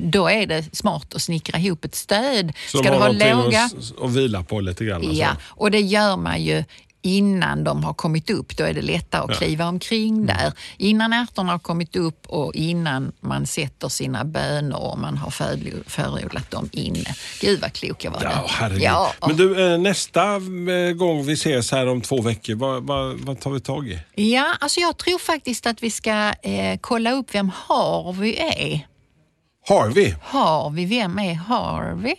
då 0.00 0.30
är 0.30 0.46
det 0.46 0.76
smart 0.76 1.14
att 1.14 1.22
snickra 1.22 1.58
ihop 1.58 1.84
ett 1.84 1.94
stöd. 1.94 2.52
Så 2.72 2.78
ska 2.78 2.90
du 2.90 2.98
ha 2.98 3.08
låga... 3.08 3.70
s- 3.78 3.92
att 4.02 4.10
vila 4.10 4.42
på 4.42 4.60
lite 4.60 4.84
grann. 4.84 4.96
alltså. 4.96 5.12
Ja, 5.22 5.28
och 5.46 5.70
det 5.70 5.80
gör 5.80 6.16
man 6.16 6.42
ju 6.42 6.64
innan 7.06 7.64
de 7.64 7.84
har 7.84 7.94
kommit 7.94 8.30
upp. 8.30 8.56
Då 8.56 8.64
är 8.64 8.74
det 8.74 8.82
lättare 8.82 9.22
att 9.32 9.38
kliva 9.38 9.68
omkring 9.68 10.26
där. 10.26 10.52
Innan 10.76 11.12
ärtorna 11.12 11.52
har 11.52 11.58
kommit 11.58 11.96
upp 11.96 12.26
och 12.26 12.54
innan 12.54 13.12
man 13.20 13.46
sätter 13.46 13.88
sina 13.88 14.24
bönor 14.24 14.78
och 14.78 14.98
man 14.98 15.16
har 15.16 15.30
för- 15.30 15.90
förodlat 15.90 16.50
dem 16.50 16.68
inne. 16.72 17.14
Gud 17.40 17.60
vad 17.60 17.72
klok 17.72 18.04
jag 18.04 18.10
var 18.10 18.22
Ja, 18.22 18.68
där. 18.68 18.78
Ja, 18.80 19.12
Men 19.26 19.36
du, 19.36 19.72
eh, 19.72 19.78
nästa 19.78 20.34
eh, 20.34 20.92
gång 20.96 21.24
vi 21.24 21.32
ses 21.32 21.72
här 21.72 21.88
om 21.88 22.00
två 22.00 22.22
veckor, 22.22 22.54
vad, 22.54 22.82
vad, 22.82 23.20
vad 23.20 23.40
tar 23.40 23.50
vi 23.50 23.60
tag 23.60 23.88
i? 23.88 23.98
ja, 24.32 24.54
alltså 24.60 24.80
jag 24.80 24.96
tror 24.98 25.18
faktiskt 25.18 25.66
att 25.66 25.82
vi 25.82 25.90
ska 25.90 26.32
eh, 26.42 26.78
kolla 26.80 27.12
upp 27.12 27.34
vem 27.34 27.50
Harvey 27.68 28.34
är. 28.36 28.86
Harvey, 29.68 30.14
Harvey, 30.22 30.86
vem 30.86 31.18
är 31.18 31.34
Harvey? 31.34 32.14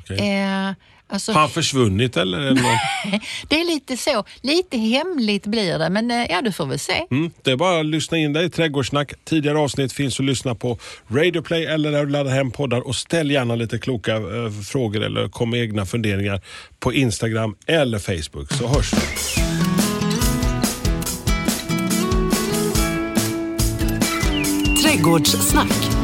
Okej. 0.00 0.18
Eh, 0.42 0.70
alltså, 1.08 1.32
har 1.32 1.40
han 1.40 1.50
försvunnit 1.50 2.16
eller? 2.16 2.38
är 2.38 2.44
det 2.44 2.62
någon- 2.62 3.20
det 3.48 3.60
är 3.60 3.64
lite 3.74 3.96
så, 3.96 4.24
lite 4.42 4.76
hemligt 4.78 5.46
blir 5.46 5.78
det, 5.78 5.90
men 5.90 6.10
eh, 6.10 6.26
ja, 6.30 6.42
du 6.42 6.52
får 6.52 6.66
väl 6.66 6.78
se. 6.78 7.06
Mm, 7.10 7.30
det 7.42 7.50
är 7.50 7.56
bara 7.56 7.80
att 7.80 7.86
lyssna 7.86 8.18
in 8.18 8.32
dig. 8.32 8.50
Trädgårdssnack. 8.50 9.12
Tidigare 9.24 9.58
avsnitt 9.58 9.92
finns 9.92 10.20
att 10.20 10.26
lyssna 10.26 10.54
på 10.54 10.78
Radio 11.10 11.42
Play 11.42 11.64
eller 11.64 11.92
där 11.92 12.04
du 12.04 12.10
laddar 12.12 12.30
hem 12.32 12.50
poddar. 12.50 12.80
Och 12.86 12.96
ställ 12.96 13.30
gärna 13.30 13.54
lite 13.54 13.78
kloka 13.78 14.12
eh, 14.16 14.22
frågor 14.70 15.02
eller 15.02 15.28
kom 15.28 15.50
med 15.50 15.60
egna 15.60 15.86
funderingar 15.86 16.40
på 16.80 16.92
Instagram 16.92 17.56
eller 17.66 17.98
Facebook. 17.98 18.52
Så 18.52 18.68
hörs 18.68 18.92
vi. 18.92 18.98
Trädgårdssnack. 24.82 26.03